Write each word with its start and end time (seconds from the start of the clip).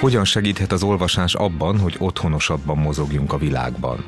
Hogyan 0.00 0.24
segíthet 0.24 0.72
az 0.72 0.82
olvasás 0.82 1.34
abban, 1.34 1.78
hogy 1.78 1.96
otthonosabban 1.98 2.78
mozogjunk 2.78 3.32
a 3.32 3.38
világban? 3.38 4.04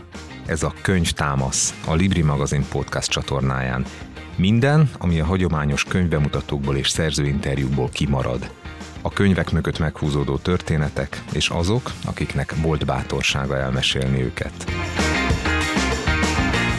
Ez 0.47 0.63
a 0.63 0.75
Könyv 0.83 1.11
Támasz, 1.11 1.75
a 1.87 1.95
Libri 1.95 2.23
magazin 2.23 2.65
podcast 2.71 3.11
csatornáján. 3.11 3.85
Minden, 4.37 4.91
ami 4.99 5.21
a 5.21 5.25
hagyományos 5.25 5.85
könyvbemutatókból 5.85 6.77
és 6.77 6.89
szerzőinterjúkból 6.89 7.89
kimarad. 7.93 8.51
A 9.03 9.09
könyvek 9.11 9.53
mögött 9.53 9.79
meghúzódó 9.79 10.37
történetek, 10.37 11.23
és 11.33 11.49
azok, 11.49 11.93
akiknek 12.07 12.55
volt 12.63 12.87
bátorsága 12.87 13.57
elmesélni 13.57 14.23
őket. 14.23 14.65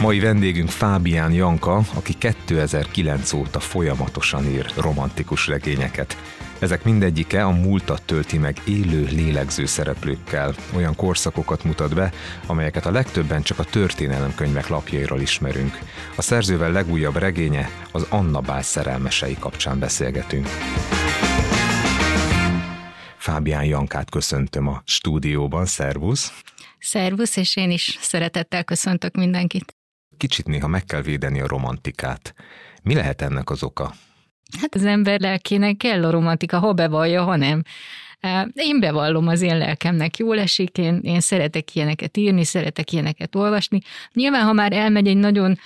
Mai 0.00 0.20
vendégünk 0.20 0.68
Fábián 0.68 1.32
Janka, 1.32 1.80
aki 1.94 2.12
2009 2.18 3.32
óta 3.32 3.60
folyamatosan 3.60 4.44
ír 4.44 4.72
romantikus 4.76 5.46
regényeket. 5.46 6.16
Ezek 6.60 6.84
mindegyike 6.84 7.44
a 7.44 7.50
múltat 7.50 8.02
tölti 8.02 8.38
meg 8.38 8.56
élő, 8.66 9.04
lélegző 9.04 9.66
szereplőkkel. 9.66 10.54
Olyan 10.74 10.94
korszakokat 10.94 11.64
mutat 11.64 11.94
be, 11.94 12.12
amelyeket 12.46 12.86
a 12.86 12.90
legtöbben 12.90 13.42
csak 13.42 13.58
a 13.58 13.64
történelemkönyvek 13.64 14.68
lapjairól 14.68 15.20
ismerünk. 15.20 15.78
A 16.16 16.22
szerzővel 16.22 16.72
legújabb 16.72 17.16
regénye 17.16 17.68
az 17.92 18.06
Anna 18.08 18.40
Bál 18.40 18.62
szerelmesei 18.62 19.36
kapcsán 19.38 19.78
beszélgetünk. 19.78 20.46
Fábián 23.16 23.64
Jankát 23.64 24.10
köszöntöm 24.10 24.66
a 24.68 24.82
stúdióban, 24.84 25.66
szervusz! 25.66 26.32
Szervusz, 26.78 27.36
és 27.36 27.56
én 27.56 27.70
is 27.70 27.98
szeretettel 28.00 28.64
köszöntök 28.64 29.14
mindenkit. 29.16 29.74
Kicsit 30.16 30.46
néha 30.46 30.66
meg 30.66 30.84
kell 30.84 31.02
védeni 31.02 31.40
a 31.40 31.46
romantikát. 31.46 32.34
Mi 32.82 32.94
lehet 32.94 33.22
ennek 33.22 33.50
az 33.50 33.62
oka? 33.62 33.94
Hát 34.60 34.74
az 34.74 34.84
ember 34.84 35.20
lelkének 35.20 35.76
kell 35.76 36.04
a 36.04 36.10
romantika, 36.10 36.58
ha 36.58 36.72
bevallja, 36.72 37.22
ha 37.22 37.36
nem. 37.36 37.62
Én 38.54 38.80
bevallom 38.80 39.28
az 39.28 39.40
én 39.40 39.58
lelkemnek, 39.58 40.16
jól 40.16 40.38
esik, 40.38 40.78
én, 40.78 41.00
én 41.02 41.20
szeretek 41.20 41.74
ilyeneket 41.74 42.16
írni, 42.16 42.44
szeretek 42.44 42.92
ilyeneket 42.92 43.34
olvasni. 43.34 43.80
Nyilván, 44.12 44.44
ha 44.44 44.52
már 44.52 44.72
elmegy 44.72 45.06
egy 45.06 45.16
nagyon 45.16 45.58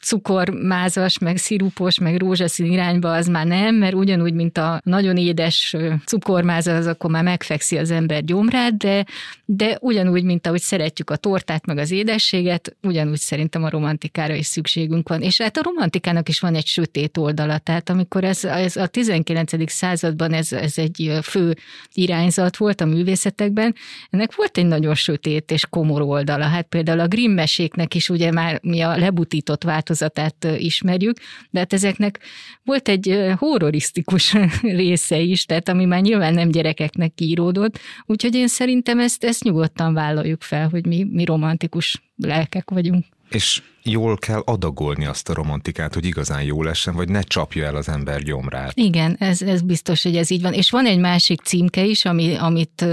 cukormázas, 0.00 1.18
meg 1.18 1.36
szirupos, 1.36 1.98
meg 1.98 2.16
rózsaszín 2.16 2.72
irányba 2.72 3.12
az 3.12 3.26
már 3.26 3.46
nem, 3.46 3.74
mert 3.74 3.94
ugyanúgy, 3.94 4.34
mint 4.34 4.58
a 4.58 4.80
nagyon 4.84 5.16
édes 5.16 5.76
cukormáza, 6.04 6.76
az 6.76 6.86
akkor 6.86 7.10
már 7.10 7.22
megfekszi 7.22 7.76
az 7.76 7.90
ember 7.90 8.24
gyomrát, 8.24 8.76
de, 8.76 9.04
de 9.44 9.78
ugyanúgy, 9.80 10.24
mint 10.24 10.46
ahogy 10.46 10.60
szeretjük 10.60 11.10
a 11.10 11.16
tortát, 11.16 11.66
meg 11.66 11.78
az 11.78 11.90
édességet, 11.90 12.76
ugyanúgy 12.82 13.18
szerintem 13.18 13.64
a 13.64 13.70
romantikára 13.70 14.34
is 14.34 14.46
szükségünk 14.46 15.08
van. 15.08 15.22
És 15.22 15.40
hát 15.40 15.56
a 15.56 15.62
romantikának 15.62 16.28
is 16.28 16.40
van 16.40 16.54
egy 16.54 16.66
sötét 16.66 17.16
oldala, 17.16 17.58
tehát 17.58 17.90
amikor 17.90 18.24
ez, 18.24 18.44
ez 18.44 18.76
a 18.76 18.86
19. 18.86 19.70
században 19.70 20.32
ez, 20.32 20.52
ez 20.52 20.78
egy 20.78 21.18
fő 21.22 21.56
irányzat 21.92 22.56
volt 22.56 22.80
a 22.80 22.84
művészetekben, 22.84 23.74
ennek 24.10 24.34
volt 24.34 24.58
egy 24.58 24.66
nagyon 24.66 24.94
sötét 24.94 25.50
és 25.50 25.66
komor 25.66 26.02
oldala. 26.02 26.44
Hát 26.44 26.66
például 26.66 27.00
a 27.00 27.08
Grimm 27.08 27.32
meséknek 27.32 27.94
is 27.94 28.08
ugye 28.08 28.30
már 28.30 28.58
mi 28.62 28.80
a 28.80 28.96
lebutított 28.96 29.62
változatát 29.70 30.46
ismerjük, 30.58 31.16
de 31.50 31.58
hát 31.58 31.72
ezeknek 31.72 32.20
volt 32.64 32.88
egy 32.88 33.32
horrorisztikus 33.36 34.36
része 34.82 35.18
is, 35.18 35.44
tehát 35.44 35.68
ami 35.68 35.84
már 35.84 36.00
nyilván 36.00 36.34
nem 36.34 36.50
gyerekeknek 36.50 37.12
íródott, 37.20 37.78
úgyhogy 38.06 38.34
én 38.34 38.48
szerintem 38.48 38.98
ezt, 38.98 39.24
ezt 39.24 39.44
nyugodtan 39.44 39.94
vállaljuk 39.94 40.42
fel, 40.42 40.68
hogy 40.68 40.86
mi, 40.86 41.06
mi 41.10 41.24
romantikus 41.24 42.02
lelkek 42.16 42.70
vagyunk. 42.70 43.04
És 43.30 43.62
jól 43.82 44.16
kell 44.16 44.42
adagolni 44.44 45.06
azt 45.06 45.28
a 45.28 45.34
romantikát, 45.34 45.94
hogy 45.94 46.04
igazán 46.04 46.42
jó 46.42 46.62
lessen, 46.62 46.94
vagy 46.94 47.08
ne 47.08 47.22
csapja 47.22 47.64
el 47.66 47.76
az 47.76 47.88
ember 47.88 48.22
gyomrát. 48.22 48.72
Igen, 48.74 49.16
ez, 49.18 49.42
ez 49.42 49.62
biztos, 49.62 50.02
hogy 50.02 50.16
ez 50.16 50.30
így 50.30 50.42
van. 50.42 50.52
És 50.52 50.70
van 50.70 50.86
egy 50.86 50.98
másik 50.98 51.40
címke 51.40 51.84
is, 51.84 52.04
ami, 52.04 52.34
amit 52.34 52.84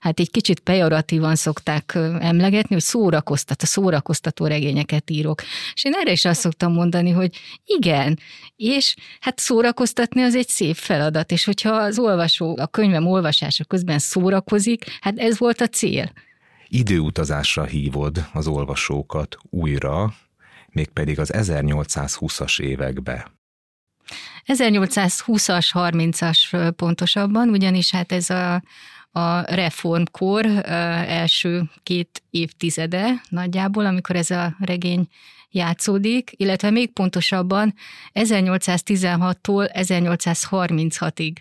hát 0.00 0.20
egy 0.20 0.30
kicsit 0.30 0.60
pejoratívan 0.60 1.34
szokták 1.34 1.92
emlegetni, 2.20 2.74
hogy 2.74 2.82
szórakoztat, 2.82 3.62
a 3.62 3.66
szórakoztató 3.66 4.46
regényeket 4.46 5.10
írok. 5.10 5.42
És 5.74 5.84
én 5.84 5.92
erre 5.94 6.12
is 6.12 6.24
azt 6.24 6.40
szoktam 6.40 6.72
mondani, 6.72 7.10
hogy 7.10 7.36
igen, 7.64 8.18
és 8.56 8.94
hát 9.20 9.38
szórakoztatni 9.38 10.22
az 10.22 10.34
egy 10.34 10.48
szép 10.48 10.76
feladat, 10.76 11.32
és 11.32 11.44
hogyha 11.44 11.70
az 11.70 11.98
olvasó 11.98 12.56
a 12.60 12.66
könyvem 12.66 13.06
olvasása 13.06 13.64
közben 13.64 13.98
szórakozik, 13.98 14.84
hát 15.00 15.18
ez 15.18 15.38
volt 15.38 15.60
a 15.60 15.66
cél 15.66 16.12
időutazásra 16.68 17.64
hívod 17.64 18.28
az 18.32 18.46
olvasókat 18.46 19.36
újra, 19.50 20.14
mégpedig 20.68 21.18
az 21.18 21.30
1820-as 21.34 22.60
évekbe. 22.60 23.30
1820-as, 24.46 25.68
30-as 25.72 26.72
pontosabban, 26.76 27.48
ugyanis 27.48 27.90
hát 27.90 28.12
ez 28.12 28.30
a, 28.30 28.62
a 29.10 29.54
reformkor 29.54 30.46
első 31.06 31.70
két 31.82 32.22
évtizede 32.30 33.22
nagyjából, 33.28 33.86
amikor 33.86 34.16
ez 34.16 34.30
a 34.30 34.56
regény 34.58 35.08
játszódik, 35.50 36.30
illetve 36.36 36.70
még 36.70 36.92
pontosabban 36.92 37.74
1816-tól 38.14 39.70
1836-ig 39.72 41.32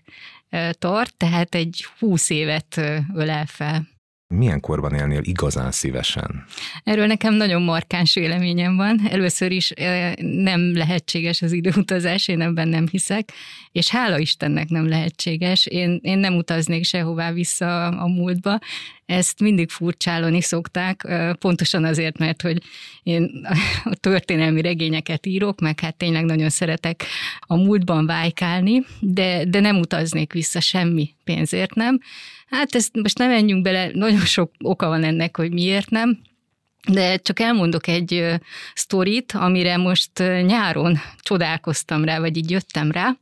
tart, 0.71 1.17
tehát 1.17 1.55
egy 1.55 1.85
20 1.99 2.29
évet 2.29 2.81
ölel 3.13 3.45
fel 3.45 3.87
milyen 4.27 4.59
korban 4.59 4.93
élnél 4.93 5.21
igazán 5.23 5.71
szívesen? 5.71 6.45
Erről 6.83 7.05
nekem 7.05 7.33
nagyon 7.33 7.61
markáns 7.61 8.13
véleményem 8.13 8.75
van. 8.75 9.01
Először 9.09 9.51
is 9.51 9.73
nem 10.21 10.75
lehetséges 10.75 11.41
az 11.41 11.51
időutazás, 11.51 12.27
én 12.27 12.41
ebben 12.41 12.67
nem 12.67 12.87
hiszek, 12.91 13.31
és 13.71 13.89
hála 13.89 14.17
Istennek 14.17 14.69
nem 14.69 14.87
lehetséges. 14.87 15.65
Én, 15.65 15.99
én 16.01 16.17
nem 16.17 16.35
utaznék 16.35 16.83
sehová 16.83 17.31
vissza 17.31 17.85
a 17.85 18.07
múltba. 18.07 18.59
Ezt 19.07 19.39
mindig 19.39 19.69
furcsálni 19.69 20.41
szokták, 20.41 21.07
pontosan 21.39 21.83
azért, 21.83 22.17
mert 22.17 22.41
hogy 22.41 22.63
én 23.03 23.47
a 23.83 23.95
történelmi 23.95 24.61
regényeket 24.61 25.25
írok, 25.25 25.59
meg 25.59 25.79
hát 25.79 25.95
tényleg 25.95 26.25
nagyon 26.25 26.49
szeretek 26.49 27.05
a 27.39 27.55
múltban 27.55 28.05
vájkálni, 28.05 28.83
de, 28.99 29.45
de 29.45 29.59
nem 29.59 29.79
utaznék 29.79 30.33
vissza 30.33 30.59
semmi 30.59 31.15
pénzért 31.23 31.73
nem. 31.73 31.99
Hát 32.49 32.75
ezt 32.75 32.95
most 32.95 33.17
nem 33.17 33.29
menjünk 33.29 33.61
bele, 33.61 33.89
nagyon 33.93 34.25
sok 34.25 34.51
oka 34.59 34.87
van 34.87 35.03
ennek, 35.03 35.37
hogy 35.37 35.51
miért 35.51 35.89
nem. 35.89 36.19
De 36.91 37.17
csak 37.17 37.39
elmondok 37.39 37.87
egy 37.87 38.25
sztorit, 38.73 39.31
amire 39.31 39.77
most 39.77 40.11
nyáron 40.41 40.99
csodálkoztam 41.19 42.03
rá, 42.03 42.19
vagy 42.19 42.37
így 42.37 42.51
jöttem 42.51 42.91
rá, 42.91 43.17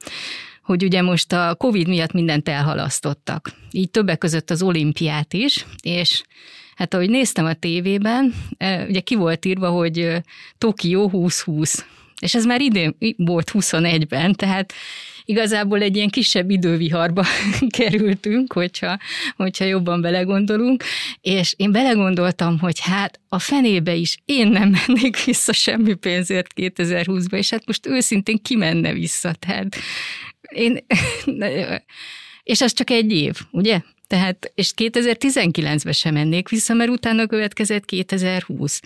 hogy 0.65 0.83
ugye 0.83 1.01
most 1.01 1.33
a 1.33 1.55
Covid 1.57 1.87
miatt 1.87 2.11
mindent 2.11 2.49
elhalasztottak. 2.49 3.51
Így 3.71 3.89
többek 3.89 4.17
között 4.17 4.49
az 4.49 4.61
olimpiát 4.61 5.33
is, 5.33 5.65
és 5.81 6.23
hát 6.75 6.93
ahogy 6.93 7.09
néztem 7.09 7.45
a 7.45 7.53
tévében, 7.53 8.33
ugye 8.87 8.99
ki 8.99 9.15
volt 9.15 9.45
írva, 9.45 9.69
hogy 9.69 10.21
Tokió 10.57 11.09
2020, 11.09 11.85
és 12.21 12.35
ez 12.35 12.45
már 12.45 12.61
idén 12.61 12.97
volt 13.17 13.51
21-ben, 13.53 14.33
tehát 14.33 14.73
igazából 15.25 15.81
egy 15.81 15.95
ilyen 15.95 16.09
kisebb 16.09 16.49
időviharba 16.49 17.25
kerültünk, 17.77 18.53
hogyha, 18.53 18.97
hogyha 19.35 19.65
jobban 19.65 20.01
belegondolunk, 20.01 20.83
és 21.21 21.53
én 21.57 21.71
belegondoltam, 21.71 22.59
hogy 22.59 22.79
hát 22.79 23.19
a 23.29 23.39
fenébe 23.39 23.93
is 23.93 24.17
én 24.25 24.47
nem 24.47 24.69
mennék 24.87 25.23
vissza 25.23 25.53
semmi 25.53 25.93
pénzért 25.93 26.51
2020-ba, 26.55 27.35
és 27.35 27.49
hát 27.49 27.65
most 27.65 27.87
őszintén 27.87 28.41
kimenne 28.41 28.93
vissza, 28.93 29.33
tehát 29.33 29.75
én, 30.49 30.85
és 32.43 32.61
az 32.61 32.73
csak 32.73 32.89
egy 32.89 33.11
év, 33.11 33.33
ugye? 33.51 33.81
Tehát, 34.07 34.51
és 34.55 34.73
2019-ben 34.77 35.93
sem 35.93 36.13
mennék 36.13 36.49
vissza, 36.49 36.73
mert 36.73 36.89
utána 36.89 37.27
következett 37.27 37.85
2020. 37.85 38.79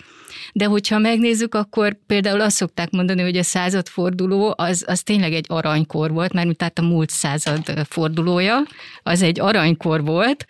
De 0.54 0.66
hogyha 0.66 0.98
megnézzük, 0.98 1.56
akkor 1.56 1.98
például 2.08 2.42
azt 2.42 2.56
szokták 2.56 2.90
mondani, 2.90 3.22
hogy 3.22 3.38
a 3.38 3.44
századforduló 3.44 4.54
az, 4.58 4.84
az 4.88 5.04
tényleg 5.04 5.34
egy 5.34 5.46
aranykor 5.48 6.12
volt, 6.12 6.34
mert 6.34 6.58
tehát 6.58 6.80
a 6.80 6.82
múlt 6.82 7.10
század 7.10 7.86
fordulója, 7.90 8.64
az 9.04 9.22
egy 9.22 9.40
aranykor 9.40 10.04
volt, 10.04 10.46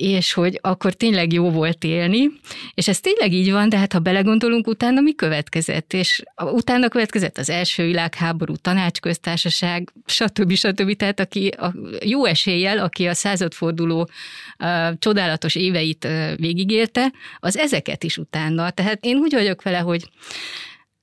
és 0.00 0.32
hogy 0.32 0.58
akkor 0.62 0.94
tényleg 0.94 1.32
jó 1.32 1.50
volt 1.50 1.84
élni, 1.84 2.30
és 2.74 2.88
ez 2.88 3.00
tényleg 3.00 3.32
így 3.32 3.50
van, 3.50 3.68
de 3.68 3.78
hát 3.78 3.92
ha 3.92 3.98
belegondolunk, 3.98 4.66
utána 4.66 5.00
mi 5.00 5.14
következett, 5.14 5.92
és 5.92 6.22
utána 6.36 6.88
következett 6.88 7.38
az 7.38 7.50
első 7.50 7.84
világháború, 7.84 8.56
tanácsköztársaság, 8.56 9.92
stb. 10.06 10.52
stb. 10.52 10.96
Tehát 10.96 11.20
aki 11.20 11.48
a 11.48 11.74
jó 12.04 12.24
eséllyel, 12.24 12.78
aki 12.78 13.06
a 13.06 13.14
századforduló 13.14 14.08
a 14.56 14.98
csodálatos 14.98 15.54
éveit 15.54 16.08
végigélte, 16.36 17.12
az 17.38 17.56
ezeket 17.56 18.04
is 18.04 18.16
utána. 18.16 18.70
Tehát 18.70 19.04
én 19.04 19.16
úgy 19.16 19.32
vagyok 19.32 19.62
vele, 19.62 19.78
hogy 19.78 20.08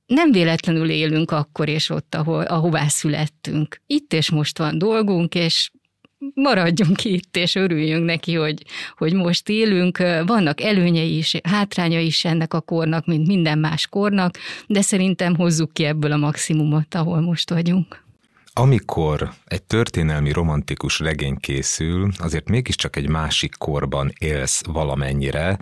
nem 0.06 0.32
véletlenül 0.32 0.90
élünk 0.90 1.32
akkor 1.32 1.70
és 1.70 1.90
ott, 1.90 2.16
ahol, 2.16 2.44
ahová 2.44 2.88
születtünk. 2.88 3.82
Itt 3.88 4.14
és 4.14 4.30
most 4.30 4.58
van 4.58 4.78
dolgunk, 4.78 5.36
és 5.36 5.70
maradjunk 6.34 7.04
itt, 7.04 7.38
és 7.38 7.56
örüljünk 7.56 8.06
neki, 8.06 8.34
hogy, 8.36 8.64
hogy 8.98 9.14
most 9.14 9.50
élünk. 9.50 9.98
Vannak 10.26 10.62
előnyei 10.62 11.18
is, 11.18 11.36
hátrányai 11.44 12.06
is 12.06 12.26
ennek 12.26 12.54
a 12.54 12.62
kornak, 12.62 13.06
mint 13.06 13.28
minden 13.28 13.60
más 13.60 13.88
kornak, 13.88 14.38
de 14.68 14.82
szerintem 14.82 15.36
hozzuk 15.36 15.74
ki 15.74 15.84
ebből 15.84 16.12
a 16.12 16.18
maximumot, 16.18 16.96
ahol 16.96 17.22
most 17.22 17.50
vagyunk. 17.50 18.06
amikor 18.54 19.30
egy 19.46 19.64
történelmi 19.64 20.32
romantikus 20.32 21.00
regény 21.00 21.36
készül, 21.36 22.12
azért 22.18 22.50
mégiscsak 22.50 22.96
egy 22.96 23.10
másik 23.10 23.56
korban 23.58 24.12
élsz 24.20 24.64
valamennyire, 24.66 25.58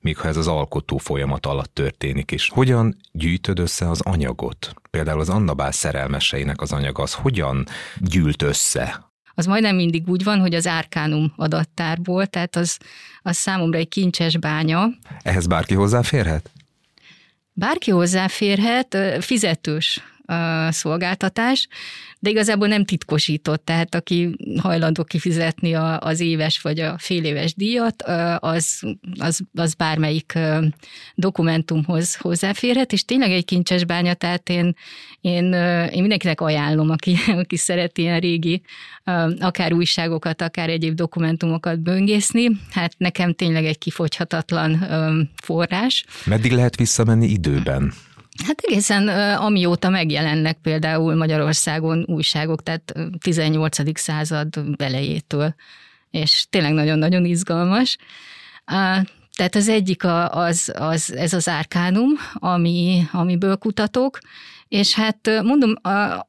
míg 0.00 0.16
ha 0.16 0.28
ez 0.28 0.36
az 0.36 0.46
alkotó 0.46 0.96
folyamat 0.96 1.46
alatt 1.46 1.74
történik 1.74 2.30
is. 2.30 2.48
Hogyan 2.48 2.96
gyűjtöd 3.12 3.58
össze 3.58 3.90
az 3.90 4.00
anyagot? 4.00 4.74
Például 4.90 5.20
az 5.20 5.28
Annabál 5.28 5.72
szerelmeseinek 5.72 6.60
az 6.60 6.72
anyag 6.72 6.98
az 6.98 7.14
hogyan 7.14 7.66
gyűlt 8.00 8.42
össze? 8.42 9.14
Az 9.38 9.46
majdnem 9.46 9.76
mindig 9.76 10.08
úgy 10.08 10.24
van, 10.24 10.40
hogy 10.40 10.54
az 10.54 10.66
Árkánum 10.66 11.32
adattárból, 11.36 12.26
tehát 12.26 12.56
az, 12.56 12.78
az 13.22 13.36
számomra 13.36 13.78
egy 13.78 13.88
kincses 13.88 14.36
bánya. 14.38 14.88
Ehhez 15.22 15.46
bárki 15.46 15.74
hozzáférhet? 15.74 16.50
Bárki 17.52 17.90
hozzáférhet, 17.90 18.96
fizetős 19.20 20.02
szolgáltatás, 20.68 21.68
de 22.18 22.30
igazából 22.30 22.68
nem 22.68 22.84
titkosított, 22.84 23.64
tehát 23.64 23.94
aki 23.94 24.36
hajlandó 24.62 25.04
kifizetni 25.04 25.74
a, 25.74 25.98
az 25.98 26.20
éves 26.20 26.60
vagy 26.60 26.80
a 26.80 26.98
fél 26.98 27.24
éves 27.24 27.54
díjat, 27.54 28.02
az, 28.38 28.82
az, 29.18 29.40
az 29.54 29.74
bármelyik 29.74 30.38
dokumentumhoz 31.14 32.14
hozzáférhet, 32.14 32.92
és 32.92 33.04
tényleg 33.04 33.30
egy 33.30 33.44
kincses 33.44 33.84
bánya, 33.84 34.14
tehát 34.14 34.48
én, 34.48 34.76
én, 35.20 35.52
én 35.92 36.00
mindenkinek 36.00 36.40
ajánlom, 36.40 36.90
aki, 36.90 37.16
aki 37.26 37.56
szereti 37.56 38.02
ilyen 38.02 38.20
régi, 38.20 38.62
akár 39.38 39.72
újságokat, 39.72 40.42
akár 40.42 40.68
egyéb 40.68 40.94
dokumentumokat 40.94 41.80
böngészni, 41.80 42.50
hát 42.70 42.94
nekem 42.98 43.34
tényleg 43.34 43.64
egy 43.64 43.78
kifogyhatatlan 43.78 44.88
forrás. 45.42 46.04
Meddig 46.24 46.52
lehet 46.52 46.76
visszamenni 46.76 47.26
időben? 47.26 47.92
Hát 48.44 48.60
egészen 48.60 49.08
amióta 49.36 49.88
megjelennek 49.88 50.58
például 50.62 51.14
Magyarországon 51.14 52.04
újságok, 52.08 52.62
tehát 52.62 52.94
18. 53.18 54.00
század 54.00 54.48
elejétől, 54.76 55.54
és 56.10 56.46
tényleg 56.50 56.72
nagyon-nagyon 56.72 57.24
izgalmas. 57.24 57.96
Tehát 59.34 59.54
az 59.54 59.68
egyik 59.68 60.04
az, 60.30 60.72
az 60.78 61.14
ez 61.14 61.32
az 61.32 61.48
árkánum, 61.48 62.10
ami, 62.34 63.02
amiből 63.12 63.56
kutatok, 63.56 64.18
és 64.68 64.94
hát 64.94 65.30
mondom, 65.42 65.74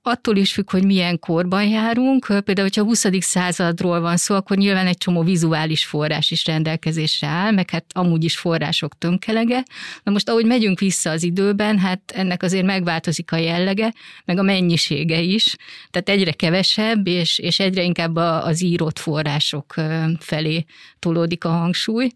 attól 0.01 0.35
is 0.35 0.53
függ, 0.53 0.71
hogy 0.71 0.85
milyen 0.85 1.19
korban 1.19 1.67
járunk. 1.67 2.25
Például, 2.25 2.67
hogyha 2.67 2.81
a 2.81 2.85
20. 2.85 3.05
századról 3.19 3.99
van 3.99 4.17
szó, 4.17 4.35
akkor 4.35 4.57
nyilván 4.57 4.87
egy 4.87 4.97
csomó 4.97 5.23
vizuális 5.23 5.85
forrás 5.85 6.31
is 6.31 6.45
rendelkezésre 6.45 7.27
áll, 7.27 7.51
meg 7.51 7.69
hát 7.69 7.85
amúgy 7.93 8.23
is 8.23 8.37
források 8.37 8.97
tönkelege. 8.97 9.63
Na 10.03 10.11
most, 10.11 10.29
ahogy 10.29 10.45
megyünk 10.45 10.79
vissza 10.79 11.09
az 11.09 11.23
időben, 11.23 11.79
hát 11.79 12.01
ennek 12.15 12.43
azért 12.43 12.65
megváltozik 12.65 13.31
a 13.31 13.37
jellege, 13.37 13.93
meg 14.25 14.37
a 14.37 14.43
mennyisége 14.43 15.19
is. 15.19 15.55
Tehát 15.89 16.09
egyre 16.09 16.31
kevesebb, 16.31 17.07
és, 17.07 17.39
és 17.39 17.59
egyre 17.59 17.83
inkább 17.83 18.15
az 18.15 18.61
írott 18.61 18.99
források 18.99 19.73
felé 20.19 20.65
tolódik 20.99 21.43
a 21.43 21.49
hangsúly 21.49 22.11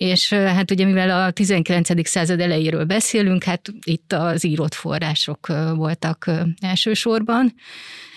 és 0.00 0.32
hát 0.32 0.70
ugye 0.70 0.84
mivel 0.84 1.26
a 1.26 1.30
19. 1.30 2.08
század 2.08 2.40
elejéről 2.40 2.84
beszélünk, 2.84 3.44
hát 3.44 3.72
itt 3.84 4.12
az 4.12 4.44
írott 4.44 4.74
források 4.74 5.46
voltak 5.74 6.30
elsősorban, 6.60 7.54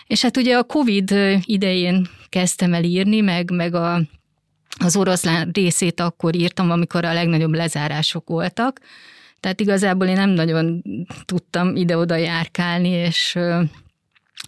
és 0.07 0.21
hát 0.21 0.37
ugye 0.37 0.57
a 0.57 0.63
Covid 0.63 1.15
idején 1.41 2.07
kezdtem 2.29 2.73
el 2.73 2.83
írni, 2.83 3.21
meg, 3.21 3.51
meg 3.51 3.73
a, 3.75 4.01
az 4.79 4.95
oroszlán 4.95 5.49
részét 5.53 5.99
akkor 5.99 6.35
írtam, 6.35 6.71
amikor 6.71 7.05
a 7.05 7.13
legnagyobb 7.13 7.53
lezárások 7.53 8.27
voltak, 8.27 8.79
tehát 9.39 9.59
igazából 9.59 10.07
én 10.07 10.15
nem 10.15 10.29
nagyon 10.29 10.83
tudtam 11.25 11.75
ide-oda 11.75 12.15
járkálni, 12.15 12.89
és 12.89 13.37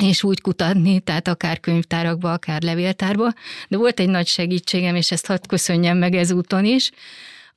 és 0.03 0.23
úgy 0.23 0.41
kutatni, 0.41 0.99
tehát 0.99 1.27
akár 1.27 1.59
könyvtárakba, 1.59 2.31
akár 2.31 2.61
levéltárba, 2.61 3.33
de 3.67 3.77
volt 3.77 3.99
egy 3.99 4.09
nagy 4.09 4.27
segítségem, 4.27 4.95
és 4.95 5.11
ezt 5.11 5.27
hadd 5.27 5.47
köszönjem 5.47 5.97
meg 5.97 6.15
ezúton 6.15 6.65
is, 6.65 6.91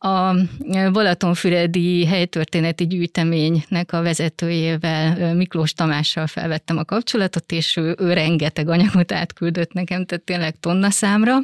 a 0.01 0.35
Balatonfüredi 0.93 2.07
helytörténeti 2.07 2.87
gyűjteménynek 2.87 3.93
a 3.93 4.03
vezetőjével, 4.03 5.35
Miklós 5.35 5.73
Tamással 5.73 6.27
felvettem 6.27 6.79
a 6.79 6.85
kapcsolatot, 6.85 7.53
és 7.53 7.77
ő, 7.77 7.97
ő 7.99 8.13
rengeteg 8.13 8.69
anyagot 8.69 9.13
átküldött 9.13 9.73
nekem, 9.73 10.05
tehát 10.05 10.25
tényleg 10.25 10.61
tonna 10.61 10.91
számra. 10.91 11.39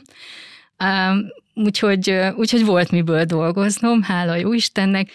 Úgyhogy, 1.55 2.21
úgyhogy 2.37 2.65
volt 2.65 2.91
miből 2.91 3.25
dolgoznom, 3.25 4.03
hála 4.03 4.35
jó 4.35 4.53
Istennek. 4.53 5.11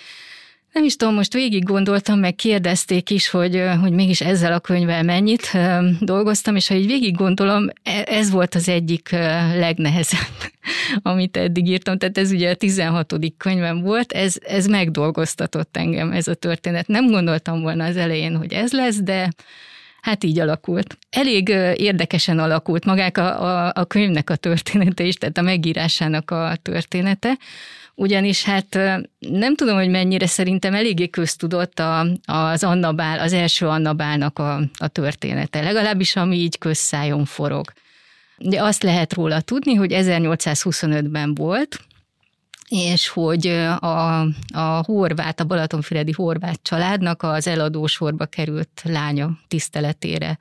Nem 0.71 0.83
is 0.83 0.95
tudom, 0.95 1.13
most 1.13 1.33
végig 1.33 1.63
gondoltam, 1.63 2.19
meg 2.19 2.36
kérdezték 2.36 3.10
is, 3.10 3.30
hogy, 3.30 3.63
hogy 3.81 3.92
mégis 3.92 4.21
ezzel 4.21 4.54
a 4.54 4.60
könyvvel 4.60 5.04
mennyit 5.04 5.51
dolgoztam, 6.00 6.56
és 6.56 6.68
ha 6.68 6.75
így 6.75 6.86
végig 6.86 7.16
gondolom, 7.16 7.68
e, 7.83 8.04
ez 8.07 8.30
volt 8.30 8.56
az 8.56 8.69
egyik 8.69 9.10
legnehezebb, 9.56 10.51
amit 11.01 11.38
eddig 11.38 11.68
írtam. 11.68 11.98
Tehát 11.98 12.18
ez 12.18 12.31
ugye 12.31 12.50
a 12.50 12.56
16. 12.56 13.13
könyvem 13.38 13.81
volt, 13.81 14.12
ez, 14.12 14.36
ez 14.48 14.66
megdolgoztatott 14.66 15.77
engem, 15.77 16.12
ez 16.12 16.27
a 16.27 16.33
történet. 16.33 16.88
Nem 16.88 17.07
gondoltam 17.07 17.62
volna 17.62 17.86
az 17.86 17.98
elején, 17.98 18.36
hogy 18.36 18.54
ez 18.54 18.72
lesz, 18.72 18.98
de 19.01 19.30
Hát 20.01 20.24
így 20.24 20.39
alakult. 20.39 20.98
Elég 21.10 21.50
érdekesen 21.75 22.39
alakult 22.39 22.86
magák 22.86 23.18
a, 23.18 23.44
a, 23.44 23.72
a 23.75 23.86
könyvnek 23.86 24.30
a 24.30 24.36
története 24.36 25.04
is, 25.04 25.15
tehát 25.15 25.38
a 25.38 25.42
megírásának 25.42 26.31
a 26.31 26.57
története 26.62 27.38
ugyanis 28.00 28.44
hát 28.44 28.80
nem 29.19 29.56
tudom, 29.56 29.75
hogy 29.75 29.90
mennyire 29.90 30.28
szerintem 30.28 30.74
eléggé 30.74 31.10
köztudott 31.10 31.80
a, 31.80 32.07
az 32.25 32.63
Annabál, 32.63 33.19
az 33.19 33.34
első 33.34 33.68
Annabálnak 33.68 34.40
a, 34.40 34.62
a 34.78 34.88
története, 34.88 35.62
legalábbis 35.62 36.16
ami 36.16 36.36
így 36.36 36.57
közszájon 36.57 37.25
forog. 37.25 37.72
De 38.38 38.63
azt 38.63 38.84
lehet 38.84 39.13
róla 39.13 39.42
tudni, 39.42 39.74
hogy 39.74 39.92
1825-ben 39.94 41.36
volt, 41.36 41.80
és 42.69 43.07
hogy 43.07 43.48
a, 43.80 44.19
a 44.54 44.84
horvát, 44.86 45.40
a 45.40 45.44
Balatonfüredi 45.44 46.12
horvát 46.12 46.60
családnak 46.62 47.24
az 47.24 47.48
eladósorba 47.48 48.25
került 48.25 48.81
lánya 48.84 49.31
tiszteletére 49.48 50.38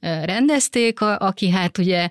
rendezték, 0.00 1.00
aki 1.00 1.50
hát 1.50 1.78
ugye 1.78 2.10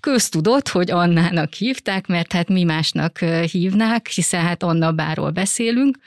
Köztudott, 0.00 0.68
hogy 0.68 0.90
Annának 0.90 1.52
hívták, 1.52 2.06
mert 2.06 2.32
hát 2.32 2.48
mi 2.48 2.64
másnak 2.64 3.18
hívnák, 3.50 4.08
hiszen 4.08 4.40
hát 4.40 4.62
Anna 4.62 4.92
báról 4.92 5.30
beszélünk, 5.30 5.98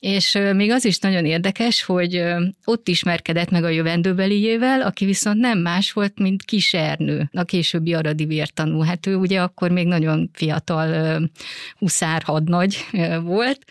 és 0.00 0.38
még 0.54 0.70
az 0.70 0.84
is 0.84 0.98
nagyon 0.98 1.24
érdekes, 1.24 1.82
hogy 1.82 2.22
ott 2.64 2.88
ismerkedett 2.88 3.50
meg 3.50 3.64
a 3.64 3.68
jövendőbeliével, 3.68 4.82
aki 4.82 5.04
viszont 5.04 5.38
nem 5.38 5.58
más 5.58 5.92
volt, 5.92 6.18
mint 6.18 6.42
Kis 6.42 6.74
Ernő, 6.74 7.30
a 7.32 7.42
későbbi 7.42 7.94
aradi 7.94 8.24
vértanú. 8.24 8.80
Hát 8.80 9.06
ő 9.06 9.16
ugye 9.16 9.40
akkor 9.40 9.70
még 9.70 9.86
nagyon 9.86 10.30
fiatal 10.32 11.20
huszár 11.78 12.22
hadnagy 12.22 12.86
volt, 13.22 13.64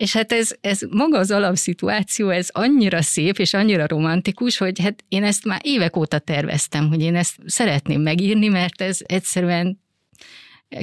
és 0.00 0.12
hát 0.12 0.32
ez, 0.32 0.50
ez 0.60 0.80
maga 0.90 1.18
az 1.18 1.30
alapszituáció, 1.30 2.28
ez 2.28 2.48
annyira 2.52 3.02
szép 3.02 3.38
és 3.38 3.54
annyira 3.54 3.86
romantikus, 3.86 4.58
hogy 4.58 4.80
hát 4.80 5.04
én 5.08 5.24
ezt 5.24 5.44
már 5.44 5.60
évek 5.62 5.96
óta 5.96 6.18
terveztem, 6.18 6.88
hogy 6.88 7.00
én 7.00 7.16
ezt 7.16 7.36
szeretném 7.46 8.00
megírni, 8.00 8.48
mert 8.48 8.80
ez 8.80 8.98
egyszerűen 9.06 9.80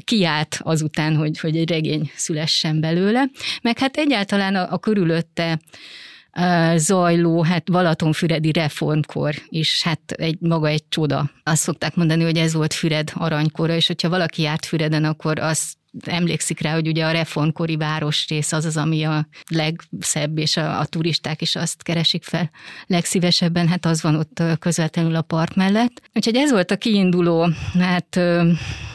kiállt 0.03 0.59
azután, 0.63 1.15
hogy, 1.15 1.39
hogy 1.39 1.57
egy 1.57 1.69
regény 1.69 2.11
szülessen 2.15 2.79
belőle. 2.79 3.29
Meg 3.61 3.79
hát 3.79 3.97
egyáltalán 3.97 4.55
a, 4.55 4.71
a 4.71 4.77
körülötte 4.77 5.59
zajló, 6.75 7.43
hát 7.43 7.71
Balatonfüredi 7.71 8.51
reformkor 8.51 9.35
is, 9.49 9.83
hát 9.83 10.11
egy 10.11 10.37
maga 10.39 10.67
egy 10.67 10.87
csoda. 10.89 11.31
Azt 11.43 11.61
szokták 11.61 11.95
mondani, 11.95 12.23
hogy 12.23 12.37
ez 12.37 12.53
volt 12.53 12.73
Füred 12.73 13.11
aranykora, 13.13 13.75
és 13.75 13.87
hogyha 13.87 14.09
valaki 14.09 14.41
járt 14.41 14.65
Füreden, 14.65 15.03
akkor 15.03 15.39
azt 15.39 15.77
emlékszik 16.05 16.59
rá, 16.59 16.73
hogy 16.73 16.87
ugye 16.87 17.05
a 17.05 17.11
reformkori 17.11 17.75
városrész 17.75 18.51
az 18.51 18.65
az, 18.65 18.77
ami 18.77 19.03
a 19.03 19.27
legszebb, 19.47 20.37
és 20.37 20.57
a, 20.57 20.79
a 20.79 20.85
turisták 20.85 21.41
is 21.41 21.55
azt 21.55 21.83
keresik 21.83 22.23
fel 22.23 22.51
legszívesebben, 22.87 23.67
hát 23.67 23.85
az 23.85 24.01
van 24.01 24.15
ott 24.15 24.43
közvetlenül 24.59 25.15
a 25.15 25.21
park 25.21 25.55
mellett. 25.55 26.01
Úgyhogy 26.13 26.35
ez 26.35 26.51
volt 26.51 26.71
a 26.71 26.77
kiinduló 26.77 27.49
hát, 27.79 28.19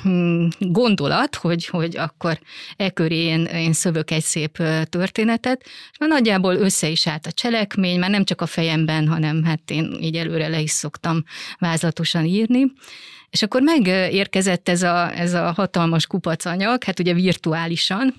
hm, 0.03 0.47
gondolat, 0.59 1.37
hogy, 1.37 1.67
hogy 1.67 1.97
akkor 1.97 2.39
e 2.77 2.91
köré 2.91 3.25
én, 3.25 3.45
én 3.45 3.73
szövök 3.73 4.11
egy 4.11 4.23
szép 4.23 4.63
történetet, 4.85 5.63
és 5.63 5.97
nagyjából 5.99 6.55
össze 6.55 6.89
is 6.89 7.07
állt 7.07 7.27
a 7.27 7.33
cselekmény, 7.33 7.99
már 7.99 8.11
nem 8.11 8.25
csak 8.25 8.41
a 8.41 8.47
fejemben, 8.47 9.09
hanem 9.09 9.45
hát 9.45 9.71
én 9.71 9.97
így 10.01 10.17
előre 10.17 10.49
le 10.49 10.61
is 10.61 10.71
szoktam 10.71 11.25
vázlatosan 11.59 12.25
írni, 12.25 12.73
és 13.33 13.43
akkor 13.43 13.63
megérkezett 13.63 14.69
ez 14.69 14.83
a, 14.83 15.19
ez 15.19 15.35
a 15.35 15.53
hatalmas 15.53 16.07
kupacanyag, 16.07 16.85
hát 16.85 16.99
ugye 16.99 17.15
virtuálisan, 17.15 18.15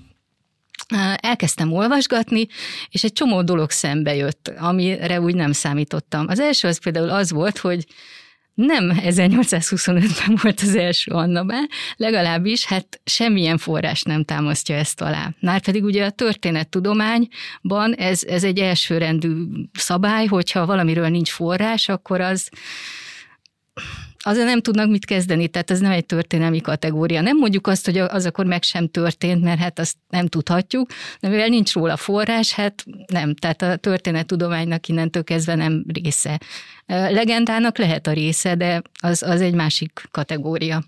elkezdtem 1.16 1.74
olvasgatni, 1.74 2.48
és 2.90 3.04
egy 3.04 3.14
csomó 3.14 3.42
dolog 3.42 3.70
szembe 3.70 4.16
jött, 4.16 4.54
amire 4.58 5.22
úgy 5.22 5.36
nem 5.36 5.52
számítottam. 5.52 6.26
Az 6.28 6.40
első 6.40 6.68
az 6.68 6.84
például 6.84 7.10
az 7.10 7.32
volt, 7.32 7.58
hogy 7.58 7.86
nem 8.54 8.92
1825-ben 8.96 10.38
volt 10.42 10.60
az 10.62 10.76
első 10.76 11.12
Annabel, 11.12 11.68
legalábbis 11.96 12.66
hát 12.66 13.02
semmilyen 13.04 13.58
forrás 13.58 14.02
nem 14.02 14.24
támasztja 14.24 14.76
ezt 14.76 15.02
alá. 15.02 15.34
pedig 15.64 15.84
ugye 15.84 16.06
a 16.06 16.10
történettudományban 16.10 17.94
ez, 17.98 18.24
ez 18.24 18.44
egy 18.44 18.60
elsőrendű 18.60 19.30
szabály, 19.74 20.26
hogyha 20.26 20.66
valamiről 20.66 21.08
nincs 21.08 21.32
forrás, 21.32 21.90
akkor 21.90 22.22
az 22.22 22.50
azzal 24.26 24.46
nem 24.46 24.62
tudnak 24.62 24.90
mit 24.90 25.06
kezdeni, 25.06 25.48
tehát 25.48 25.72
ez 25.72 25.80
nem 25.80 25.92
egy 25.92 26.06
történelmi 26.06 26.62
kategória. 26.62 27.22
Nem 27.22 27.38
mondjuk 27.38 27.68
azt, 27.68 27.86
hogy 27.86 27.98
az 27.98 28.26
akkor 28.26 28.46
meg 28.46 28.64
sem 28.64 28.88
történt, 28.88 29.44
mert 29.44 29.60
hát 29.60 29.80
azt 29.80 29.96
nem 30.10 30.28
tudhatjuk, 30.28 30.90
de 31.20 31.28
mivel 31.28 31.48
nincs 31.48 31.74
róla 31.74 31.98
forrás, 31.98 32.54
hát 32.54 32.86
nem, 33.08 33.36
tehát 33.36 33.62
a 33.62 33.76
történettudománynak 33.76 34.88
innentől 34.88 35.24
kezdve 35.24 35.56
nem 35.56 35.86
része. 35.88 36.40
Legendának 36.88 37.78
lehet 37.78 38.08
a 38.08 38.14
része, 38.14 38.56
de 38.56 38.82
az, 39.02 39.24
az 39.24 39.42
egy 39.42 39.54
másik 39.54 40.08
kategória. 40.12 40.84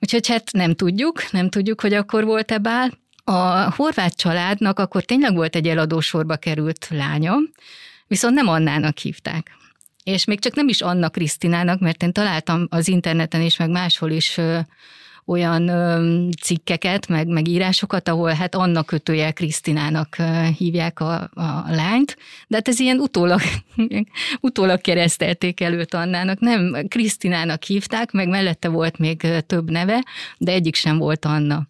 Úgyhogy 0.00 0.28
hát 0.28 0.52
nem 0.52 0.74
tudjuk, 0.74 1.32
nem 1.32 1.48
tudjuk, 1.48 1.80
hogy 1.80 1.94
akkor 1.94 2.24
volt-e 2.24 2.58
bál. 2.58 2.90
A 3.24 3.70
horvát 3.74 4.16
családnak 4.16 4.78
akkor 4.78 5.02
tényleg 5.02 5.34
volt 5.34 5.56
egy 5.56 5.68
eladósorba 5.68 6.36
került 6.36 6.88
lánya, 6.90 7.36
viszont 8.06 8.34
nem 8.34 8.48
Annának 8.48 8.98
hívták. 8.98 9.50
És 10.04 10.24
még 10.24 10.40
csak 10.40 10.54
nem 10.54 10.68
is 10.68 10.80
Anna 10.80 11.08
Krisztinának, 11.08 11.80
mert 11.80 12.02
én 12.02 12.12
találtam 12.12 12.66
az 12.70 12.88
interneten 12.88 13.40
is, 13.40 13.56
meg 13.56 13.70
máshol 13.70 14.10
is 14.10 14.38
olyan 15.26 15.70
cikkeket, 16.42 17.08
meg, 17.08 17.26
meg 17.26 17.48
írásokat, 17.48 18.08
ahol 18.08 18.30
hát 18.30 18.54
Anna 18.54 18.82
kötője 18.82 19.30
Krisztinának 19.30 20.16
hívják 20.56 21.00
a, 21.00 21.30
a 21.34 21.64
lányt, 21.68 22.16
de 22.48 22.56
hát 22.56 22.68
ez 22.68 22.80
ilyen 22.80 22.98
utólag, 22.98 23.40
utólag 24.40 24.80
keresztelték 24.80 25.60
előtt 25.60 25.94
Annának, 25.94 26.40
nem 26.40 26.86
Krisztinának 26.88 27.62
hívták, 27.62 28.10
meg 28.10 28.28
mellette 28.28 28.68
volt 28.68 28.98
még 28.98 29.26
több 29.46 29.70
neve, 29.70 30.04
de 30.38 30.52
egyik 30.52 30.74
sem 30.74 30.98
volt 30.98 31.24
Anna. 31.24 31.66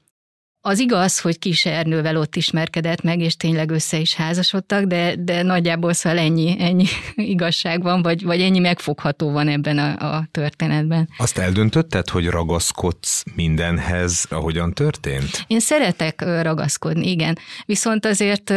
Az 0.67 0.79
igaz, 0.79 1.21
hogy 1.21 1.39
kis 1.39 1.65
Ernővel 1.65 2.17
ott 2.17 2.37
ismerkedett 2.37 3.03
meg, 3.03 3.21
és 3.21 3.37
tényleg 3.37 3.71
össze 3.71 3.99
is 3.99 4.15
házasodtak, 4.15 4.85
de, 4.85 5.15
de 5.19 5.43
nagyjából 5.43 5.93
szóval 5.93 6.19
ennyi, 6.19 6.57
ennyi 6.59 6.85
igazság 7.35 7.83
van, 7.83 8.03
vagy, 8.03 8.23
vagy 8.23 8.41
ennyi 8.41 8.59
megfogható 8.59 9.31
van 9.31 9.49
ebben 9.49 9.79
a, 9.79 10.17
a 10.17 10.29
történetben. 10.31 11.09
Azt 11.19 11.39
eldöntötted, 11.39 12.09
hogy 12.09 12.27
ragaszkodsz 12.27 13.25
mindenhez, 13.35 14.27
ahogyan 14.31 14.73
történt? 14.73 15.45
Én 15.47 15.61
szeretek 15.61 16.21
ragaszkodni, 16.43 17.11
igen. 17.11 17.39
Viszont 17.67 18.07
azért 18.07 18.55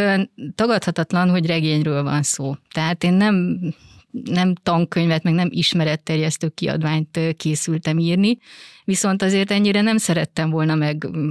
tagadhatatlan, 0.56 1.30
hogy 1.30 1.46
regényről 1.46 2.04
van 2.04 2.24
szó. 2.24 2.56
Tehát 2.74 3.04
én 3.04 3.14
nem 3.14 3.60
nem 4.24 4.56
tankönyvet, 4.56 5.24
meg 5.24 5.34
nem 5.34 5.48
ismeretterjesztő 5.52 6.50
kiadványt 6.50 7.20
készültem 7.38 8.00
írni, 8.00 8.38
viszont 8.84 9.22
azért 9.22 9.52
ennyire 9.52 9.82
nem 9.82 9.98
szerettem 9.98 10.50
volna 10.50 10.76
meg 10.76 11.08
mm, 11.18 11.30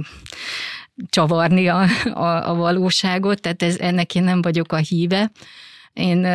csavarni 1.09 1.67
a, 1.67 1.85
a, 2.13 2.49
a 2.49 2.55
valóságot, 2.55 3.41
tehát 3.41 3.63
ez, 3.63 3.77
ennek 3.79 4.15
én 4.15 4.23
nem 4.23 4.41
vagyok 4.41 4.71
a 4.71 4.77
híve. 4.77 5.31
Én 5.93 6.27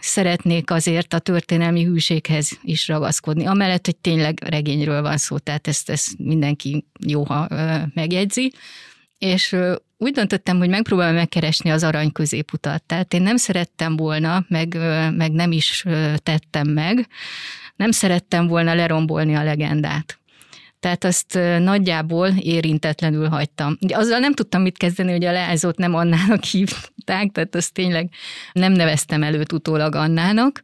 szeretnék 0.00 0.70
azért 0.70 1.14
a 1.14 1.18
történelmi 1.18 1.84
hűséghez 1.84 2.58
is 2.62 2.88
ragaszkodni, 2.88 3.46
amellett, 3.46 3.84
hogy 3.84 3.96
tényleg 3.96 4.42
regényről 4.44 5.02
van 5.02 5.16
szó, 5.16 5.38
tehát 5.38 5.66
ezt, 5.66 5.90
ezt 5.90 6.18
mindenki 6.18 6.84
jó, 7.06 7.24
ha 7.24 7.48
megjegyzi 7.94 8.52
és 9.18 9.56
úgy 9.98 10.12
döntöttem, 10.12 10.58
hogy 10.58 10.68
megpróbálom 10.68 11.14
megkeresni 11.14 11.70
az 11.70 11.82
arany 11.84 12.12
középutat. 12.12 12.82
Tehát 12.82 13.14
én 13.14 13.22
nem 13.22 13.36
szerettem 13.36 13.96
volna, 13.96 14.44
meg, 14.48 14.76
meg 15.16 15.32
nem 15.32 15.52
is 15.52 15.84
tettem 16.16 16.68
meg, 16.68 17.08
nem 17.76 17.90
szerettem 17.90 18.46
volna 18.46 18.74
lerombolni 18.74 19.34
a 19.34 19.44
legendát. 19.44 20.18
Tehát 20.80 21.04
azt 21.04 21.38
nagyjából 21.58 22.28
érintetlenül 22.28 23.28
hagytam. 23.28 23.76
Azzal 23.88 24.18
nem 24.18 24.32
tudtam 24.32 24.62
mit 24.62 24.76
kezdeni, 24.76 25.10
hogy 25.10 25.24
a 25.24 25.32
leányzót 25.32 25.76
nem 25.76 25.94
Annának 25.94 26.44
hívták, 26.52 27.30
tehát 27.32 27.54
azt 27.54 27.72
tényleg 27.72 28.08
nem 28.52 28.72
neveztem 28.72 29.22
előtt 29.22 29.52
utólag 29.52 29.94
Annának. 29.94 30.62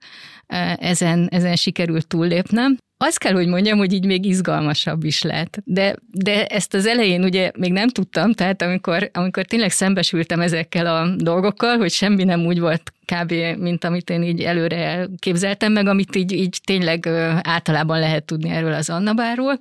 Ezen, 0.76 1.28
ezen 1.30 1.56
sikerült 1.56 2.06
túllépnem. 2.06 2.76
Azt 3.04 3.18
kell, 3.18 3.32
hogy 3.32 3.46
mondjam, 3.46 3.78
hogy 3.78 3.92
így 3.92 4.04
még 4.04 4.24
izgalmasabb 4.24 5.04
is 5.04 5.22
lett. 5.22 5.58
De, 5.64 5.96
de 6.10 6.46
ezt 6.46 6.74
az 6.74 6.86
elején 6.86 7.24
ugye 7.24 7.50
még 7.58 7.72
nem 7.72 7.88
tudtam, 7.88 8.32
tehát 8.32 8.62
amikor, 8.62 9.10
amikor 9.12 9.44
tényleg 9.44 9.70
szembesültem 9.70 10.40
ezekkel 10.40 10.86
a 10.86 11.14
dolgokkal, 11.16 11.76
hogy 11.76 11.90
semmi 11.90 12.24
nem 12.24 12.46
úgy 12.46 12.60
volt 12.60 12.92
kb. 13.06 13.32
mint 13.58 13.84
amit 13.84 14.10
én 14.10 14.22
így 14.22 14.40
előre 14.40 15.08
képzeltem 15.18 15.72
meg, 15.72 15.86
amit 15.86 16.16
így, 16.16 16.32
így 16.32 16.60
tényleg 16.64 17.06
általában 17.42 17.98
lehet 17.98 18.24
tudni 18.24 18.50
erről 18.50 18.72
az 18.72 18.90
Annabáról, 18.90 19.58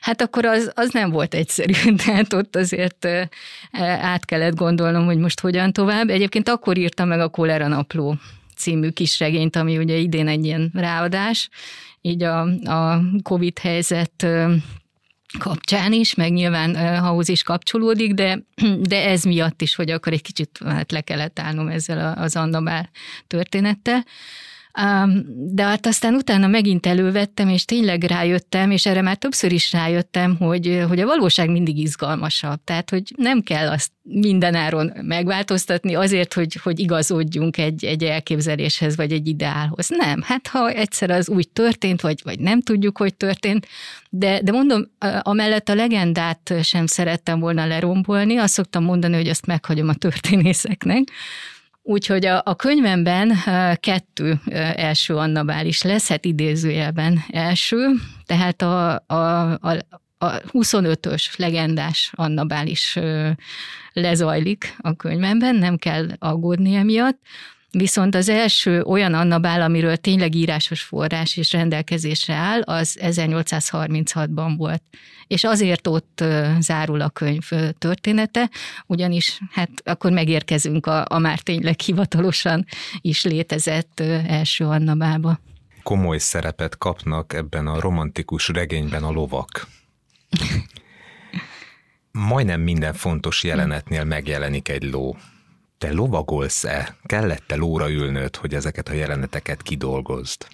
hát 0.00 0.22
akkor 0.22 0.44
az, 0.44 0.72
az 0.74 0.90
nem 0.90 1.10
volt 1.10 1.34
egyszerű, 1.34 1.72
tehát 2.04 2.32
ott 2.32 2.56
azért 2.56 3.08
át 4.00 4.24
kellett 4.24 4.54
gondolnom, 4.54 5.04
hogy 5.04 5.18
most 5.18 5.40
hogyan 5.40 5.72
tovább. 5.72 6.08
Egyébként 6.08 6.48
akkor 6.48 6.78
írtam 6.78 7.08
meg 7.08 7.20
a 7.20 7.28
Kolera 7.28 7.68
Napló 7.68 8.16
című 8.58 8.88
kisregényt, 8.88 9.56
ami 9.56 9.78
ugye 9.78 9.96
idén 9.96 10.28
egy 10.28 10.44
ilyen 10.44 10.70
ráadás, 10.74 11.48
így 12.00 12.22
a, 12.22 12.40
a 12.64 13.02
COVID 13.22 13.58
helyzet 13.58 14.26
kapcsán 15.38 15.92
is, 15.92 16.14
meg 16.14 16.32
nyilván 16.32 16.74
ahhoz 17.04 17.28
is 17.28 17.42
kapcsolódik, 17.42 18.14
de, 18.14 18.42
de 18.80 19.08
ez 19.08 19.22
miatt 19.22 19.62
is, 19.62 19.74
hogy 19.74 19.90
akkor 19.90 20.12
egy 20.12 20.22
kicsit 20.22 20.58
hát 20.64 20.92
le 20.92 21.00
kellett 21.00 21.38
állnom 21.38 21.68
ezzel 21.68 22.14
az 22.18 22.36
Andabál 22.36 22.90
történettel. 23.26 24.04
De 25.30 25.62
hát 25.62 25.86
aztán 25.86 26.14
utána 26.14 26.46
megint 26.46 26.86
elővettem, 26.86 27.48
és 27.48 27.64
tényleg 27.64 28.02
rájöttem, 28.02 28.70
és 28.70 28.86
erre 28.86 29.02
már 29.02 29.16
többször 29.16 29.52
is 29.52 29.72
rájöttem, 29.72 30.36
hogy, 30.36 30.84
hogy 30.88 31.00
a 31.00 31.06
valóság 31.06 31.50
mindig 31.50 31.78
izgalmasabb. 31.78 32.60
Tehát, 32.64 32.90
hogy 32.90 33.12
nem 33.16 33.42
kell 33.42 33.68
azt 33.68 33.90
mindenáron 34.02 34.92
megváltoztatni 35.02 35.94
azért, 35.94 36.34
hogy, 36.34 36.54
hogy 36.62 36.78
igazodjunk 36.78 37.58
egy, 37.58 37.84
egy 37.84 38.04
elképzeléshez, 38.04 38.96
vagy 38.96 39.12
egy 39.12 39.28
ideálhoz. 39.28 39.88
Nem, 39.88 40.22
hát 40.22 40.46
ha 40.46 40.70
egyszer 40.70 41.10
az 41.10 41.28
úgy 41.28 41.48
történt, 41.48 42.00
vagy, 42.00 42.20
vagy 42.24 42.40
nem 42.40 42.60
tudjuk, 42.60 42.98
hogy 42.98 43.14
történt, 43.14 43.66
de, 44.10 44.40
de 44.42 44.52
mondom, 44.52 44.90
amellett 45.22 45.68
a 45.68 45.74
legendát 45.74 46.54
sem 46.62 46.86
szerettem 46.86 47.40
volna 47.40 47.66
lerombolni, 47.66 48.36
azt 48.36 48.52
szoktam 48.52 48.84
mondani, 48.84 49.14
hogy 49.14 49.28
azt 49.28 49.46
meghagyom 49.46 49.88
a 49.88 49.94
történészeknek, 49.94 51.02
Úgyhogy 51.88 52.26
a, 52.26 52.42
a 52.44 52.56
könyvemben 52.56 53.32
kettő 53.80 54.40
első 54.76 55.14
Annabál 55.14 55.66
is 55.66 55.82
lesz, 55.82 56.08
hát 56.08 56.24
idézőjelben 56.24 57.24
első, 57.28 57.94
tehát 58.26 58.62
a, 58.62 59.04
a, 59.06 59.52
a, 59.52 59.76
a 60.18 60.30
25-ös 60.52 61.36
legendás 61.36 62.12
Annabál 62.14 62.66
is 62.66 62.98
lezajlik 63.92 64.76
a 64.78 64.96
könyvemben, 64.96 65.54
nem 65.54 65.76
kell 65.76 66.08
aggódni 66.18 66.74
emiatt. 66.74 67.18
Viszont 67.70 68.14
az 68.14 68.28
első 68.28 68.82
olyan 68.82 69.14
Annabál, 69.14 69.62
amiről 69.62 69.96
tényleg 69.96 70.34
írásos 70.34 70.82
forrás 70.82 71.36
és 71.36 71.52
rendelkezésre 71.52 72.34
áll, 72.34 72.62
az 72.62 72.98
1836-ban 73.00 74.54
volt. 74.56 74.82
És 75.26 75.44
azért 75.44 75.86
ott 75.86 76.24
zárul 76.58 77.00
a 77.00 77.08
könyv 77.08 77.48
története, 77.78 78.50
ugyanis 78.86 79.40
hát 79.50 79.70
akkor 79.84 80.12
megérkezünk 80.12 80.86
a, 80.86 81.04
a 81.08 81.18
már 81.18 81.38
tényleg 81.38 81.80
hivatalosan 81.80 82.66
is 83.00 83.24
létezett 83.24 84.00
első 84.26 84.64
Annabába. 84.64 85.40
Komoly 85.82 86.18
szerepet 86.18 86.78
kapnak 86.78 87.32
ebben 87.32 87.66
a 87.66 87.80
romantikus 87.80 88.48
regényben 88.48 89.04
a 89.04 89.10
lovak. 89.10 89.66
Majdnem 92.12 92.60
minden 92.60 92.92
fontos 92.92 93.44
jelenetnél 93.44 94.04
megjelenik 94.04 94.68
egy 94.68 94.82
ló 94.82 95.16
te 95.78 95.92
lovagolsz-e? 95.92 96.96
Kellett-e 97.06 97.56
lóra 97.56 97.90
ülnöd, 97.90 98.36
hogy 98.36 98.54
ezeket 98.54 98.88
a 98.88 98.92
jeleneteket 98.92 99.62
kidolgozd? 99.62 100.46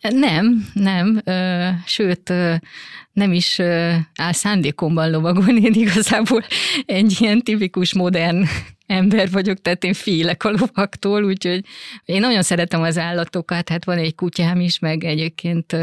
Nem, 0.00 0.70
nem, 0.72 1.22
sőt, 1.86 2.32
nem 3.12 3.32
is 3.32 3.60
áll 4.14 4.32
szándékomban 4.32 5.10
lovagolni, 5.10 5.60
én 5.60 5.72
igazából 5.74 6.44
egy 6.86 7.16
ilyen 7.20 7.42
tipikus 7.42 7.94
modern 7.94 8.44
ember 8.92 9.30
vagyok, 9.30 9.60
tehát 9.60 9.84
én 9.84 9.92
félek 9.92 10.44
a 10.44 10.50
lovaktól, 10.50 11.24
úgyhogy 11.24 11.64
én 12.04 12.20
nagyon 12.20 12.42
szeretem 12.42 12.82
az 12.82 12.98
állatokat, 12.98 13.68
hát 13.68 13.84
van 13.84 13.98
egy 13.98 14.14
kutyám 14.14 14.60
is, 14.60 14.78
meg 14.78 15.04
egyébként 15.04 15.76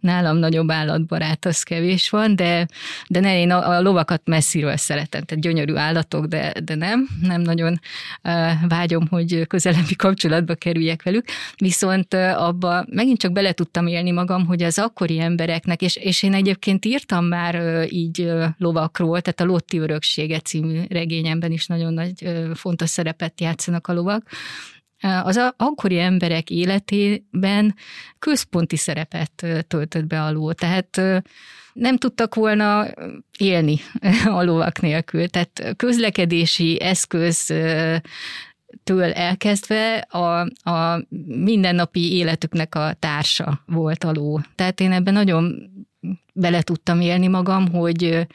nálam 0.00 0.36
nagyobb 0.36 0.70
állatbarát, 0.70 1.44
az 1.44 1.62
kevés 1.62 2.10
van, 2.10 2.36
de, 2.36 2.66
de 3.08 3.20
ne, 3.20 3.38
én 3.38 3.50
a, 3.50 3.68
a 3.68 3.80
lovakat 3.80 4.22
messziről 4.24 4.76
szeretem, 4.76 5.22
tehát 5.22 5.44
gyönyörű 5.44 5.74
állatok, 5.74 6.26
de, 6.26 6.52
de 6.64 6.74
nem, 6.74 7.08
nem 7.20 7.40
nagyon 7.40 7.80
vágyom, 8.68 9.06
hogy 9.08 9.46
közelebbi 9.46 9.96
kapcsolatba 9.96 10.54
kerüljek 10.54 11.02
velük, 11.02 11.24
viszont 11.56 12.14
abba 12.14 12.84
megint 12.90 13.18
csak 13.18 13.32
bele 13.32 13.52
tudtam 13.52 13.86
élni 13.86 14.10
magam, 14.10 14.46
hogy 14.46 14.62
az 14.62 14.78
akkori 14.78 15.20
embereknek, 15.20 15.82
és, 15.82 15.96
és 15.96 16.22
én 16.22 16.34
egyébként 16.34 16.84
írtam 16.84 17.24
már 17.24 17.86
így 17.88 18.32
lovakról, 18.58 19.20
tehát 19.20 19.40
a 19.40 19.44
Lotti 19.44 19.78
Öröksége 19.78 20.38
című 20.38 20.80
regényemben 20.88 21.52
is 21.52 21.66
nagyon 21.66 21.92
nagy 21.92 22.24
fontos 22.54 22.90
szerepet 22.90 23.40
játszanak 23.40 23.86
a 23.86 23.92
lovak, 23.92 24.28
az 25.22 25.52
akkori 25.56 25.98
emberek 25.98 26.50
életében 26.50 27.74
központi 28.18 28.76
szerepet 28.76 29.46
töltött 29.66 30.06
be 30.06 30.22
a 30.22 30.30
ló. 30.30 30.52
Tehát 30.52 31.00
nem 31.72 31.96
tudtak 31.96 32.34
volna 32.34 32.86
élni 33.38 33.80
a 34.38 34.42
lovak 34.42 34.80
nélkül. 34.80 35.28
Tehát 35.28 35.74
közlekedési 35.76 36.80
eszköz 36.80 37.52
től 38.84 39.12
elkezdve 39.12 39.96
a, 39.96 40.40
a 40.70 41.06
mindennapi 41.26 42.12
életüknek 42.12 42.74
a 42.74 42.92
társa 42.98 43.62
volt 43.66 44.04
a 44.04 44.12
ló. 44.12 44.40
Tehát 44.54 44.80
én 44.80 44.92
ebben 44.92 45.12
nagyon 45.12 45.70
bele 46.32 46.62
tudtam 46.62 47.00
élni 47.00 47.26
magam, 47.26 47.70
hogy, 47.70 48.26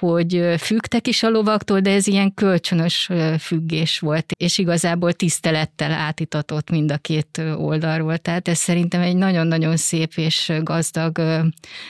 hogy 0.00 0.54
fügtek 0.58 1.06
is 1.06 1.22
a 1.22 1.28
lovaktól, 1.28 1.80
de 1.80 1.90
ez 1.90 2.06
ilyen 2.06 2.34
kölcsönös 2.34 3.10
függés 3.38 3.98
volt, 3.98 4.32
és 4.36 4.58
igazából 4.58 5.12
tisztelettel 5.12 5.92
átitatott 5.92 6.70
mind 6.70 6.92
a 6.92 6.96
két 6.96 7.42
oldalról. 7.56 8.18
Tehát 8.18 8.48
ez 8.48 8.58
szerintem 8.58 9.00
egy 9.00 9.16
nagyon-nagyon 9.16 9.76
szép 9.76 10.12
és 10.16 10.52
gazdag 10.62 11.20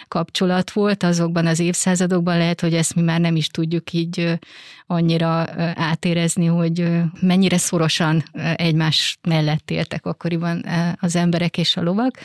kapcsolat 0.09 0.71
volt 0.71 1.03
azokban 1.03 1.47
az 1.47 1.59
évszázadokban, 1.59 2.39
lehet, 2.39 2.61
hogy 2.61 2.75
ezt 2.75 2.95
mi 2.95 3.03
már 3.03 3.21
nem 3.21 3.37
is 3.37 3.47
tudjuk 3.47 3.93
így 3.93 4.39
annyira 4.87 5.47
átérezni, 5.75 6.47
hogy 6.47 6.89
mennyire 7.21 7.57
szorosan 7.57 8.25
egymás 8.57 9.19
mellett 9.29 9.71
éltek 9.71 10.07
akkoriban 10.07 10.65
az 11.01 11.17
emberek 11.17 11.59
és 11.59 11.77
a 11.77 11.83
lovak. 11.83 12.19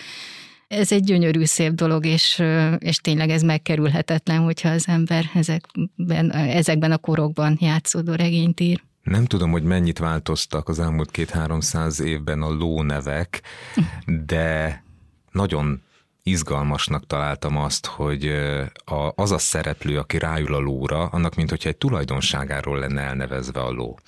Ez 0.76 0.92
egy 0.92 1.04
gyönyörű, 1.04 1.46
szép 1.46 1.72
dolog, 1.72 2.06
és, 2.06 2.44
és 2.80 2.98
tényleg 2.98 3.30
ez 3.30 3.42
megkerülhetetlen, 3.42 4.40
hogyha 4.40 4.70
az 4.70 4.88
ember 4.88 5.26
ezekben, 5.34 6.32
ezekben 6.32 6.92
a 6.92 6.98
korokban 6.98 7.58
játszódó 7.60 8.14
regényt 8.14 8.60
ír. 8.60 8.84
Nem 9.04 9.26
tudom, 9.26 9.52
hogy 9.52 9.64
mennyit 9.64 9.98
változtak 9.98 10.70
az 10.70 10.80
elmúlt 10.80 11.12
két-háromszáz 11.12 12.02
évben 12.02 12.42
a 12.42 12.50
lónevek, 12.50 13.42
de 14.26 14.84
nagyon 15.32 15.82
izgalmasnak 16.24 17.08
találtam 17.08 17.58
azt, 17.58 17.86
hogy 17.86 18.32
az 19.16 19.32
a 19.32 19.38
szereplő, 19.38 19.98
aki 19.98 20.18
ráül 20.18 20.54
a 20.54 20.60
lóra, 20.60 21.06
annak 21.06 21.36
mint 21.36 21.50
hogyha 21.50 21.70
egy 21.70 21.78
tulajdonságáról 21.78 22.80
lenne 22.80 23.02
elnevezve 23.02 23.60
a 23.60 23.72
ló. 23.72 24.00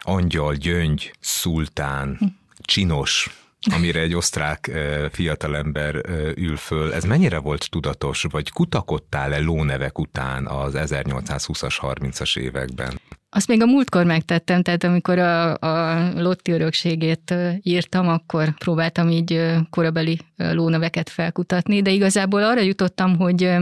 Angyal, 0.00 0.54
gyöngy, 0.54 1.12
szultán, 1.20 2.36
csinos, 2.60 3.30
amire 3.74 4.00
egy 4.00 4.14
osztrák 4.14 4.70
fiatalember 5.12 5.94
ül 6.36 6.56
föl. 6.56 6.92
Ez 6.92 7.04
mennyire 7.04 7.38
volt 7.38 7.70
tudatos, 7.70 8.26
vagy 8.30 8.50
kutakodtál-e 8.50 9.38
lónevek 9.38 9.98
után 9.98 10.46
az 10.46 10.72
1820-as, 10.76 11.76
30-as 11.80 12.38
években? 12.38 13.00
Azt 13.30 13.48
még 13.48 13.62
a 13.62 13.66
múltkor 13.66 14.04
megtettem, 14.04 14.62
tehát 14.62 14.84
amikor 14.84 15.18
a, 15.18 15.56
a 15.56 16.08
Lotti 16.14 16.52
örökségét 16.52 17.34
írtam, 17.62 18.08
akkor 18.08 18.54
próbáltam 18.58 19.10
így 19.10 19.54
korabeli 19.70 20.18
lóneveket 20.36 21.08
felkutatni, 21.08 21.82
de 21.82 21.90
igazából 21.90 22.44
arra 22.44 22.60
jutottam, 22.60 23.16
hogy 23.16 23.56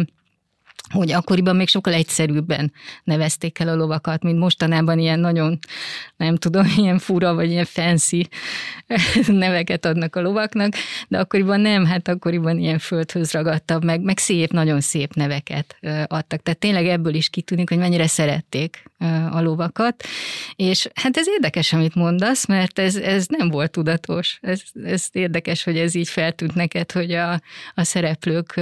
hogy 0.90 1.12
akkoriban 1.12 1.56
még 1.56 1.68
sokkal 1.68 1.92
egyszerűbben 1.92 2.72
nevezték 3.04 3.58
el 3.58 3.68
a 3.68 3.74
lovakat, 3.74 4.22
mint 4.22 4.38
mostanában 4.38 4.98
ilyen 4.98 5.18
nagyon, 5.18 5.58
nem 6.16 6.36
tudom, 6.36 6.66
ilyen 6.76 6.98
fura 6.98 7.34
vagy 7.34 7.50
ilyen 7.50 7.64
fancy 7.64 8.28
neveket 9.26 9.84
adnak 9.84 10.16
a 10.16 10.20
lovaknak, 10.20 10.72
de 11.08 11.18
akkoriban 11.18 11.60
nem, 11.60 11.84
hát 11.84 12.08
akkoriban 12.08 12.58
ilyen 12.58 12.78
földhöz 12.78 13.32
ragadtabb, 13.32 13.84
meg, 13.84 14.00
meg 14.00 14.18
szép, 14.18 14.52
nagyon 14.52 14.80
szép 14.80 15.14
neveket 15.14 15.76
adtak. 16.06 16.42
Tehát 16.42 16.58
tényleg 16.58 16.86
ebből 16.86 17.14
is 17.14 17.28
kitűnik, 17.28 17.68
hogy 17.68 17.78
mennyire 17.78 18.06
szerették 18.06 18.82
a 19.30 19.40
lovakat, 19.40 20.04
és 20.56 20.88
hát 20.94 21.16
ez 21.16 21.28
érdekes, 21.28 21.72
amit 21.72 21.94
mondasz, 21.94 22.46
mert 22.46 22.78
ez, 22.78 22.96
ez 22.96 23.26
nem 23.26 23.48
volt 23.48 23.70
tudatos. 23.70 24.38
Ez, 24.42 24.60
ez 24.84 25.08
érdekes, 25.12 25.64
hogy 25.64 25.78
ez 25.78 25.94
így 25.94 26.08
feltűnt 26.08 26.54
neked, 26.54 26.92
hogy 26.92 27.12
a, 27.12 27.40
a 27.74 27.84
szereplők 27.84 28.60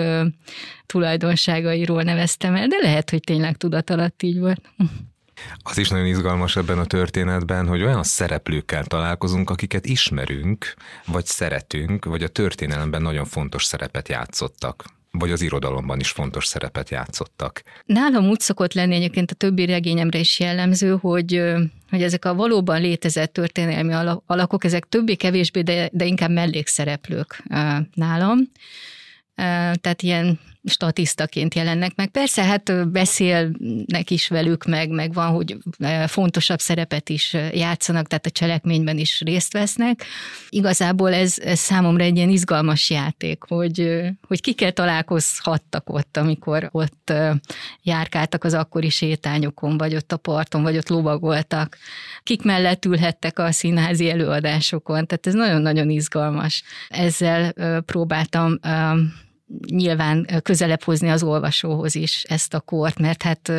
tulajdonságairól 0.86 2.02
neveztem 2.04 2.54
el, 2.54 2.66
de 2.66 2.76
lehet, 2.82 3.10
hogy 3.10 3.20
tényleg 3.20 3.56
tudat 3.56 3.90
alatt 3.90 4.22
így 4.22 4.38
volt. 4.38 4.60
Az 5.62 5.78
is 5.78 5.88
nagyon 5.88 6.06
izgalmas 6.06 6.56
ebben 6.56 6.78
a 6.78 6.84
történetben, 6.84 7.66
hogy 7.66 7.82
olyan 7.82 8.02
szereplőkkel 8.02 8.84
találkozunk, 8.84 9.50
akiket 9.50 9.86
ismerünk, 9.86 10.74
vagy 11.06 11.26
szeretünk, 11.26 12.04
vagy 12.04 12.22
a 12.22 12.28
történelemben 12.28 13.02
nagyon 13.02 13.24
fontos 13.24 13.64
szerepet 13.64 14.08
játszottak 14.08 14.84
vagy 15.18 15.30
az 15.30 15.42
irodalomban 15.42 16.00
is 16.00 16.10
fontos 16.10 16.46
szerepet 16.46 16.90
játszottak. 16.90 17.62
Nálam 17.86 18.28
úgy 18.28 18.40
szokott 18.40 18.72
lenni 18.72 18.94
egyébként 18.94 19.30
a 19.30 19.34
többi 19.34 19.66
regényemre 19.66 20.18
is 20.18 20.40
jellemző, 20.40 20.96
hogy, 21.00 21.42
hogy 21.90 22.02
ezek 22.02 22.24
a 22.24 22.34
valóban 22.34 22.80
létezett 22.80 23.32
történelmi 23.32 23.92
alakok, 24.26 24.64
ezek 24.64 24.84
többé-kevésbé, 24.84 25.60
de, 25.60 25.88
de 25.92 26.04
inkább 26.04 26.30
mellékszereplők 26.30 27.42
nálam. 27.94 28.38
Tehát 29.80 30.02
ilyen 30.02 30.40
statisztaként 30.64 31.54
jelennek 31.54 31.94
meg. 31.94 32.08
Persze, 32.08 32.44
hát 32.44 32.90
beszélnek 32.90 34.10
is 34.10 34.28
velük, 34.28 34.64
meg, 34.64 34.88
meg 34.88 35.12
van, 35.12 35.28
hogy 35.28 35.56
fontosabb 36.06 36.60
szerepet 36.60 37.08
is 37.08 37.36
játszanak, 37.52 38.06
tehát 38.06 38.26
a 38.26 38.30
cselekményben 38.30 38.98
is 38.98 39.20
részt 39.20 39.52
vesznek. 39.52 40.04
Igazából 40.48 41.14
ez, 41.14 41.38
ez 41.38 41.58
számomra 41.58 42.04
egy 42.04 42.16
ilyen 42.16 42.28
izgalmas 42.28 42.90
játék, 42.90 43.42
hogy, 43.48 44.02
hogy 44.26 44.40
kikkel 44.40 44.72
találkozhattak 44.72 45.90
ott, 45.90 46.16
amikor 46.16 46.68
ott 46.72 47.12
járkáltak 47.82 48.44
az 48.44 48.54
akkori 48.54 48.88
sétányokon, 48.88 49.78
vagy 49.78 49.94
ott 49.94 50.12
a 50.12 50.16
parton, 50.16 50.62
vagy 50.62 50.76
ott 50.76 50.88
lovagoltak. 50.88 51.78
Kik 52.22 52.42
mellett 52.42 52.84
ülhettek 52.84 53.38
a 53.38 53.52
színházi 53.52 54.10
előadásokon, 54.10 55.06
tehát 55.06 55.26
ez 55.26 55.34
nagyon-nagyon 55.34 55.90
izgalmas. 55.90 56.62
Ezzel 56.88 57.52
próbáltam 57.80 58.58
nyilván 59.66 60.26
közelebb 60.42 60.82
hozni 60.82 61.08
az 61.08 61.22
olvasóhoz 61.22 61.94
is 61.94 62.22
ezt 62.22 62.54
a 62.54 62.60
kort, 62.60 62.98
mert 62.98 63.22
hát, 63.22 63.52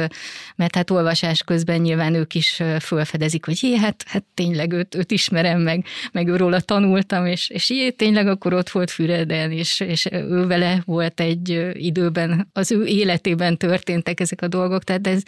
mert 0.55 0.75
hát 0.75 0.89
olvasás 0.89 1.43
közben 1.43 1.81
nyilván 1.81 2.13
ők 2.13 2.35
is 2.35 2.61
fölfedezik, 2.79 3.45
hogy 3.45 3.63
jé, 3.63 3.75
hát, 3.75 4.03
hát 4.07 4.23
tényleg 4.33 4.71
őt, 4.71 4.95
őt 4.95 5.11
ismerem, 5.11 5.61
meg, 5.61 5.85
meg 6.11 6.27
őróla 6.27 6.59
tanultam, 6.59 7.25
és, 7.25 7.49
és 7.49 7.69
jé, 7.69 7.89
tényleg 7.89 8.27
akkor 8.27 8.53
ott 8.53 8.69
volt 8.69 8.89
Füreden, 8.89 9.51
és, 9.51 9.79
és 9.79 10.07
ő 10.11 10.47
vele 10.47 10.81
volt 10.85 11.19
egy 11.19 11.69
időben, 11.73 12.49
az 12.53 12.71
ő 12.71 12.85
életében 12.85 13.57
történtek 13.57 14.19
ezek 14.19 14.41
a 14.41 14.47
dolgok, 14.47 14.83
tehát 14.83 15.07
ez, 15.07 15.21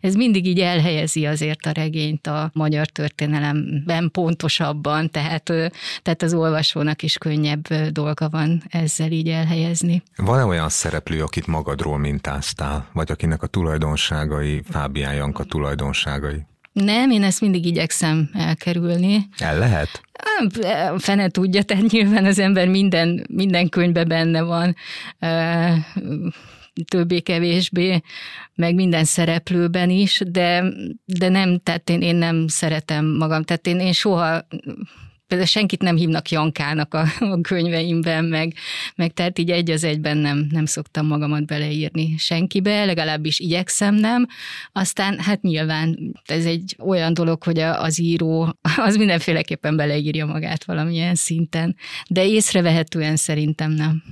ez 0.00 0.14
mindig 0.14 0.46
így 0.46 0.60
elhelyezi 0.60 1.26
azért 1.26 1.66
a 1.66 1.70
regényt 1.70 2.26
a 2.26 2.50
magyar 2.52 2.86
történelemben 2.86 4.10
pontosabban, 4.10 5.10
tehát, 5.10 5.44
tehát 6.02 6.22
az 6.22 6.34
olvasónak 6.34 7.02
is 7.02 7.18
könnyebb 7.18 7.68
dolga 7.90 8.28
van 8.28 8.62
ezzel 8.68 9.10
így 9.10 9.28
elhelyezni. 9.28 10.02
Van-e 10.16 10.44
olyan 10.44 10.68
szereplő, 10.68 11.22
akit 11.22 11.46
magadról 11.46 11.98
mintáztál, 11.98 12.88
vagy 12.92 13.10
akinek 13.10 13.42
a 13.42 13.46
tulajdonságai 13.46 14.62
Fábián 14.70 15.14
Janka 15.14 15.44
tulajdonságai? 15.44 16.46
Nem, 16.72 17.10
én 17.10 17.22
ezt 17.22 17.40
mindig 17.40 17.66
igyekszem 17.66 18.30
elkerülni. 18.32 19.28
El 19.38 19.58
lehet? 19.58 20.00
Fene 20.96 21.28
tudja, 21.28 21.62
tehát 21.62 21.90
nyilván 21.90 22.24
az 22.24 22.38
ember 22.38 22.68
minden, 22.68 23.26
minden 23.30 23.68
könyvben 23.68 24.08
benne 24.08 24.42
van, 24.42 24.76
többé-kevésbé, 26.84 28.02
meg 28.54 28.74
minden 28.74 29.04
szereplőben 29.04 29.90
is, 29.90 30.22
de, 30.26 30.64
de 31.04 31.28
nem, 31.28 31.58
tehát 31.58 31.90
én, 31.90 32.02
én 32.02 32.16
nem 32.16 32.46
szeretem 32.48 33.06
magam, 33.06 33.42
tehát 33.42 33.66
én, 33.66 33.80
én 33.80 33.92
soha 33.92 34.46
például 35.34 35.52
senkit 35.52 35.82
nem 35.82 35.96
hívnak 35.96 36.30
Jankának 36.30 36.94
a, 36.94 37.06
a 37.18 37.40
könyveimben, 37.40 38.24
meg, 38.24 38.54
meg 38.96 39.12
tehát 39.12 39.38
így 39.38 39.50
egy 39.50 39.70
az 39.70 39.84
egyben 39.84 40.16
nem, 40.16 40.46
nem 40.50 40.66
szoktam 40.66 41.06
magamat 41.06 41.46
beleírni 41.46 42.14
senkibe, 42.18 42.84
legalábbis 42.84 43.38
igyekszem 43.38 43.94
nem. 43.94 44.26
Aztán 44.72 45.18
hát 45.18 45.42
nyilván 45.42 46.14
ez 46.26 46.44
egy 46.44 46.76
olyan 46.78 47.14
dolog, 47.14 47.42
hogy 47.42 47.58
az 47.58 48.00
író 48.00 48.58
az 48.76 48.96
mindenféleképpen 48.96 49.76
beleírja 49.76 50.26
magát 50.26 50.64
valamilyen 50.64 51.14
szinten, 51.14 51.76
de 52.08 52.26
észrevehetően 52.26 53.16
szerintem 53.16 53.70
nem. 53.70 54.02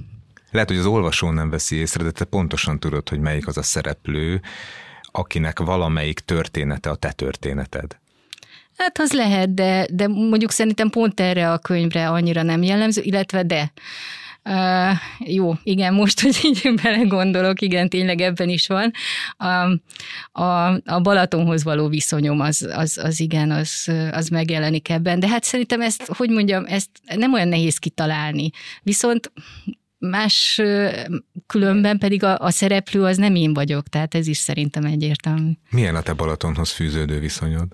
Lehet, 0.50 0.68
hogy 0.68 0.78
az 0.78 0.86
olvasó 0.86 1.30
nem 1.30 1.50
veszi 1.50 1.76
észre, 1.76 2.04
de 2.04 2.10
te 2.10 2.24
pontosan 2.24 2.78
tudod, 2.78 3.08
hogy 3.08 3.20
melyik 3.20 3.46
az 3.46 3.56
a 3.56 3.62
szereplő, 3.62 4.40
akinek 5.04 5.58
valamelyik 5.58 6.18
története 6.20 6.90
a 6.90 6.94
te 6.94 7.12
történeted. 7.12 8.00
Hát 8.76 8.98
az 8.98 9.12
lehet, 9.12 9.54
de, 9.54 9.86
de 9.92 10.08
mondjuk 10.08 10.50
szerintem 10.50 10.90
pont 10.90 11.20
erre 11.20 11.52
a 11.52 11.58
könyvre 11.58 12.08
annyira 12.08 12.42
nem 12.42 12.62
jellemző, 12.62 13.02
illetve 13.04 13.42
de. 13.42 13.72
Uh, 14.44 14.96
jó, 15.18 15.54
igen, 15.62 15.94
most, 15.94 16.20
hogy 16.20 16.38
így 16.42 16.74
belegondolok, 16.82 17.60
igen, 17.60 17.88
tényleg 17.88 18.20
ebben 18.20 18.48
is 18.48 18.66
van. 18.66 18.92
A, 19.36 19.46
a, 20.42 20.80
a 20.84 21.00
Balatonhoz 21.02 21.64
való 21.64 21.88
viszonyom 21.88 22.40
az, 22.40 22.68
az, 22.72 22.98
az 22.98 23.20
igen, 23.20 23.50
az, 23.50 23.92
az 24.12 24.28
megjelenik 24.28 24.88
ebben, 24.88 25.20
de 25.20 25.28
hát 25.28 25.44
szerintem 25.44 25.80
ezt, 25.80 26.06
hogy 26.06 26.30
mondjam, 26.30 26.64
ezt 26.66 26.90
nem 27.16 27.32
olyan 27.32 27.48
nehéz 27.48 27.78
kitalálni. 27.78 28.50
Viszont 28.82 29.32
más 29.98 30.60
különben 31.46 31.98
pedig 31.98 32.22
a, 32.22 32.38
a 32.38 32.50
szereplő 32.50 33.02
az 33.04 33.16
nem 33.16 33.34
én 33.34 33.54
vagyok, 33.54 33.88
tehát 33.88 34.14
ez 34.14 34.26
is 34.26 34.36
szerintem 34.36 34.84
egyértelmű. 34.84 35.50
Milyen 35.70 35.94
a 35.94 36.02
te 36.02 36.12
Balatonhoz 36.12 36.70
fűződő 36.70 37.18
viszonyod? 37.18 37.66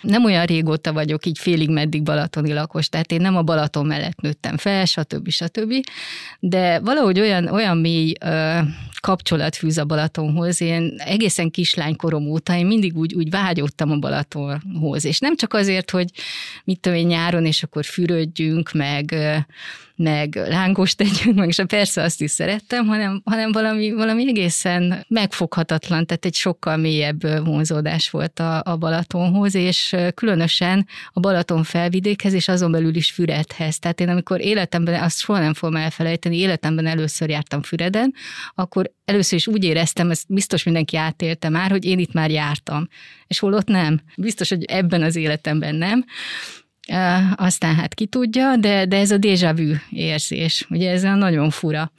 Nem 0.00 0.24
olyan 0.24 0.44
régóta 0.44 0.92
vagyok 0.92 1.26
így 1.26 1.38
félig 1.38 1.70
meddig 1.70 2.02
balatoni 2.02 2.52
lakos, 2.52 2.88
tehát 2.88 3.12
én 3.12 3.20
nem 3.20 3.36
a 3.36 3.42
Balaton 3.42 3.86
mellett 3.86 4.20
nőttem 4.20 4.56
fel, 4.56 4.84
stb. 4.84 5.28
stb. 5.28 5.74
De 6.40 6.78
valahogy 6.78 7.20
olyan, 7.20 7.46
olyan 7.46 7.76
mély 7.76 8.12
ö, 8.20 8.58
kapcsolat 9.00 9.56
fűz 9.56 9.78
a 9.78 9.84
Balatonhoz. 9.84 10.60
Én 10.60 10.94
egészen 10.98 11.50
kislánykorom 11.50 12.26
óta 12.26 12.56
én 12.56 12.66
mindig 12.66 12.96
úgy, 12.96 13.14
úgy 13.14 13.30
vágyottam 13.30 13.90
a 13.90 13.98
Balatonhoz. 13.98 15.04
És 15.04 15.18
nem 15.18 15.36
csak 15.36 15.54
azért, 15.54 15.90
hogy 15.90 16.10
mit 16.64 16.80
tudom 16.80 16.98
én 16.98 17.06
nyáron, 17.06 17.46
és 17.46 17.62
akkor 17.62 17.84
fürödjünk, 17.84 18.72
meg 18.72 19.14
meg 19.96 20.34
lángos 20.34 20.94
tegyünk, 20.94 21.36
meg 21.36 21.48
és 21.48 21.62
persze 21.66 22.02
azt 22.02 22.20
is 22.22 22.30
szerettem, 22.30 22.86
hanem, 22.86 23.22
hanem 23.24 23.52
valami, 23.52 23.92
valami 23.92 24.28
egészen 24.28 25.04
megfoghatatlan, 25.08 26.06
tehát 26.06 26.24
egy 26.24 26.34
sokkal 26.34 26.76
mélyebb 26.76 27.44
vonzódás 27.44 28.10
volt 28.10 28.38
a, 28.38 28.62
a 28.64 28.76
Balatonhoz, 28.76 29.54
és 29.54 29.96
különösen 30.14 30.86
a 31.12 31.20
Balaton 31.20 31.62
felvidékhez, 31.62 32.32
és 32.32 32.48
azon 32.48 32.70
belül 32.70 32.94
is 32.94 33.10
Füredhez. 33.10 33.78
Tehát 33.78 34.00
én 34.00 34.08
amikor 34.08 34.40
életemben, 34.40 35.02
azt 35.02 35.18
soha 35.18 35.38
nem 35.38 35.54
fogom 35.54 35.76
elfelejteni, 35.76 36.36
életemben 36.36 36.86
először 36.86 37.28
jártam 37.28 37.62
Füreden, 37.62 38.14
akkor 38.54 38.92
először 39.04 39.38
is 39.38 39.46
úgy 39.46 39.64
éreztem, 39.64 40.10
ezt 40.10 40.24
biztos 40.28 40.62
mindenki 40.62 40.96
átélte 40.96 41.48
már, 41.48 41.70
hogy 41.70 41.84
én 41.84 41.98
itt 41.98 42.12
már 42.12 42.30
jártam, 42.30 42.88
és 43.26 43.38
hol 43.38 43.54
ott 43.54 43.68
nem. 43.68 44.00
Biztos, 44.16 44.48
hogy 44.48 44.64
ebben 44.64 45.02
az 45.02 45.16
életemben 45.16 45.74
nem 45.74 46.04
aztán 47.34 47.74
hát 47.74 47.94
ki 47.94 48.06
tudja, 48.06 48.56
de, 48.56 48.84
de 48.86 48.96
ez 48.96 49.10
a 49.10 49.18
déjà 49.18 49.54
vu 49.54 49.74
érzés, 49.90 50.66
ugye 50.70 50.90
ez 50.90 51.02
nagyon 51.02 51.50
fura. 51.50 51.92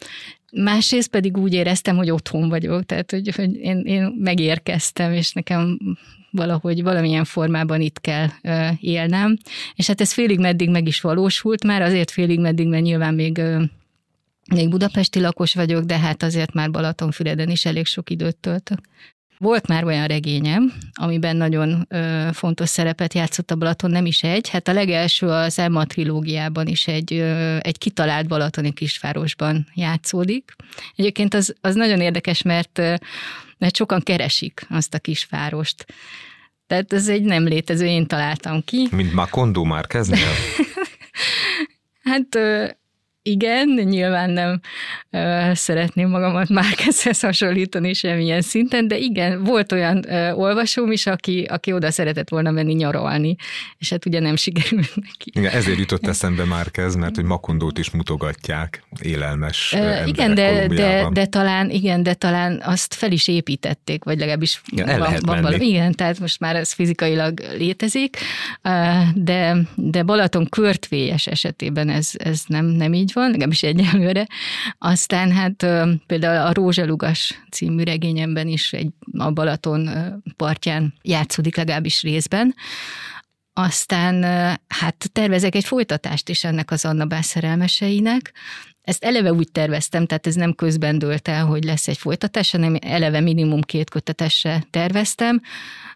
Másrészt 0.52 1.10
pedig 1.10 1.38
úgy 1.38 1.54
éreztem, 1.54 1.96
hogy 1.96 2.12
otthon 2.12 2.50
vagyok, 2.50 2.86
tehát 2.86 3.12
hogy, 3.12 3.36
hogy 3.36 3.56
én, 3.56 3.80
én 3.80 4.16
megérkeztem, 4.20 5.12
és 5.14 5.32
nekem 5.32 5.80
valahogy 6.32 6.84
valamilyen 6.84 7.24
formában 7.24 7.82
itt 7.82 8.02
kell 8.02 8.28
élnem. 8.80 9.38
És 9.76 9.88
hát 9.88 10.02
ez 10.02 10.14
félig 10.14 10.40
meddig 10.40 10.70
meg 10.70 10.88
is 10.88 11.02
valósult 11.02 11.64
már, 11.64 11.82
azért 11.82 12.12
félig 12.12 12.40
meddig, 12.40 12.68
mert 12.68 12.84
nyilván 12.84 13.14
még 13.14 13.42
még 14.54 14.70
budapesti 14.70 15.20
lakos 15.20 15.54
vagyok, 15.54 15.84
de 15.84 16.00
hát 16.00 16.24
azért 16.24 16.54
már 16.54 16.72
Balatonfüreden 16.72 17.50
is 17.50 17.66
elég 17.66 17.86
sok 17.86 18.10
időt 18.10 18.38
töltök. 18.38 18.80
Volt 19.38 19.68
már 19.68 19.84
olyan 19.84 20.08
regényem, 20.08 20.74
amiben 20.94 21.36
nagyon 21.36 21.86
ö, 21.90 22.28
fontos 22.34 22.70
szerepet 22.70 23.14
játszott 23.14 23.52
a 23.52 23.56
Balaton, 23.56 23.92
nem 23.92 24.06
is 24.06 24.24
egy. 24.24 24.50
Hát 24.50 24.68
a 24.68 24.74
legelső 24.74 25.28
az 25.28 25.60
Emma 25.60 25.86
trilógiában 25.86 26.68
is 26.68 26.88
egy, 26.88 27.14
ö, 27.14 27.58
egy 27.62 27.78
kitalált 27.78 28.28
balatoni 28.28 28.74
kisvárosban 28.74 29.68
játszódik. 29.74 30.56
Egyébként 30.96 31.34
az, 31.34 31.56
az 31.62 31.76
nagyon 31.76 32.02
érdekes, 32.02 32.42
mert, 32.42 32.78
mert 33.58 33.76
sokan 33.76 34.02
keresik 34.02 34.66
azt 34.70 34.94
a 34.94 35.00
kisvárost. 35.00 35.86
Tehát 36.68 36.94
ez 36.94 37.08
egy 37.08 37.24
nem 37.24 37.44
létező, 37.44 37.86
én 37.86 38.08
találtam 38.08 38.64
ki. 38.64 38.88
Mint 38.92 39.14
Makondo 39.14 39.64
már 39.64 39.88
kezdnél? 39.88 40.28
hát 42.12 42.38
igen, 43.28 43.68
nyilván 43.68 44.30
nem 44.30 44.60
ö, 45.10 45.52
szeretném 45.54 46.10
magamat 46.10 46.50
Márkezhez 46.50 47.20
hasonlítani 47.20 47.94
semmilyen 47.94 48.42
szinten, 48.42 48.88
de 48.88 48.98
igen, 48.98 49.44
volt 49.44 49.72
olyan 49.72 50.12
ö, 50.12 50.32
olvasóm 50.32 50.92
is, 50.92 51.08
aki, 51.08 51.44
aki 51.50 51.74
oda 51.74 51.92
szeretett 51.92 52.30
volna 52.30 52.52
menni 52.52 52.74
nyaralni, 52.74 53.36
és 53.78 53.90
hát 53.90 54.06
ugye 54.06 54.20
nem 54.20 54.36
sikerült 54.36 54.96
neki. 54.96 55.32
Igen, 55.34 55.52
ezért 55.52 55.78
jutott 55.78 56.08
eszembe 56.08 56.44
Márkez, 56.44 56.96
mert 56.96 57.16
hogy 57.16 57.24
Makondót 57.24 57.78
is 57.78 57.90
mutogatják, 57.92 58.84
élelmes 59.02 59.74
ö, 59.78 60.06
Igen, 60.06 60.36
de, 60.36 60.68
de, 60.68 61.10
de, 61.12 61.26
talán, 61.26 61.70
igen, 61.70 62.04
de 62.04 62.14
talán 62.14 62.62
azt 62.66 62.94
fel 62.94 63.12
is 63.12 63.28
építették, 63.28 64.04
vagy 64.04 64.20
legalábbis 64.20 64.62
igen, 64.72 64.90
el 64.90 64.98
van, 64.98 65.08
lehet 65.08 65.26
van 65.26 65.42
valami. 65.42 65.68
Igen, 65.68 65.92
tehát 65.92 66.20
most 66.20 66.40
már 66.40 66.56
ez 66.56 66.74
fizikailag 66.74 67.40
létezik, 67.58 68.18
de, 69.14 69.58
de 69.76 70.04
Balaton 70.04 70.50
körtvélyes 70.50 71.28
esetében 71.28 71.90
ez, 71.90 72.10
ez 72.14 72.42
nem, 72.48 72.66
nem 72.66 72.94
így 72.94 73.14
van, 73.16 73.30
legalábbis 73.30 73.64
egyelőre. 73.64 74.28
Aztán 74.78 75.32
hát 75.32 75.66
például 76.06 76.48
a 76.48 76.54
Rózsalugas 76.54 77.44
című 77.52 77.84
regényemben 77.84 78.48
is 78.48 78.74
egy, 78.74 78.90
a 79.18 79.32
Balaton 79.32 79.90
partján 80.38 80.94
játszódik 81.02 81.56
legalábbis 81.56 82.02
részben. 82.02 82.56
Aztán 83.54 84.24
hát 84.68 85.10
tervezek 85.12 85.56
egy 85.56 85.66
folytatást 85.66 86.30
is 86.30 86.44
ennek 86.44 86.72
az 86.72 86.86
Anna 86.86 87.06
Bász 87.06 87.28
szerelmeseinek, 87.28 88.34
ezt 88.86 89.04
eleve 89.04 89.34
úgy 89.34 89.52
terveztem, 89.52 90.06
tehát 90.06 90.28
ez 90.28 90.36
nem 90.36 90.54
közben 90.54 90.98
dőlt 90.98 91.28
el, 91.28 91.46
hogy 91.46 91.64
lesz 91.64 91.88
egy 91.88 91.98
folytatás, 91.98 92.52
hanem 92.52 92.76
eleve 92.82 93.20
minimum 93.20 93.62
két 93.62 93.90
kötetesre 93.90 94.64
terveztem. 94.70 95.42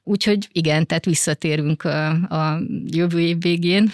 Úgyhogy 0.03 0.47
igen, 0.51 0.85
tehát 0.85 1.05
visszatérünk 1.05 1.83
a, 1.83 2.09
a 2.09 2.61
jövő 2.85 3.19
év 3.19 3.41
végén, 3.41 3.91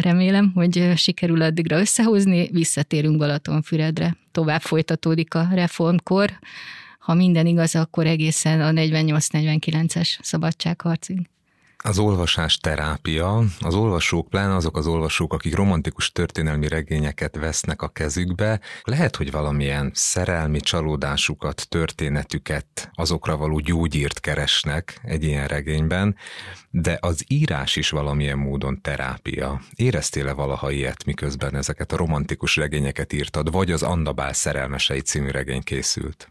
remélem, 0.00 0.52
hogy 0.54 0.92
sikerül 0.96 1.42
addigra 1.42 1.78
összehozni, 1.78 2.48
visszatérünk 2.52 3.16
Balatonfüredre. 3.16 4.16
Tovább 4.32 4.60
folytatódik 4.60 5.34
a 5.34 5.48
reformkor, 5.52 6.38
ha 6.98 7.14
minden 7.14 7.46
igaz, 7.46 7.74
akkor 7.74 8.06
egészen 8.06 8.60
a 8.60 8.70
48-49-es 8.70 10.18
szabadságharcig. 10.22 11.18
Az 11.84 11.98
olvasás 11.98 12.56
terápia, 12.56 13.42
az 13.60 13.74
olvasók, 13.74 14.28
pláne 14.28 14.54
azok 14.54 14.76
az 14.76 14.86
olvasók, 14.86 15.32
akik 15.32 15.54
romantikus 15.54 16.12
történelmi 16.12 16.68
regényeket 16.68 17.36
vesznek 17.36 17.82
a 17.82 17.88
kezükbe, 17.88 18.60
lehet, 18.82 19.16
hogy 19.16 19.30
valamilyen 19.30 19.90
szerelmi 19.94 20.60
csalódásukat, 20.60 21.68
történetüket, 21.68 22.90
azokra 22.92 23.36
való 23.36 23.58
gyógyírt 23.58 24.20
keresnek 24.20 25.00
egy 25.02 25.24
ilyen 25.24 25.46
regényben, 25.46 26.16
de 26.70 26.98
az 27.00 27.24
írás 27.26 27.76
is 27.76 27.90
valamilyen 27.90 28.38
módon 28.38 28.80
terápia. 28.80 29.60
Éreztél-e 29.74 30.32
valaha 30.32 30.70
ilyet, 30.70 31.04
miközben 31.04 31.56
ezeket 31.56 31.92
a 31.92 31.96
romantikus 31.96 32.56
regényeket 32.56 33.12
írtad, 33.12 33.50
vagy 33.50 33.70
az 33.70 33.82
Andabál 33.82 34.32
szerelmesei 34.32 35.00
című 35.00 35.30
regény 35.30 35.62
készült? 35.62 36.30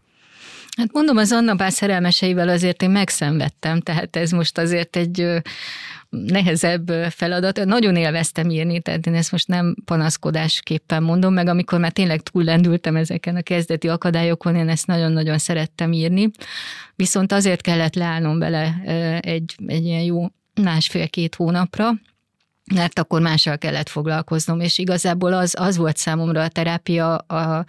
Hát 0.78 0.92
mondom, 0.92 1.16
az 1.16 1.32
Anna 1.32 1.54
Bál 1.54 1.70
szerelmeseivel 1.70 2.48
azért 2.48 2.82
én 2.82 2.90
megszenvedtem, 2.90 3.80
tehát 3.80 4.16
ez 4.16 4.30
most 4.30 4.58
azért 4.58 4.96
egy 4.96 5.42
nehezebb 6.08 6.90
feladat. 7.10 7.64
Nagyon 7.64 7.96
élveztem 7.96 8.50
írni, 8.50 8.80
tehát 8.80 9.06
én 9.06 9.14
ezt 9.14 9.32
most 9.32 9.48
nem 9.48 9.76
panaszkodásképpen 9.84 11.02
mondom, 11.02 11.32
meg 11.32 11.48
amikor 11.48 11.78
már 11.78 11.92
tényleg 11.92 12.20
túllendültem 12.20 12.96
ezeken 12.96 13.36
a 13.36 13.42
kezdeti 13.42 13.88
akadályokon, 13.88 14.56
én 14.56 14.68
ezt 14.68 14.86
nagyon-nagyon 14.86 15.38
szerettem 15.38 15.92
írni. 15.92 16.30
Viszont 16.96 17.32
azért 17.32 17.60
kellett 17.60 17.94
leállnom 17.94 18.38
bele 18.38 18.80
egy, 19.20 19.54
egy 19.66 19.84
ilyen 19.84 20.02
jó 20.02 20.26
másfél-két 20.62 21.34
hónapra, 21.34 21.90
mert 22.74 22.98
akkor 22.98 23.20
mással 23.20 23.58
kellett 23.58 23.88
foglalkoznom, 23.88 24.60
és 24.60 24.78
igazából 24.78 25.32
az, 25.32 25.54
az 25.58 25.76
volt 25.76 25.96
számomra 25.96 26.42
a 26.42 26.48
terápia, 26.48 27.16
a, 27.16 27.64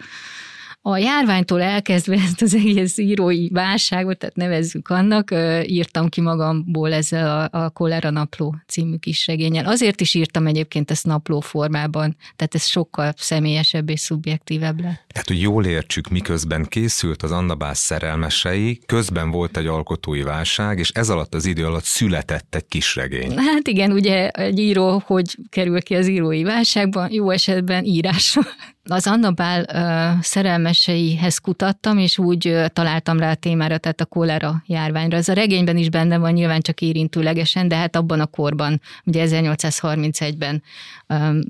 a 0.82 0.96
járványtól 0.96 1.62
elkezdve 1.62 2.14
ezt 2.14 2.42
az 2.42 2.54
egész 2.54 2.98
írói 2.98 3.48
válságot, 3.48 4.18
tehát 4.18 4.36
nevezzük 4.36 4.88
annak, 4.88 5.30
írtam 5.62 6.08
ki 6.08 6.20
magamból 6.20 6.92
ezzel 6.92 7.48
a, 7.52 7.64
a 7.64 7.70
Kolera 7.70 8.10
Napló 8.10 8.56
című 8.66 8.96
kis 8.96 9.26
regényel. 9.26 9.66
Azért 9.66 10.00
is 10.00 10.14
írtam 10.14 10.46
egyébként 10.46 10.90
ezt 10.90 11.06
napló 11.06 11.40
formában, 11.40 12.16
tehát 12.36 12.54
ez 12.54 12.64
sokkal 12.64 13.12
személyesebb 13.16 13.88
és 13.88 14.00
szubjektívebb 14.00 14.80
lett. 14.80 15.04
Tehát, 15.12 15.28
hogy 15.28 15.40
jól 15.40 15.64
értsük, 15.64 16.08
miközben 16.08 16.64
készült 16.68 17.22
az 17.22 17.30
Annabász 17.30 17.80
szerelmesei, 17.80 18.80
közben 18.86 19.30
volt 19.30 19.56
egy 19.56 19.66
alkotói 19.66 20.22
válság, 20.22 20.78
és 20.78 20.90
ez 20.90 21.08
alatt 21.08 21.34
az 21.34 21.46
idő 21.46 21.66
alatt 21.66 21.84
született 21.84 22.54
egy 22.54 22.66
kis 22.66 22.96
regény. 22.96 23.36
Hát 23.36 23.68
igen, 23.68 23.92
ugye 23.92 24.28
egy 24.28 24.58
író, 24.58 25.02
hogy 25.06 25.36
kerül 25.48 25.82
ki 25.82 25.94
az 25.94 26.08
írói 26.08 26.42
válságban, 26.42 27.12
jó 27.12 27.30
esetben 27.30 27.84
írásra 27.84 28.42
az 28.92 29.06
Anna 29.06 29.30
Bál 29.30 29.60
uh, 29.60 30.22
szerelmeseihez 30.22 31.38
kutattam, 31.38 31.98
és 31.98 32.18
úgy 32.18 32.56
találtam 32.72 33.18
rá 33.18 33.30
a 33.30 33.34
témára, 33.34 33.78
tehát 33.78 34.00
a 34.00 34.04
kolera 34.04 34.62
járványra. 34.66 35.16
Ez 35.16 35.28
a 35.28 35.32
regényben 35.32 35.76
is 35.76 35.90
benne 35.90 36.18
van, 36.18 36.32
nyilván 36.32 36.60
csak 36.60 36.80
érintőlegesen, 36.80 37.68
de 37.68 37.76
hát 37.76 37.96
abban 37.96 38.20
a 38.20 38.26
korban, 38.26 38.80
ugye 39.04 39.26
1831-ben 39.28 40.62
um, 41.08 41.40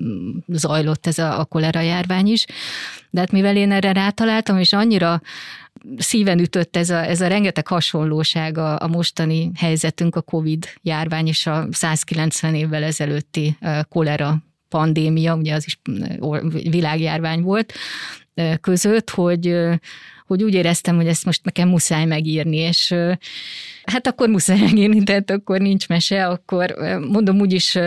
zajlott 0.47 1.07
ez 1.07 1.17
a, 1.17 1.39
a 1.39 1.45
kolera 1.45 1.79
járvány 1.79 2.27
is. 2.27 2.45
De 3.09 3.19
hát 3.19 3.31
mivel 3.31 3.55
én 3.55 3.71
erre 3.71 3.91
rátaláltam, 3.91 4.57
és 4.57 4.73
annyira 4.73 5.21
szíven 5.97 6.39
ütött 6.39 6.77
ez 6.77 6.89
a, 6.89 7.05
ez 7.05 7.21
a 7.21 7.27
rengeteg 7.27 7.67
hasonlóság 7.67 8.57
a, 8.57 8.79
a 8.79 8.87
mostani 8.87 9.51
helyzetünk, 9.55 10.15
a 10.15 10.21
Covid 10.21 10.65
járvány 10.81 11.27
és 11.27 11.47
a 11.47 11.67
190 11.71 12.55
évvel 12.55 12.83
ezelőtti 12.83 13.57
kolera 13.89 14.43
pandémia, 14.71 15.35
ugye 15.35 15.53
az 15.53 15.65
is 15.65 15.79
világjárvány 16.69 17.41
volt, 17.41 17.73
között, 18.61 19.09
hogy, 19.09 19.57
hogy 20.31 20.43
úgy 20.43 20.53
éreztem, 20.53 20.95
hogy 20.95 21.07
ezt 21.07 21.25
most 21.25 21.43
nekem 21.43 21.69
muszáj 21.69 22.05
megírni, 22.05 22.57
és 22.57 22.95
hát 23.83 24.07
akkor 24.07 24.29
muszáj 24.29 24.59
megírni, 24.59 25.03
tehát 25.03 25.31
akkor 25.31 25.59
nincs 25.59 25.87
mese, 25.87 26.27
akkor 26.27 26.75
mondom, 27.11 27.39
úgyis 27.39 27.77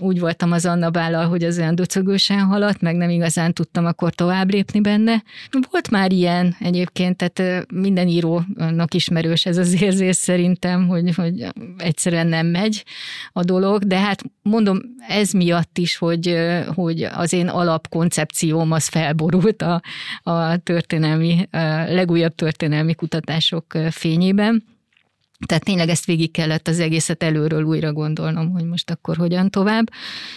úgy 0.00 0.20
voltam 0.20 0.52
az 0.52 0.66
Anna 0.66 0.90
Bállal, 0.90 1.28
hogy 1.28 1.44
az 1.44 1.58
olyan 1.58 1.74
döcögősen 1.74 2.38
haladt, 2.38 2.80
meg 2.80 2.96
nem 2.96 3.10
igazán 3.10 3.52
tudtam 3.52 3.86
akkor 3.86 4.14
tovább 4.14 4.50
lépni 4.50 4.80
benne. 4.80 5.22
Volt 5.70 5.90
már 5.90 6.12
ilyen 6.12 6.56
egyébként, 6.60 7.16
tehát 7.16 7.66
minden 7.72 8.08
írónak 8.08 8.94
ismerős 8.94 9.46
ez 9.46 9.56
az 9.56 9.82
érzés 9.82 10.16
szerintem, 10.16 10.86
hogy, 10.86 11.14
hogy 11.14 11.46
egyszerűen 11.78 12.26
nem 12.26 12.46
megy 12.46 12.84
a 13.32 13.42
dolog, 13.42 13.84
de 13.84 13.98
hát 13.98 14.22
mondom, 14.42 14.80
ez 15.08 15.32
miatt 15.32 15.78
is, 15.78 15.96
hogy, 15.96 16.36
hogy 16.74 17.02
az 17.02 17.32
én 17.32 17.48
alapkoncepcióm 17.48 18.72
az 18.72 18.88
felborult 18.88 19.62
a, 19.62 19.82
a 20.22 20.56
történelmi, 20.56 21.48
legújabb 21.90 22.34
történelmi 22.34 22.94
kutatások 22.94 23.64
fényében. 23.90 24.64
Tehát 25.46 25.64
tényleg 25.64 25.88
ezt 25.88 26.04
végig 26.04 26.30
kellett 26.30 26.68
az 26.68 26.80
egészet 26.80 27.22
előről 27.22 27.62
újra 27.62 27.92
gondolnom, 27.92 28.50
hogy 28.50 28.64
most 28.64 28.90
akkor 28.90 29.16
hogyan 29.16 29.50
tovább, 29.50 29.90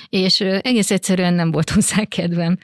és 0.10 0.42
egész 0.42 0.92
egyszerűen 0.92 1.34
nem 1.34 1.52
volt 1.52 1.70
hozzá 1.76 2.04
kedvem. 2.04 2.58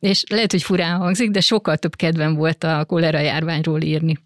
És 0.00 0.24
lehet, 0.28 0.50
hogy 0.50 0.62
furán 0.62 0.98
hangzik, 0.98 1.30
de 1.30 1.40
sokkal 1.40 1.76
több 1.76 1.96
kedvem 1.96 2.34
volt 2.34 2.64
a 2.64 2.84
kolera 2.84 3.18
járványról 3.18 3.80
írni. 3.80 4.18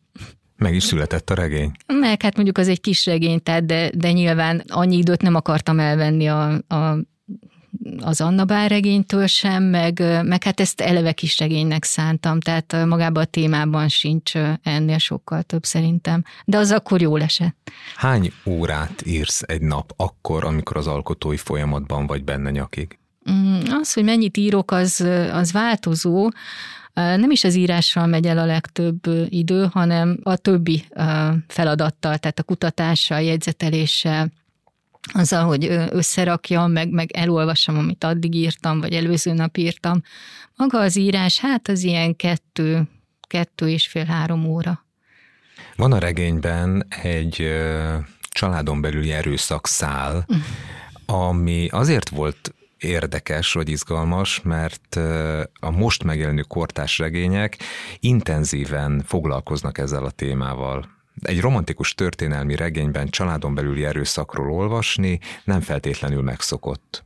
Meg 0.57 0.75
is 0.75 0.83
született 0.83 1.31
a 1.31 1.35
regény. 1.35 1.71
Meg 1.87 2.23
hát 2.23 2.35
mondjuk 2.35 2.59
az 2.59 2.69
egy 2.69 2.81
kis 2.81 3.07
regény, 3.07 3.43
tehát 3.43 3.67
de, 3.67 3.91
de 3.95 4.13
nyilván 4.13 4.63
annyi 4.67 4.97
időt 4.97 5.23
nem 5.23 5.35
akartam 5.35 5.79
elvenni 5.79 6.27
a, 6.27 6.53
a 6.53 6.99
az 8.01 8.21
Anna 8.21 8.45
Bár 8.45 8.71
regénytől 8.71 9.27
sem, 9.27 9.63
meg, 9.63 10.03
meg 10.25 10.45
hát 10.45 10.61
ezt 10.61 10.81
eleve 10.81 11.13
kis 11.13 11.39
regénynek 11.39 11.85
szántam, 11.85 12.41
tehát 12.41 12.87
magában 12.87 13.23
a 13.23 13.27
témában 13.27 13.89
sincs 13.89 14.33
ennél 14.63 14.99
sokkal 14.99 15.43
több 15.43 15.65
szerintem. 15.65 16.23
De 16.45 16.57
az 16.57 16.71
akkor 16.71 17.01
jól 17.01 17.23
esett. 17.23 17.71
Hány 17.97 18.33
órát 18.47 19.03
írsz 19.07 19.43
egy 19.47 19.63
nap 19.63 19.93
akkor, 19.97 20.45
amikor 20.45 20.77
az 20.77 20.87
alkotói 20.87 21.37
folyamatban 21.37 22.07
vagy 22.07 22.25
benne 22.25 22.51
nyakig? 22.51 22.99
Mm, 23.31 23.61
az, 23.81 23.93
hogy 23.93 24.05
mennyit 24.05 24.37
írok, 24.37 24.71
az, 24.71 25.01
az 25.33 25.53
változó. 25.53 26.31
Nem 26.95 27.31
is 27.31 27.45
az 27.45 27.55
írással 27.55 28.07
megy 28.07 28.27
el 28.27 28.39
a 28.39 28.45
legtöbb 28.45 29.01
idő, 29.29 29.69
hanem 29.73 30.19
a 30.23 30.37
többi 30.37 30.85
feladattal, 31.49 32.19
tehát 32.19 32.39
a 32.39 32.43
kutatással, 32.43 33.21
jegyzeteléssel, 33.21 34.31
azzal, 35.13 35.45
hogy 35.45 35.65
összerakjam, 35.91 36.73
meg, 36.73 36.91
meg 36.91 37.11
elolvassam, 37.13 37.79
amit 37.79 38.05
addig 38.05 38.35
írtam, 38.35 38.81
vagy 38.81 38.93
előző 38.93 39.33
nap 39.33 39.57
írtam. 39.57 40.03
Maga 40.57 40.81
az 40.81 40.97
írás, 40.97 41.39
hát 41.39 41.69
az 41.69 41.83
ilyen 41.83 42.17
kettő, 42.17 42.89
kettő 43.29 43.69
és 43.69 43.87
fél-három 43.87 44.45
óra. 44.45 44.85
Van 45.77 45.93
a 45.93 45.99
regényben 45.99 46.87
egy 47.03 47.49
családon 48.29 48.81
belüli 48.81 49.13
erőszakszál, 49.13 50.27
mm. 50.35 50.39
ami 51.07 51.69
azért 51.71 52.09
volt 52.09 52.55
érdekes 52.79 53.53
vagy 53.53 53.69
izgalmas, 53.69 54.41
mert 54.43 54.97
a 55.61 55.71
most 55.71 56.05
megjelenő 56.05 56.41
kortás 56.41 56.99
regények 56.99 57.59
intenzíven 58.01 59.03
foglalkoznak 59.07 59.79
ezzel 59.79 60.05
a 60.05 60.11
témával 60.11 60.96
egy 61.23 61.41
romantikus 61.41 61.95
történelmi 61.95 62.57
regényben 62.57 63.09
családon 63.09 63.55
belüli 63.55 63.85
erőszakról 63.85 64.51
olvasni 64.51 65.19
nem 65.45 65.61
feltétlenül 65.61 66.23
megszokott. 66.23 67.05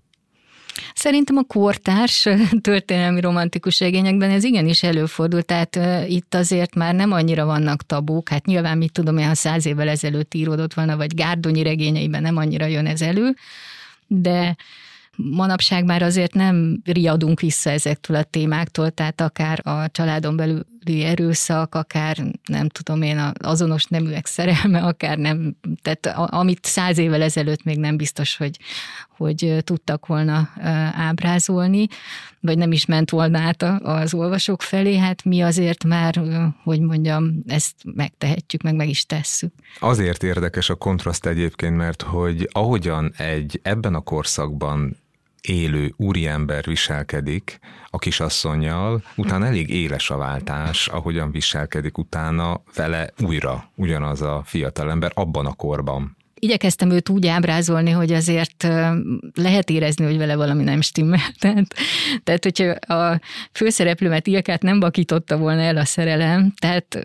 Szerintem 0.94 1.36
a 1.36 1.42
kortárs 1.42 2.28
történelmi 2.60 3.20
romantikus 3.20 3.80
regényekben 3.80 4.30
ez 4.30 4.44
igenis 4.44 4.82
előfordul, 4.82 5.42
tehát 5.42 5.78
itt 6.08 6.34
azért 6.34 6.74
már 6.74 6.94
nem 6.94 7.12
annyira 7.12 7.44
vannak 7.44 7.82
tabuk, 7.82 8.28
hát 8.28 8.46
nyilván 8.46 8.78
mit 8.78 8.92
tudom 8.92 9.18
én, 9.18 9.26
ha 9.26 9.34
száz 9.34 9.66
évvel 9.66 9.88
ezelőtt 9.88 10.34
íródott 10.34 10.74
volna, 10.74 10.96
vagy 10.96 11.14
Gárdonyi 11.14 11.62
regényeiben 11.62 12.22
nem 12.22 12.36
annyira 12.36 12.66
jön 12.66 12.86
ez 12.86 13.00
elő, 13.00 13.34
de 14.06 14.56
manapság 15.16 15.84
már 15.84 16.02
azért 16.02 16.34
nem 16.34 16.80
riadunk 16.84 17.40
vissza 17.40 17.70
ezektől 17.70 18.16
a 18.16 18.22
témáktól, 18.22 18.90
tehát 18.90 19.20
akár 19.20 19.60
a 19.66 19.90
családon 19.90 20.36
belüli 20.36 20.62
erőszak, 20.86 21.74
akár 21.74 22.16
nem 22.44 22.68
tudom 22.68 23.02
én, 23.02 23.32
azonos 23.38 23.84
neműek 23.84 24.26
szerelme, 24.26 24.80
akár 24.80 25.18
nem, 25.18 25.56
tehát 25.82 26.18
amit 26.30 26.64
száz 26.64 26.98
évvel 26.98 27.22
ezelőtt 27.22 27.64
még 27.64 27.78
nem 27.78 27.96
biztos, 27.96 28.36
hogy, 28.36 28.58
hogy 29.16 29.56
tudtak 29.64 30.06
volna 30.06 30.50
ábrázolni, 30.92 31.86
vagy 32.40 32.58
nem 32.58 32.72
is 32.72 32.86
ment 32.86 33.10
volna 33.10 33.38
át 33.38 33.62
az 33.82 34.14
olvasók 34.14 34.62
felé, 34.62 34.96
hát 34.96 35.24
mi 35.24 35.40
azért 35.40 35.84
már, 35.84 36.22
hogy 36.64 36.80
mondjam, 36.80 37.42
ezt 37.46 37.74
megtehetjük, 37.84 38.62
meg 38.62 38.74
meg 38.74 38.88
is 38.88 39.06
tesszük. 39.06 39.52
Azért 39.78 40.22
érdekes 40.22 40.70
a 40.70 40.74
kontraszt 40.74 41.26
egyébként, 41.26 41.76
mert 41.76 42.02
hogy 42.02 42.48
ahogyan 42.52 43.12
egy 43.16 43.60
ebben 43.62 43.94
a 43.94 44.00
korszakban 44.00 44.96
élő 45.42 45.94
úriember 45.96 46.64
viselkedik 46.64 47.58
a 47.90 47.98
kisasszonyjal, 47.98 49.02
utána 49.16 49.46
elég 49.46 49.70
éles 49.70 50.10
a 50.10 50.16
váltás, 50.16 50.88
ahogyan 50.88 51.30
viselkedik 51.30 51.98
utána 51.98 52.62
vele 52.74 53.10
újra 53.22 53.70
ugyanaz 53.74 54.22
a 54.22 54.42
fiatalember 54.44 55.10
abban 55.14 55.46
a 55.46 55.52
korban. 55.52 56.16
Igyekeztem 56.34 56.90
őt 56.90 57.08
úgy 57.08 57.26
ábrázolni, 57.26 57.90
hogy 57.90 58.12
azért 58.12 58.66
lehet 59.34 59.70
érezni, 59.70 60.04
hogy 60.04 60.18
vele 60.18 60.36
valami 60.36 60.62
nem 60.62 60.80
stimmel. 60.80 61.20
Tehát, 61.40 61.74
tehát 62.24 62.44
hogyha 62.44 62.94
a 62.94 63.20
főszereplőmet 63.52 64.26
Ilkát 64.26 64.62
nem 64.62 64.80
bakította 64.80 65.36
volna 65.36 65.60
el 65.60 65.76
a 65.76 65.84
szerelem, 65.84 66.52
tehát 66.58 66.98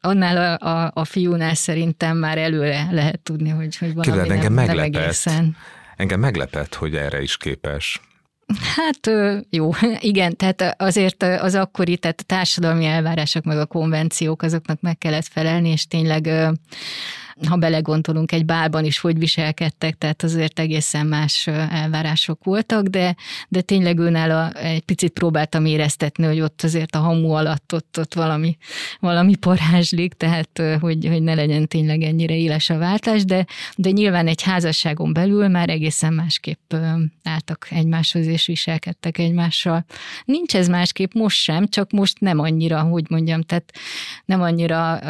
annál 0.00 0.58
a, 0.60 0.68
a, 0.68 0.90
a 0.94 1.04
fiúnál 1.04 1.54
szerintem 1.54 2.16
már 2.16 2.38
előre 2.38 2.88
lehet 2.90 3.20
tudni, 3.20 3.48
hogy, 3.48 3.76
hogy 3.76 3.94
valami 3.94 4.10
Képzeld, 4.10 4.28
nem, 4.28 4.36
engem 4.36 4.52
meglepett. 4.52 4.92
nem 4.92 5.02
egészen. 5.02 5.56
Engem 5.98 6.20
meglepett, 6.20 6.74
hogy 6.74 6.96
erre 6.96 7.22
is 7.22 7.36
képes. 7.36 8.00
Hát 8.76 9.10
jó, 9.50 9.70
igen, 10.00 10.36
tehát 10.36 10.74
azért 10.82 11.22
az 11.22 11.54
akkori, 11.54 11.96
tehát 11.96 12.20
a 12.20 12.26
társadalmi 12.26 12.84
elvárások 12.84 13.44
meg 13.44 13.58
a 13.58 13.66
konvenciók, 13.66 14.42
azoknak 14.42 14.80
meg 14.80 14.98
kellett 14.98 15.26
felelni, 15.26 15.68
és 15.68 15.86
tényleg 15.86 16.30
ha 17.46 17.56
belegondolunk, 17.56 18.32
egy 18.32 18.44
bálban 18.44 18.84
is 18.84 18.98
hogy 18.98 19.18
viselkedtek, 19.18 19.98
tehát 19.98 20.22
azért 20.22 20.58
egészen 20.58 21.06
más 21.06 21.46
elvárások 21.46 22.44
voltak, 22.44 22.86
de, 22.86 23.16
de 23.48 23.60
tényleg 23.60 23.98
őnál 23.98 24.50
egy 24.52 24.80
picit 24.82 25.12
próbáltam 25.12 25.64
éreztetni, 25.64 26.24
hogy 26.24 26.40
ott 26.40 26.62
azért 26.62 26.94
a 26.94 26.98
hamu 26.98 27.30
alatt 27.30 27.74
ott, 27.74 27.96
ott 27.98 28.14
valami, 28.14 28.56
valami 29.00 29.36
parázslik, 29.36 30.12
tehát 30.14 30.62
hogy, 30.80 31.06
hogy 31.06 31.22
ne 31.22 31.34
legyen 31.34 31.68
tényleg 31.68 32.02
ennyire 32.02 32.34
éles 32.34 32.70
a 32.70 32.78
váltás, 32.78 33.24
de, 33.24 33.46
de 33.76 33.90
nyilván 33.90 34.26
egy 34.26 34.42
házasságon 34.42 35.12
belül 35.12 35.48
már 35.48 35.68
egészen 35.68 36.12
másképp 36.12 36.74
álltak 37.22 37.66
egymáshoz 37.70 38.26
és 38.26 38.46
viselkedtek 38.46 39.18
egymással. 39.18 39.84
Nincs 40.24 40.56
ez 40.56 40.68
másképp 40.68 41.12
most 41.12 41.36
sem, 41.36 41.68
csak 41.68 41.90
most 41.90 42.20
nem 42.20 42.38
annyira, 42.38 42.80
hogy 42.80 43.04
mondjam, 43.08 43.42
tehát 43.42 43.72
nem 44.24 44.42
annyira 44.42 45.00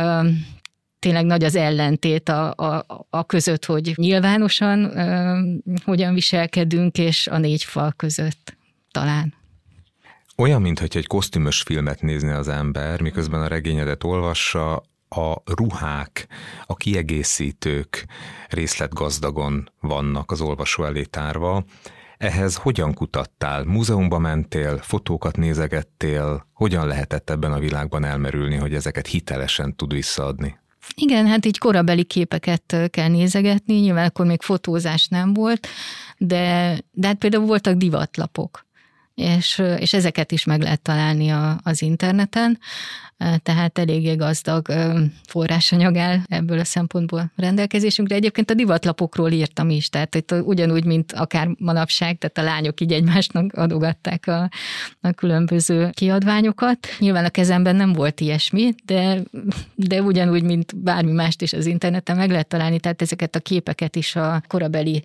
tényleg 0.98 1.24
nagy 1.24 1.44
az 1.44 1.56
ellentét 1.56 2.28
a, 2.28 2.52
a, 2.54 2.86
a 3.10 3.26
között, 3.26 3.64
hogy 3.64 3.92
nyilvánosan 3.96 4.98
ö, 4.98 5.38
hogyan 5.84 6.14
viselkedünk, 6.14 6.98
és 6.98 7.26
a 7.26 7.38
négy 7.38 7.64
fal 7.64 7.92
között 7.96 8.56
talán. 8.90 9.34
Olyan, 10.36 10.62
mintha 10.62 10.86
egy 10.90 11.06
kosztümös 11.06 11.62
filmet 11.62 12.02
nézne 12.02 12.36
az 12.36 12.48
ember, 12.48 13.00
miközben 13.00 13.40
a 13.40 13.46
regényedet 13.46 14.04
olvassa, 14.04 14.82
a 15.08 15.42
ruhák, 15.44 16.26
a 16.66 16.74
kiegészítők 16.74 18.06
részletgazdagon 18.48 19.70
vannak 19.80 20.30
az 20.30 20.40
olvasó 20.40 20.84
elé 20.84 21.02
tárva. 21.02 21.64
Ehhez 22.16 22.56
hogyan 22.56 22.94
kutattál? 22.94 23.64
Múzeumba 23.64 24.18
mentél, 24.18 24.78
fotókat 24.78 25.36
nézegettél? 25.36 26.46
Hogyan 26.52 26.86
lehetett 26.86 27.30
ebben 27.30 27.52
a 27.52 27.58
világban 27.58 28.04
elmerülni, 28.04 28.56
hogy 28.56 28.74
ezeket 28.74 29.06
hitelesen 29.06 29.76
tud 29.76 29.92
visszaadni? 29.92 30.58
Igen, 30.94 31.26
hát 31.26 31.46
így 31.46 31.58
korabeli 31.58 32.04
képeket 32.04 32.76
kell 32.90 33.08
nézegetni, 33.08 33.74
nyilván 33.74 34.06
akkor 34.06 34.26
még 34.26 34.42
fotózás 34.42 35.08
nem 35.08 35.34
volt, 35.34 35.66
de, 36.18 36.76
de 36.92 37.06
hát 37.06 37.18
például 37.18 37.46
voltak 37.46 37.74
divatlapok, 37.74 38.66
és, 39.18 39.62
és 39.78 39.92
ezeket 39.92 40.32
is 40.32 40.44
meg 40.44 40.62
lehet 40.62 40.80
találni 40.80 41.28
a, 41.30 41.60
az 41.62 41.82
interneten 41.82 42.58
tehát 43.42 43.78
eléggé 43.78 44.14
gazdag 44.14 44.68
forrásanyag 45.26 45.96
áll 45.96 46.18
ebből 46.26 46.58
a 46.58 46.64
szempontból 46.64 47.32
rendelkezésünkre. 47.36 48.14
Egyébként 48.14 48.50
a 48.50 48.54
divatlapokról 48.54 49.30
írtam 49.30 49.70
is, 49.70 49.88
tehát 49.88 50.14
itt 50.14 50.32
ugyanúgy, 50.32 50.84
mint 50.84 51.12
akár 51.12 51.48
manapság, 51.58 52.18
tehát 52.18 52.38
a 52.38 52.54
lányok 52.54 52.80
így 52.80 52.92
egymásnak 52.92 53.52
adogatták 53.52 54.26
a, 54.26 54.50
a 55.00 55.10
különböző 55.10 55.90
kiadványokat. 55.92 56.88
Nyilván 56.98 57.24
a 57.24 57.28
kezemben 57.28 57.76
nem 57.76 57.92
volt 57.92 58.20
ilyesmi, 58.20 58.74
de, 58.84 59.22
de 59.74 60.02
ugyanúgy, 60.02 60.42
mint 60.42 60.76
bármi 60.76 61.12
mást 61.12 61.42
is 61.42 61.52
az 61.52 61.66
interneten 61.66 62.16
meg 62.16 62.30
lehet 62.30 62.48
találni, 62.48 62.80
tehát 62.80 63.02
ezeket 63.02 63.36
a 63.36 63.40
képeket 63.40 63.96
is 63.96 64.16
a 64.16 64.42
korabeli 64.46 65.04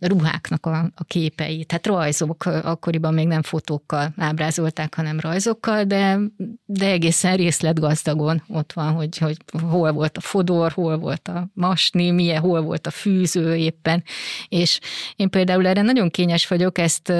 ruháknak 0.00 0.66
a, 0.66 0.90
a 0.94 1.04
képei, 1.04 1.64
tehát 1.64 1.86
rajzok, 1.86 2.44
akkoriban 2.44 3.14
még 3.14 3.26
nem 3.26 3.42
fotókkal 3.42 4.12
ábrázolták, 4.16 4.94
hanem 4.94 5.20
rajzokkal, 5.20 5.84
de, 5.84 6.18
de 6.64 6.86
egészen 6.86 7.36
részletgazdagon 7.36 8.42
ott 8.48 8.72
van, 8.72 8.92
hogy, 8.92 9.18
hogy 9.18 9.36
hol 9.70 9.92
volt 9.92 10.16
a 10.16 10.20
fodor, 10.20 10.72
hol 10.72 10.98
volt 10.98 11.28
a 11.28 11.48
masni, 11.54 12.10
milyen, 12.10 12.40
hol 12.40 12.60
volt 12.60 12.86
a 12.86 12.90
fűző 12.90 13.54
éppen, 13.54 14.02
és 14.48 14.80
én 15.16 15.30
például 15.30 15.66
erre 15.66 15.82
nagyon 15.82 16.10
kényes 16.10 16.46
vagyok, 16.46 16.78
ezt 16.78 17.12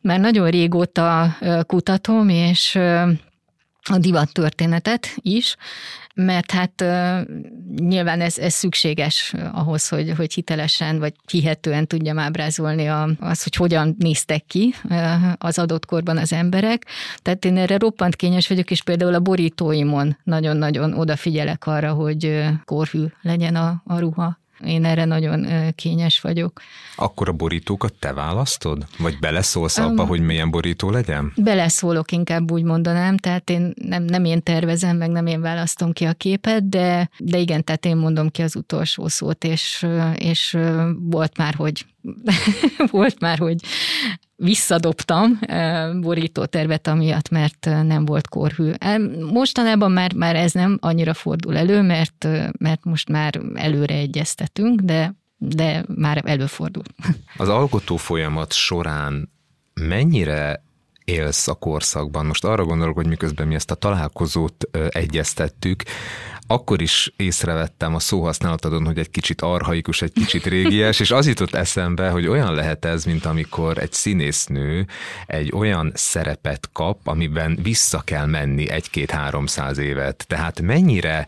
már 0.00 0.20
nagyon 0.20 0.50
régóta 0.50 1.36
kutatom, 1.66 2.28
és 2.28 2.78
a 3.90 3.98
divattörténetet 3.98 5.14
is, 5.16 5.56
mert 6.14 6.50
hát 6.50 6.84
nyilván 7.76 8.20
ez, 8.20 8.38
ez 8.38 8.54
szükséges 8.54 9.34
ahhoz, 9.52 9.88
hogy, 9.88 10.12
hogy 10.16 10.32
hitelesen 10.32 10.98
vagy 10.98 11.12
hihetően 11.30 11.86
tudjam 11.86 12.18
ábrázolni 12.18 12.86
a, 12.86 13.08
az, 13.20 13.42
hogy 13.42 13.54
hogyan 13.54 13.96
néztek 13.98 14.44
ki 14.46 14.74
az 15.38 15.58
adott 15.58 15.86
korban 15.86 16.16
az 16.16 16.32
emberek. 16.32 16.86
Tehát 17.22 17.44
én 17.44 17.56
erre 17.56 17.78
roppant 17.78 18.16
kényes 18.16 18.48
vagyok, 18.48 18.70
és 18.70 18.82
például 18.82 19.14
a 19.14 19.20
borítóimon 19.20 20.18
nagyon-nagyon 20.24 20.92
odafigyelek 20.92 21.66
arra, 21.66 21.92
hogy 21.92 22.44
korhű 22.64 23.04
legyen 23.22 23.56
a, 23.56 23.82
a 23.84 23.98
ruha. 23.98 24.42
Én 24.66 24.84
erre 24.84 25.04
nagyon 25.04 25.46
kényes 25.74 26.20
vagyok. 26.20 26.60
Akkor 26.96 27.28
a 27.28 27.32
borítókat 27.32 27.92
te 27.92 28.12
választod? 28.12 28.86
Vagy 28.98 29.18
beleszólsz 29.18 29.78
abba, 29.78 30.02
um, 30.02 30.08
hogy 30.08 30.20
milyen 30.20 30.50
borító 30.50 30.90
legyen? 30.90 31.32
Beleszólok, 31.36 32.12
inkább 32.12 32.50
úgy 32.50 32.62
mondanám, 32.62 33.16
tehát 33.16 33.50
én 33.50 33.72
nem, 33.74 34.02
nem 34.02 34.24
én 34.24 34.42
tervezem, 34.42 34.96
meg 34.96 35.10
nem 35.10 35.26
én 35.26 35.40
választom 35.40 35.92
ki 35.92 36.04
a 36.04 36.12
képet, 36.12 36.68
de, 36.68 37.10
de 37.18 37.38
igen, 37.38 37.64
tehát 37.64 37.84
én 37.84 37.96
mondom 37.96 38.28
ki 38.28 38.42
az 38.42 38.56
utolsó 38.56 39.08
szót, 39.08 39.44
és, 39.44 39.86
és 40.14 40.58
volt 41.00 41.36
már, 41.36 41.54
hogy 41.54 41.86
volt 42.90 43.20
már, 43.20 43.38
hogy 43.38 43.56
visszadobtam 44.36 45.38
borítótervet 46.00 46.86
amiatt, 46.86 47.28
mert 47.28 47.64
nem 47.64 48.04
volt 48.04 48.28
korhű. 48.28 48.70
Mostanában 49.32 49.92
már, 49.92 50.12
már 50.12 50.36
ez 50.36 50.52
nem 50.52 50.78
annyira 50.80 51.14
fordul 51.14 51.56
elő, 51.56 51.82
mert, 51.82 52.28
mert 52.58 52.84
most 52.84 53.08
már 53.08 53.40
előre 53.54 53.94
egyeztetünk, 53.94 54.80
de, 54.80 55.14
de 55.36 55.84
már 55.94 56.22
előfordul. 56.26 56.82
Az 57.36 57.48
alkotó 57.48 57.96
folyamat 57.96 58.52
során 58.52 59.32
mennyire 59.74 60.63
élsz 61.04 61.48
a 61.48 61.54
korszakban? 61.54 62.26
Most 62.26 62.44
arra 62.44 62.64
gondolok, 62.64 62.94
hogy 62.94 63.06
miközben 63.06 63.46
mi 63.46 63.54
ezt 63.54 63.70
a 63.70 63.74
találkozót 63.74 64.64
egyeztettük, 64.88 65.82
akkor 66.46 66.82
is 66.82 67.12
észrevettem 67.16 67.94
a 67.94 67.98
szóhasználatodon, 67.98 68.84
hogy 68.84 68.98
egy 68.98 69.10
kicsit 69.10 69.40
arhaikus, 69.40 70.02
egy 70.02 70.12
kicsit 70.12 70.44
régies, 70.44 71.00
és 71.00 71.10
az 71.10 71.26
jutott 71.26 71.54
eszembe, 71.54 72.10
hogy 72.10 72.26
olyan 72.26 72.54
lehet 72.54 72.84
ez, 72.84 73.04
mint 73.04 73.24
amikor 73.24 73.78
egy 73.78 73.92
színésznő 73.92 74.86
egy 75.26 75.52
olyan 75.54 75.92
szerepet 75.94 76.68
kap, 76.72 77.06
amiben 77.06 77.58
vissza 77.62 78.00
kell 78.00 78.26
menni 78.26 78.68
egy-két-háromszáz 78.68 79.78
évet. 79.78 80.24
Tehát 80.28 80.60
mennyire 80.60 81.26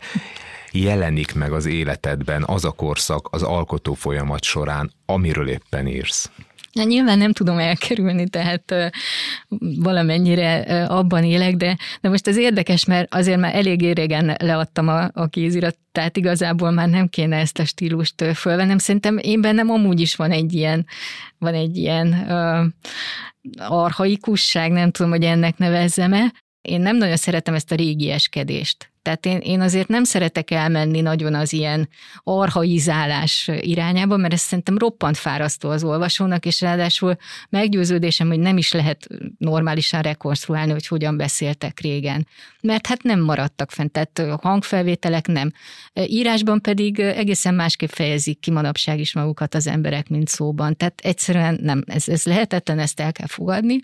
jelenik 0.71 1.35
meg 1.35 1.53
az 1.53 1.65
életedben 1.65 2.43
az 2.43 2.65
a 2.65 2.71
korszak 2.71 3.27
az 3.31 3.43
alkotó 3.43 3.93
folyamat 3.93 4.43
során, 4.43 4.91
amiről 5.05 5.49
éppen 5.49 5.87
írsz? 5.87 6.31
Na, 6.77 6.83
nyilván 6.83 7.17
nem 7.17 7.31
tudom 7.31 7.57
elkerülni, 7.57 8.29
tehát 8.29 8.73
valamennyire 9.79 10.83
abban 10.85 11.23
élek, 11.23 11.55
de, 11.55 11.77
de 12.01 12.09
most 12.09 12.27
ez 12.27 12.37
érdekes, 12.37 12.85
mert 12.85 13.13
azért 13.13 13.39
már 13.39 13.55
elég 13.55 13.93
régen 13.93 14.35
leadtam 14.39 14.87
a, 14.87 15.09
a 15.13 15.27
kézirat, 15.27 15.77
tehát 15.91 16.17
igazából 16.17 16.71
már 16.71 16.89
nem 16.89 17.07
kéne 17.07 17.37
ezt 17.37 17.59
a 17.59 17.65
stílust 17.65 18.23
fölvennem. 18.35 18.77
Szerintem 18.77 19.17
én 19.17 19.41
bennem 19.41 19.69
amúgy 19.69 19.99
is 19.99 20.15
van 20.15 20.31
egy 20.31 20.53
ilyen, 20.53 20.85
van 21.37 21.53
egy 21.53 21.77
ilyen 21.77 22.07
uh, 22.27 22.65
arhaikusság, 23.69 24.71
nem 24.71 24.91
tudom, 24.91 25.11
hogy 25.11 25.23
ennek 25.23 25.57
nevezzem-e. 25.57 26.33
Én 26.61 26.81
nem 26.81 26.97
nagyon 26.97 27.15
szeretem 27.15 27.53
ezt 27.53 27.71
a 27.71 27.75
régieskedést. 27.75 28.91
Tehát 29.07 29.25
én, 29.25 29.37
én 29.37 29.61
azért 29.61 29.87
nem 29.87 30.03
szeretek 30.03 30.51
elmenni 30.51 31.01
nagyon 31.01 31.33
az 31.33 31.53
ilyen 31.53 31.89
arhaizálás 32.23 33.49
irányába, 33.59 34.17
mert 34.17 34.33
ez 34.33 34.39
szerintem 34.39 34.77
roppant 34.77 35.17
fárasztó 35.17 35.69
az 35.69 35.83
olvasónak, 35.83 36.45
és 36.45 36.61
ráadásul 36.61 37.15
meggyőződésem, 37.49 38.27
hogy 38.27 38.39
nem 38.39 38.57
is 38.57 38.71
lehet 38.71 39.07
normálisan 39.37 40.01
rekonstruálni, 40.01 40.71
hogy 40.71 40.87
hogyan 40.87 41.17
beszéltek 41.17 41.79
régen. 41.79 42.27
Mert 42.61 42.87
hát 42.87 43.03
nem 43.03 43.19
maradtak 43.19 43.71
fent, 43.71 43.91
tehát 43.91 44.41
hangfelvételek 44.41 45.27
nem. 45.27 45.51
Írásban 45.93 46.61
pedig 46.61 46.99
egészen 46.99 47.53
másképp 47.53 47.89
fejezik 47.89 48.39
ki 48.39 48.51
manapság 48.51 48.99
is 48.99 49.13
magukat 49.13 49.55
az 49.55 49.67
emberek, 49.67 50.09
mint 50.09 50.27
szóban. 50.27 50.77
Tehát 50.77 50.99
egyszerűen 51.03 51.59
nem, 51.61 51.83
ez, 51.85 52.07
ez 52.07 52.23
lehetetlen, 52.23 52.79
ezt 52.79 52.99
el 52.99 53.11
kell 53.11 53.27
fogadni. 53.27 53.79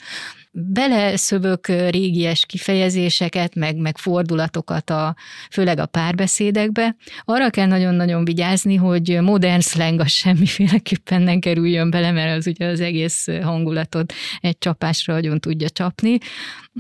Beleszövök 0.56 1.68
régies 1.68 2.46
kifejezéseket, 2.46 3.56
meg, 3.56 3.78
meg 3.78 3.98
fordulatokat 3.98 4.90
a, 4.90 5.13
főleg 5.52 5.80
a 5.80 5.86
párbeszédekbe. 5.86 6.96
Arra 7.24 7.50
kell 7.50 7.68
nagyon-nagyon 7.68 8.26
vigyázni, 8.26 8.76
hogy 8.76 9.20
modern 9.22 9.60
slang 9.60 10.00
az 10.00 10.12
semmiféleképpen 10.12 11.22
nem 11.22 11.40
kerüljön 11.40 11.90
bele, 11.90 12.12
mert 12.12 12.38
az 12.38 12.48
ugye 12.48 12.66
az 12.66 12.80
egész 12.80 13.28
hangulatot 13.42 14.14
egy 14.40 14.58
csapásra 14.58 15.14
nagyon 15.14 15.40
tudja 15.40 15.70
csapni. 15.70 16.18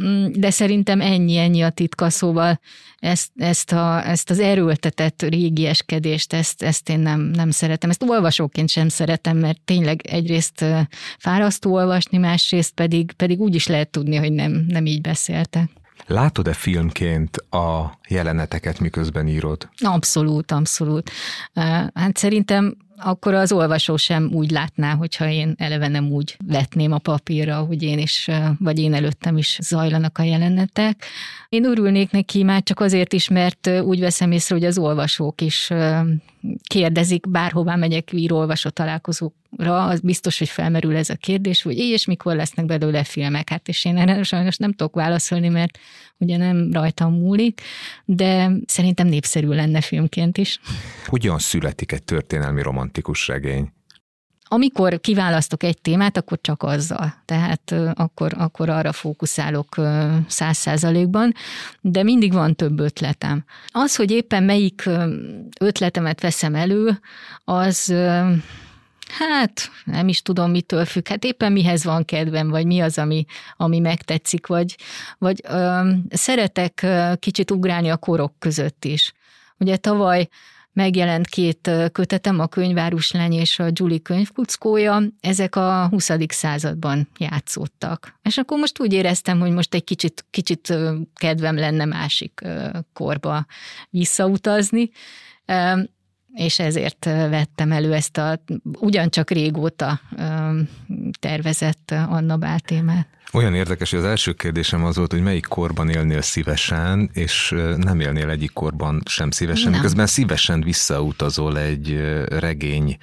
Mm, 0.04 0.26
de 0.32 0.50
szerintem 0.50 1.02
ennyi, 1.02 1.38
ennyi 1.38 1.62
a 1.62 1.70
titka, 1.70 2.10
szóval 2.10 2.60
ezt, 3.04 3.32
ezt, 3.36 3.72
a, 3.72 4.08
ezt 4.08 4.30
az 4.30 4.40
erőltetett 4.40 5.22
régieskedést, 5.22 6.34
ezt, 6.34 6.64
ezt 6.64 6.90
én 6.90 7.00
nem, 7.00 7.22
nem 7.22 7.52
szeretem. 7.52 7.90
Ezt 7.90 8.04
olvasóként 8.04 8.70
sem 8.70 8.90
szeretem, 8.90 9.38
mert 9.38 9.62
tényleg 9.62 10.02
egyrészt 10.08 10.66
fárasztó 11.18 11.74
olvasni, 11.74 12.18
másrészt 12.18 12.74
pedig, 12.74 13.12
pedig 13.12 13.40
úgy 13.40 13.56
is 13.56 13.68
lehet 13.68 13.90
tudni, 13.90 14.16
hogy 14.16 14.32
nem, 14.32 14.66
nem 14.68 14.86
így 14.86 15.02
beszéltek. 15.02 15.70
Látod-e 16.08 16.54
filmként 16.54 17.38
a 17.38 18.00
jeleneteket, 18.08 18.80
miközben 18.80 19.28
írod? 19.28 19.70
Abszolút, 19.78 20.52
abszolút. 20.52 21.12
Hát 21.94 22.18
szerintem 22.18 22.78
akkor 22.98 23.34
az 23.34 23.52
olvasó 23.52 23.98
sem 23.98 24.30
úgy 24.34 24.52
látná, 24.52 24.94
hogyha 24.96 25.30
én 25.30 25.54
eleve 25.58 25.88
nem 25.88 26.12
úgy 26.12 26.38
vetném 26.48 26.92
a 26.92 26.98
papírra, 26.98 27.56
hogy 27.56 27.84
én 27.84 28.00
is, 28.00 28.30
vagy 28.60 28.80
én 28.80 28.94
előttem 28.94 29.38
is 29.38 29.58
zajlanak 29.62 30.18
a 30.18 30.24
jelenetek. 30.24 31.06
Én 31.50 31.66
örülnék 31.66 32.12
neki 32.12 32.44
már 32.44 32.64
csak 32.64 32.80
azért 32.80 33.14
is, 33.14 33.28
mert 33.30 33.68
úgy 33.68 34.00
veszem 34.00 34.32
észre, 34.32 34.56
hogy 34.56 34.66
az 34.66 34.78
olvasók 34.78 35.42
is 35.42 35.70
kérdezik, 36.64 37.30
bárhová 37.30 37.76
megyek 37.76 38.14
író-olvasó 38.14 38.70
találkozókra, 38.70 39.86
az 39.86 40.00
biztos, 40.00 40.38
hogy 40.38 40.50
felmerül 40.50 40.96
ez 40.96 41.10
a 41.10 41.16
kérdés, 41.16 41.62
hogy 41.62 41.78
és 41.78 42.06
mikor 42.06 42.36
lesznek 42.36 42.66
belőle 42.66 43.04
filmek. 43.04 43.50
Hát 43.50 43.68
és 43.68 43.86
én 43.86 43.98
erre 43.98 44.24
sajnos 44.24 44.58
nem 44.58 44.74
tudok 44.74 44.96
válaszolni, 44.96 45.48
mert 45.48 45.80
ugye 46.18 46.38
nem 46.38 46.72
rajtam 46.72 47.14
múlik, 47.14 47.62
de 48.06 48.52
szerintem 48.66 49.08
népszerű 49.08 49.48
lenne 49.48 49.82
filmként 49.82 50.38
is. 50.38 50.60
Hogyan 51.06 51.40
születik 51.40 51.92
egy 51.92 52.04
történelmi 52.04 52.62
romantikus 52.62 53.28
regény? 53.28 53.72
Amikor 54.46 55.00
kiválasztok 55.00 55.64
egy 55.64 55.82
témát, 55.82 56.18
akkor 56.18 56.40
csak 56.42 56.64
azzal. 56.64 57.14
Tehát 57.26 57.76
akkor, 57.94 58.34
akkor 58.38 58.70
arra 58.70 58.92
fókuszálok 58.92 59.76
száz 60.28 60.58
százalékban, 60.58 61.34
de 61.82 62.04
mindig 62.04 62.34
van 62.34 62.56
több 62.56 62.80
ötletem. 62.80 63.44
Az, 63.72 63.96
hogy 63.96 64.12
éppen 64.12 64.44
melyik 64.44 64.90
ötletemet 65.60 66.22
veszem 66.22 66.56
elő, 66.56 67.00
az 67.44 67.94
Hát 69.18 69.70
nem 69.86 70.08
is 70.08 70.22
tudom, 70.22 70.52
mitől 70.52 70.86
függ. 70.86 71.08
Hát 71.08 71.24
éppen 71.24 71.52
mihez 71.52 71.84
van 71.84 72.06
kedvem, 72.06 72.50
vagy 72.50 72.66
mi 72.66 72.80
az, 72.80 72.98
ami, 72.98 73.26
ami 73.58 73.80
megtetszik, 73.80 74.48
vagy, 74.48 74.76
vagy 75.18 75.42
ö, 75.48 75.92
szeretek 76.10 76.86
kicsit 77.20 77.52
ugrálni 77.52 77.90
a 77.90 77.98
korok 77.98 78.34
között 78.40 78.86
is. 78.86 79.14
Ugye 79.58 79.78
tavaly 79.78 80.28
megjelent 80.74 81.28
két 81.28 81.72
kötetem, 81.92 82.40
a 82.40 82.48
Könyváruslány 82.48 83.34
és 83.34 83.60
a 83.60 83.70
Julie 83.72 84.00
könyvkuckója, 84.00 85.02
ezek 85.20 85.56
a 85.56 85.88
20. 85.90 86.12
században 86.28 87.10
játszódtak. 87.18 88.20
És 88.24 88.38
akkor 88.38 88.58
most 88.58 88.80
úgy 88.80 88.94
éreztem, 88.94 89.40
hogy 89.40 89.52
most 89.52 89.74
egy 89.74 89.84
kicsit, 89.84 90.26
kicsit 90.30 90.74
kedvem 91.16 91.56
lenne 91.56 91.86
másik 91.86 92.42
korba 92.94 93.46
visszautazni, 93.90 94.92
és 96.34 96.60
ezért 96.60 97.06
vettem 97.06 97.72
elő 97.72 97.94
ezt 97.94 98.18
a 98.18 98.40
ugyancsak 98.80 99.30
régóta 99.30 100.00
tervezett 101.20 101.94
Anna 102.10 102.38
Bál 102.38 102.60
témát. 102.60 103.08
Olyan 103.34 103.56
érdekes, 103.56 103.90
hogy 103.90 104.00
az 104.00 104.06
első 104.06 104.32
kérdésem 104.32 104.84
az 104.84 104.96
volt, 104.96 105.12
hogy 105.12 105.22
melyik 105.22 105.46
korban 105.46 105.90
élnél 105.90 106.22
szívesen, 106.22 107.10
és 107.14 107.56
nem 107.78 108.00
élnél 108.00 108.30
egyik 108.30 108.54
korban 108.54 109.02
sem 109.06 109.32
szívesen, 109.32 109.70
nem. 109.70 109.80
miközben 109.80 110.08
szívesen 110.08 110.62
visszautazol 110.62 111.60
egy 111.60 112.02
regény 112.28 112.98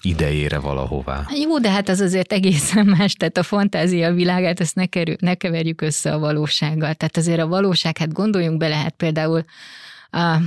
idejére 0.00 0.58
valahová. 0.58 1.26
Jó, 1.42 1.58
de 1.58 1.70
hát 1.70 1.88
az 1.88 2.00
azért 2.00 2.32
egészen 2.32 2.86
más, 2.86 3.12
tehát 3.12 3.36
a 3.36 3.42
fantázia 3.42 4.12
világát, 4.12 4.60
ezt 4.60 4.74
ne, 4.74 4.86
kerül, 4.86 5.16
ne 5.18 5.34
keverjük 5.34 5.80
össze 5.80 6.12
a 6.12 6.18
valósággal. 6.18 6.94
Tehát 6.94 7.16
azért 7.16 7.40
a 7.40 7.46
valóság, 7.46 7.98
hát 7.98 8.12
gondoljunk 8.12 8.58
bele, 8.58 8.74
hát 8.74 8.94
például 8.96 9.44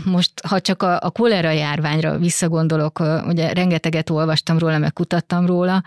Most, 0.05 0.31
ha 0.47 0.59
csak 0.59 0.83
a, 0.83 0.99
a 1.01 1.09
kolera 1.09 1.51
járványra 1.51 2.17
visszagondolok, 2.17 2.99
ugye 3.27 3.53
rengeteget 3.53 4.09
olvastam 4.09 4.57
róla, 4.57 4.77
meg 4.77 4.93
kutattam 4.93 5.45
róla, 5.45 5.83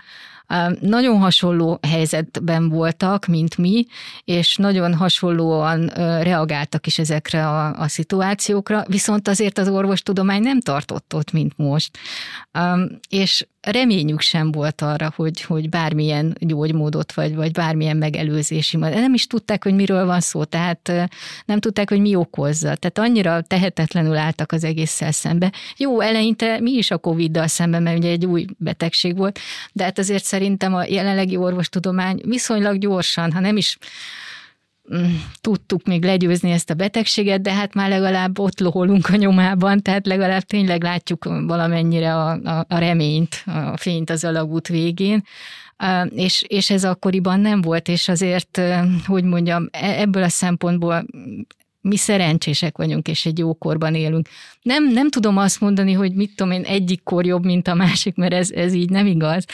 nagyon 0.79 1.19
hasonló 1.19 1.79
helyzetben 1.87 2.69
voltak, 2.69 3.25
mint 3.25 3.57
mi, 3.57 3.85
és 4.23 4.55
nagyon 4.55 4.95
hasonlóan 4.95 5.87
reagáltak 6.21 6.87
is 6.87 6.99
ezekre 6.99 7.47
a, 7.47 7.79
a 7.79 7.87
szituációkra, 7.87 8.83
viszont 8.87 9.27
azért 9.27 9.57
az 9.57 9.67
orvostudomány 9.67 10.41
nem 10.41 10.59
tartott 10.59 11.15
ott, 11.15 11.31
mint 11.31 11.53
most. 11.57 11.97
És 13.09 13.47
reményük 13.63 14.21
sem 14.21 14.51
volt 14.51 14.81
arra, 14.81 15.13
hogy, 15.15 15.41
hogy 15.41 15.69
bármilyen 15.69 16.35
gyógymódot, 16.39 17.13
vagy, 17.13 17.35
vagy 17.35 17.51
bármilyen 17.51 17.97
megelőzési. 17.97 18.77
Nem 18.77 19.13
is 19.13 19.27
tudták, 19.27 19.63
hogy 19.63 19.73
miről 19.73 20.05
van 20.05 20.19
szó, 20.19 20.43
tehát 20.43 20.91
nem 21.45 21.59
tudták, 21.59 21.89
hogy 21.89 21.99
mi 21.99 22.15
okozza. 22.15 22.75
Tehát 22.75 22.99
annyira 23.09 23.41
tehetetlenül 23.41 24.15
álltak 24.15 24.51
az 24.51 24.63
egésszel 24.63 25.11
szembe. 25.11 25.51
Jó, 25.77 25.99
eleinte 25.99 26.59
mi 26.59 26.71
is 26.71 26.91
a 26.91 26.97
Covid-dal 26.97 27.47
szemben, 27.47 27.83
mert 27.83 27.97
ugye 27.97 28.09
egy 28.09 28.25
új 28.25 28.45
betegség 28.57 29.17
volt, 29.17 29.39
de 29.71 29.83
hát 29.83 29.99
azért 29.99 30.23
szerintem 30.23 30.75
a 30.75 30.85
jelenlegi 30.85 31.37
orvostudomány 31.37 32.21
viszonylag 32.25 32.77
gyorsan, 32.77 33.31
ha 33.31 33.39
nem 33.39 33.57
is 33.57 33.77
tudtuk 35.41 35.83
még 35.83 36.03
legyőzni 36.03 36.51
ezt 36.51 36.69
a 36.69 36.73
betegséget, 36.73 37.41
de 37.41 37.53
hát 37.53 37.73
már 37.73 37.89
legalább 37.89 38.39
ott 38.39 38.59
loholunk 38.59 39.09
a 39.09 39.15
nyomában, 39.15 39.81
tehát 39.81 40.07
legalább 40.07 40.41
tényleg 40.41 40.83
látjuk 40.83 41.23
valamennyire 41.23 42.15
a, 42.15 42.31
a, 42.31 42.65
a 42.67 42.77
reményt, 42.77 43.43
a 43.45 43.77
fényt 43.77 44.09
az 44.09 44.23
alagút 44.23 44.67
végén. 44.67 45.23
És, 46.09 46.43
és 46.47 46.69
ez 46.69 46.83
akkoriban 46.83 47.39
nem 47.39 47.61
volt, 47.61 47.87
és 47.87 48.07
azért, 48.07 48.61
hogy 49.05 49.23
mondjam, 49.23 49.67
e, 49.71 49.99
ebből 50.01 50.23
a 50.23 50.29
szempontból 50.29 51.05
mi 51.83 51.97
szerencsések 51.97 52.77
vagyunk, 52.77 53.07
és 53.07 53.25
egy 53.25 53.37
jó 53.37 53.53
korban 53.53 53.95
élünk. 53.95 54.27
Nem, 54.61 54.91
nem 54.91 55.09
tudom 55.09 55.37
azt 55.37 55.59
mondani, 55.59 55.93
hogy 55.93 56.13
mit 56.13 56.35
tudom 56.35 56.51
én, 56.51 56.63
egyik 56.63 57.03
kor 57.03 57.25
jobb, 57.25 57.45
mint 57.45 57.67
a 57.67 57.73
másik, 57.73 58.15
mert 58.15 58.33
ez, 58.33 58.51
ez 58.51 58.73
így 58.73 58.89
nem 58.89 59.05
igaz. 59.05 59.45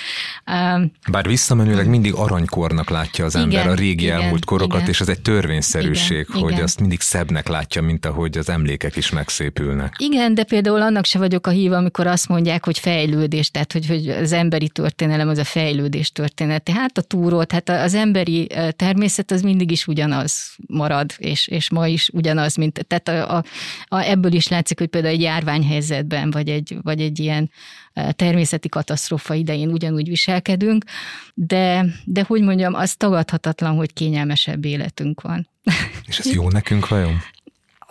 Bár 1.12 1.28
visszamenőleg 1.28 1.88
mindig 1.88 2.14
aranykornak 2.14 2.90
látja 2.90 3.26
az 3.26 3.36
ember 3.36 3.52
igen, 3.52 3.68
a 3.68 3.74
régi 3.74 4.04
igen, 4.04 4.22
elmúlt 4.22 4.46
korokat, 4.46 4.78
igen, 4.78 4.90
és 4.90 5.02
ez 5.02 5.10
egy 5.10 5.22
törvényszerűség, 5.22 6.26
igen, 6.30 6.42
hogy 6.42 6.52
igen. 6.52 6.64
azt 6.64 6.80
mindig 6.80 7.00
szebbnek 7.00 7.48
látja, 7.48 7.82
mint 7.82 8.06
ahogy 8.06 8.38
az 8.38 8.50
emlékek 8.50 8.96
is 8.96 9.10
megszépülnek. 9.10 9.96
Igen, 9.98 10.34
de 10.34 10.44
például 10.44 10.82
annak 10.82 11.06
se 11.06 11.20
vagyok 11.20 11.48
a 11.48 11.50
híva, 11.50 11.76
amikor 11.76 12.08
azt 12.08 12.28
mondják, 12.28 12.66
hogy 12.66 12.80
fejlődés, 12.80 13.52
tehát 13.52 13.74
hogy, 13.74 13.88
hogy 13.88 14.08
az 14.08 14.32
emberi 14.32 14.70
történelem 14.70 15.28
az 15.30 15.38
a 15.38 15.44
fejlődés 15.44 16.12
történet. 16.12 16.70
Hát 16.70 16.98
a 16.98 17.02
túrót, 17.02 17.52
hát 17.52 17.70
az 17.70 17.94
emberi 17.94 18.48
természet 18.76 19.32
az 19.32 19.42
mindig 19.42 19.72
is 19.72 19.88
ugyanaz 19.88 20.56
marad, 20.68 21.14
és, 21.18 21.48
és 21.48 21.70
ma 21.70 21.88
is 21.88 22.10
ugyanaz, 22.20 22.56
mint, 22.56 22.86
tehát 22.88 23.08
a, 23.08 23.38
a, 23.38 23.44
a, 23.84 24.00
ebből 24.00 24.34
is 24.34 24.48
látszik, 24.48 24.80
hogy 24.80 24.88
például 24.88 25.14
egy 25.14 25.22
járványhelyzetben, 25.22 26.32
vagy 26.32 26.50
egy, 26.50 26.78
vagy 26.82 27.02
egy 27.02 27.20
ilyen 27.20 27.52
e, 27.94 28.12
természeti 28.12 28.70
katasztrófa 28.70 29.34
idején 29.34 29.70
ugyanúgy 29.72 30.08
viselkedünk, 30.08 30.84
de, 31.34 31.86
de 32.06 32.24
hogy 32.28 32.42
mondjam, 32.42 32.74
az 32.74 32.96
tagadhatatlan, 32.96 33.76
hogy 33.76 33.94
kényelmesebb 33.94 34.66
életünk 34.66 35.22
van. 35.22 35.48
És 36.08 36.20
ez 36.20 36.34
jó 36.34 36.50
nekünk 36.50 36.88
vajon? 36.88 37.22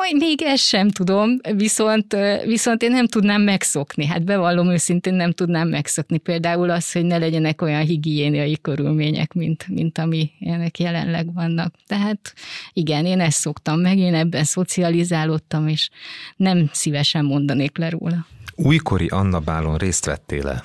Aj, 0.00 0.12
még 0.12 0.42
ezt 0.42 0.64
sem 0.64 0.88
tudom, 0.88 1.36
viszont, 1.56 2.16
viszont 2.44 2.82
én 2.82 2.90
nem 2.90 3.06
tudnám 3.06 3.42
megszokni. 3.42 4.06
Hát 4.06 4.24
bevallom 4.24 4.70
őszintén, 4.70 5.14
nem 5.14 5.32
tudnám 5.32 5.68
megszokni. 5.68 6.18
Például 6.18 6.70
az, 6.70 6.92
hogy 6.92 7.04
ne 7.04 7.18
legyenek 7.18 7.62
olyan 7.62 7.82
higiéniai 7.82 8.58
körülmények, 8.62 9.32
mint, 9.32 9.68
mint 9.68 9.98
ami 9.98 10.30
ennek 10.40 10.78
jelenleg 10.78 11.34
vannak. 11.34 11.74
Tehát 11.86 12.34
igen, 12.72 13.06
én 13.06 13.20
ezt 13.20 13.38
szoktam 13.38 13.80
meg, 13.80 13.98
én 13.98 14.14
ebben 14.14 14.44
szocializálódtam, 14.44 15.68
és 15.68 15.88
nem 16.36 16.70
szívesen 16.72 17.24
mondanék 17.24 17.78
le 17.78 17.88
róla. 17.88 18.26
Újkori 18.54 19.06
Anna 19.06 19.38
Bálon 19.38 19.76
részt 19.76 20.04
vettél-e? 20.04 20.64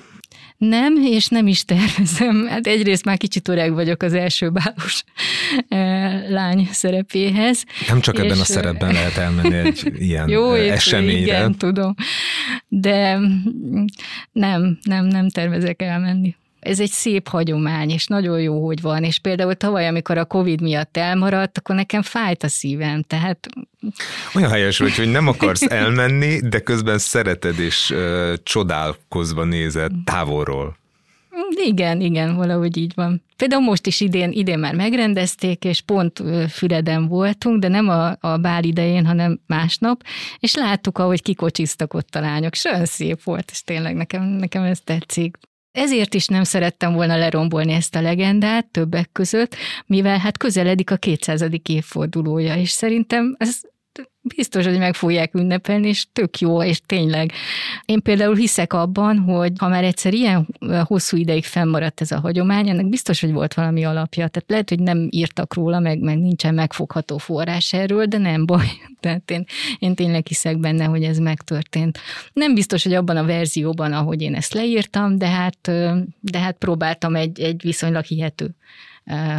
Nem, 0.70 0.96
és 0.96 1.28
nem 1.28 1.48
is 1.48 1.66
tervezem. 1.66 2.48
Hát 2.48 2.68
egyrészt 2.68 3.06
már 3.06 3.18
kicsit 3.18 3.48
öreg 3.48 3.74
vagyok 3.74 4.04
az 4.04 4.14
első 4.14 4.50
bálos 4.50 5.04
eh, 5.68 6.30
lány 6.30 6.68
szerepéhez. 6.72 7.64
Nem 7.88 8.00
csak 8.00 8.20
ebben 8.20 8.40
a 8.40 8.44
szerepben 8.44 8.94
lehet 8.94 9.18
elmenni 9.18 9.56
egy 9.56 9.92
ilyen 9.96 10.30
jó, 10.30 10.54
eh, 10.54 10.72
eseményre. 10.72 11.22
Igen, 11.22 11.58
tudom. 11.58 11.96
De 12.68 13.20
nem, 14.32 14.80
nem, 14.84 15.06
nem 15.06 15.30
tervezek 15.30 15.82
elmenni 15.82 16.36
ez 16.64 16.80
egy 16.80 16.90
szép 16.90 17.28
hagyomány, 17.28 17.90
és 17.90 18.08
nagyon 18.08 18.42
jó, 18.42 18.66
hogy 18.66 18.82
van. 18.82 19.04
És 19.04 19.20
például 19.20 19.54
tavaly, 19.54 19.88
amikor 19.88 20.18
a 20.18 20.26
Covid 20.26 20.62
miatt 20.62 20.98
elmaradt, 20.98 21.58
akkor 21.58 21.76
nekem 21.76 22.02
fájt 22.02 22.44
a 22.44 22.48
szívem, 22.48 23.02
tehát... 23.02 23.48
Olyan 24.36 24.50
helyes 24.50 24.78
vagy, 24.78 24.96
hogy 24.96 25.12
nem 25.12 25.28
akarsz 25.28 25.72
elmenni, 25.72 26.40
de 26.50 26.60
közben 26.60 26.98
szereted 26.98 27.60
és 27.60 27.90
uh, 27.90 28.34
csodálkozva 28.44 29.44
nézed 29.44 29.92
távolról. 30.06 30.82
Igen, 31.66 32.02
igen, 32.02 32.36
valahogy 32.36 32.78
így 32.78 32.92
van. 32.96 33.22
Például 33.38 33.62
most 33.62 33.88
is 33.88 34.02
idén, 34.02 34.32
idén 34.32 34.60
már 34.60 34.76
megrendezték, 34.76 35.64
és 35.64 35.82
pont 35.82 36.24
Füreden 36.50 37.08
voltunk, 37.08 37.60
de 37.60 37.68
nem 37.68 37.90
a, 37.90 38.16
a 38.20 38.38
bál 38.38 38.64
idején, 38.64 39.06
hanem 39.06 39.40
másnap, 39.48 40.04
és 40.40 40.56
láttuk, 40.56 40.98
ahogy 40.98 41.22
kikocsiztak 41.22 41.94
ott 41.94 42.16
a 42.16 42.20
lányok. 42.20 42.54
Sőn 42.54 42.86
szép 42.86 43.24
volt, 43.24 43.52
és 43.52 43.64
tényleg 43.64 43.96
nekem, 43.96 44.24
nekem 44.24 44.64
ez 44.64 44.80
tetszik. 44.80 45.38
Ezért 45.74 46.14
is 46.14 46.28
nem 46.28 46.44
szerettem 46.44 46.94
volna 46.94 47.18
lerombolni 47.18 47.72
ezt 47.72 47.96
a 47.96 48.02
legendát 48.02 48.66
többek 48.66 49.10
között, 49.12 49.56
mivel 49.86 50.18
hát 50.18 50.38
közeledik 50.38 50.92
a 50.92 50.96
200. 50.96 51.46
évfordulója, 51.64 52.56
és 52.56 52.70
szerintem 52.70 53.36
ez 53.40 53.62
biztos, 54.22 54.66
hogy 54.66 54.78
meg 54.78 54.96
fogják 54.96 55.34
ünnepelni, 55.34 55.88
és 55.88 56.06
tök 56.14 56.40
jó, 56.40 56.64
és 56.64 56.82
tényleg. 56.86 57.32
Én 57.86 58.02
például 58.02 58.36
hiszek 58.36 58.74
abban, 58.74 59.20
hogy 59.20 59.52
ha 59.60 59.68
már 59.68 59.84
egyszer 59.84 60.14
ilyen 60.14 60.48
hosszú 60.84 61.18
ideig 61.18 61.44
fennmaradt 61.44 62.02
ez 62.02 62.12
a 62.12 62.20
hagyomány, 62.20 62.70
ennek 62.70 62.90
biztos, 62.90 63.22
hogy 63.22 63.32
volt 63.32 63.54
valami 63.54 63.84
alapja. 63.84 64.28
Tehát 64.28 64.50
lehet, 64.50 64.70
hogy 64.70 64.80
nem 64.80 65.08
írtak 65.10 65.54
róla, 65.54 65.80
meg, 65.80 66.00
meg 66.00 66.18
nincsen 66.18 66.54
megfogható 66.54 67.18
forrás 67.18 67.74
erről, 67.74 68.06
de 68.06 68.18
nem 68.18 68.46
baj. 68.46 68.68
Tehát 69.00 69.32
én, 69.32 69.46
én 69.80 69.96
tényleg 69.96 70.28
hiszek 70.28 70.58
benne, 70.60 70.86
hogy 70.86 71.04
ez 71.04 71.18
megtörtént. 71.18 72.00
Nem 72.34 72.54
biztos, 72.54 72.84
hogy 72.84 72.94
abban 72.94 73.18
a 73.18 73.26
verzióban, 73.26 73.94
ahogy 73.94 74.22
én 74.22 74.36
ezt 74.36 74.54
leírtam, 74.54 75.18
de 75.18 75.28
hát, 75.28 75.72
de 76.20 76.40
hát 76.40 76.58
próbáltam 76.58 77.16
egy, 77.16 77.40
egy 77.40 77.62
viszonylag 77.64 78.04
hihető 78.04 78.56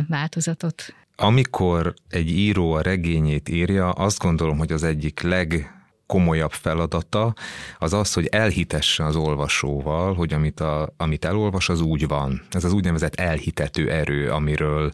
változatot 0.09 0.95
amikor 1.17 1.95
egy 2.09 2.31
író 2.31 2.73
a 2.73 2.83
regényét 2.83 3.49
írja, 3.49 3.91
azt 3.91 4.19
gondolom, 4.19 4.59
hogy 4.59 4.73
az 4.73 4.83
egyik 4.83 5.21
leg 5.21 5.75
komolyabb 6.07 6.53
feladata 6.53 7.35
az 7.79 7.93
az, 7.93 8.13
hogy 8.13 8.27
elhitesse 8.27 9.05
az 9.05 9.17
olvasóval, 9.17 10.15
hogy 10.15 10.33
amit, 10.33 10.61
a, 10.61 10.95
amit 10.97 11.25
elolvas, 11.25 11.69
az 11.69 11.81
úgy 11.81 12.09
van. 12.09 12.43
Ez 12.51 12.65
az 12.65 12.73
úgynevezett 12.73 13.15
elhitető 13.15 13.91
erő, 13.91 14.31
amiről 14.31 14.93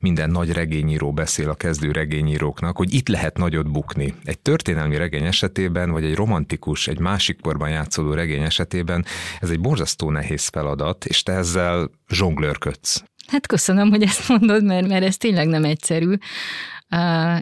minden 0.00 0.30
nagy 0.30 0.52
regényíró 0.52 1.12
beszél 1.12 1.48
a 1.50 1.54
kezdő 1.54 1.90
regényíróknak, 1.90 2.76
hogy 2.76 2.94
itt 2.94 3.08
lehet 3.08 3.36
nagyot 3.36 3.70
bukni. 3.70 4.14
Egy 4.24 4.38
történelmi 4.38 4.96
regény 4.96 5.24
esetében, 5.24 5.90
vagy 5.90 6.04
egy 6.04 6.14
romantikus, 6.14 6.88
egy 6.88 6.98
másik 6.98 7.40
korban 7.40 7.70
játszódó 7.70 8.12
regény 8.12 8.42
esetében 8.42 9.04
ez 9.40 9.50
egy 9.50 9.60
borzasztó 9.60 10.10
nehéz 10.10 10.46
feladat, 10.46 11.04
és 11.04 11.22
te 11.22 11.32
ezzel 11.32 11.90
zsonglőrködsz. 12.08 13.04
Hát 13.26 13.46
köszönöm, 13.46 13.90
hogy 13.90 14.02
ezt 14.02 14.28
mondod, 14.28 14.64
mert, 14.64 14.88
mert 14.88 15.04
ez 15.04 15.16
tényleg 15.16 15.46
nem 15.48 15.64
egyszerű, 15.64 16.14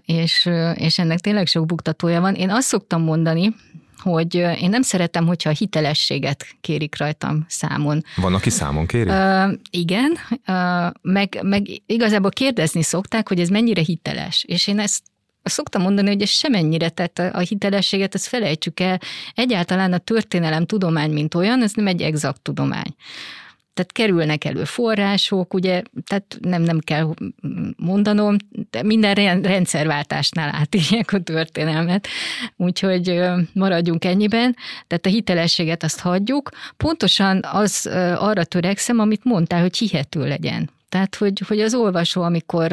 és, 0.04 0.48
és 0.74 0.98
ennek 0.98 1.18
tényleg 1.18 1.46
sok 1.46 1.66
buktatója 1.66 2.20
van. 2.20 2.34
Én 2.34 2.50
azt 2.50 2.66
szoktam 2.66 3.02
mondani, 3.02 3.54
hogy 4.00 4.34
én 4.34 4.68
nem 4.70 4.82
szeretem, 4.82 5.26
hogyha 5.26 5.50
a 5.50 5.52
hitelességet 5.52 6.46
kérik 6.60 6.98
rajtam 6.98 7.44
számon. 7.48 8.02
Van, 8.16 8.34
aki 8.34 8.50
számon 8.50 8.86
kéri? 8.86 9.08
Uh, 9.08 9.52
igen, 9.70 10.16
uh, 10.46 10.92
meg, 11.02 11.38
meg 11.42 11.66
igazából 11.86 12.30
kérdezni 12.30 12.82
szokták, 12.82 13.28
hogy 13.28 13.40
ez 13.40 13.48
mennyire 13.48 13.82
hiteles, 13.82 14.44
és 14.48 14.66
én 14.66 14.78
ezt 14.78 15.02
szoktam 15.42 15.82
mondani, 15.82 16.08
hogy 16.08 16.22
ez 16.22 16.28
semennyire, 16.28 16.88
tehát 16.88 17.34
a 17.34 17.38
hitelességet, 17.38 18.14
ezt 18.14 18.26
felejtsük 18.26 18.80
el. 18.80 18.98
Egyáltalán 19.34 19.92
a 19.92 19.98
történelem 19.98 20.66
tudomány, 20.66 21.10
mint 21.10 21.34
olyan, 21.34 21.62
ez 21.62 21.72
nem 21.72 21.86
egy 21.86 22.02
exakt 22.02 22.42
tudomány 22.42 22.94
tehát 23.80 23.92
kerülnek 23.92 24.44
elő 24.44 24.64
források, 24.64 25.54
ugye, 25.54 25.82
tehát 26.06 26.38
nem, 26.40 26.62
nem 26.62 26.78
kell 26.78 27.14
mondanom, 27.76 28.36
de 28.70 28.82
minden 28.82 29.42
rendszerváltásnál 29.42 30.54
átírják 30.54 31.12
a 31.12 31.20
történelmet, 31.20 32.08
úgyhogy 32.56 33.20
maradjunk 33.52 34.04
ennyiben, 34.04 34.56
tehát 34.86 35.06
a 35.06 35.08
hitelességet 35.08 35.82
azt 35.82 36.00
hagyjuk. 36.00 36.50
Pontosan 36.76 37.40
az 37.52 37.90
arra 38.16 38.44
törekszem, 38.44 38.98
amit 38.98 39.24
mondtál, 39.24 39.60
hogy 39.60 39.76
hihető 39.76 40.28
legyen. 40.28 40.70
Tehát, 40.88 41.14
hogy, 41.14 41.42
hogy 41.48 41.60
az 41.60 41.74
olvasó, 41.74 42.22
amikor 42.22 42.72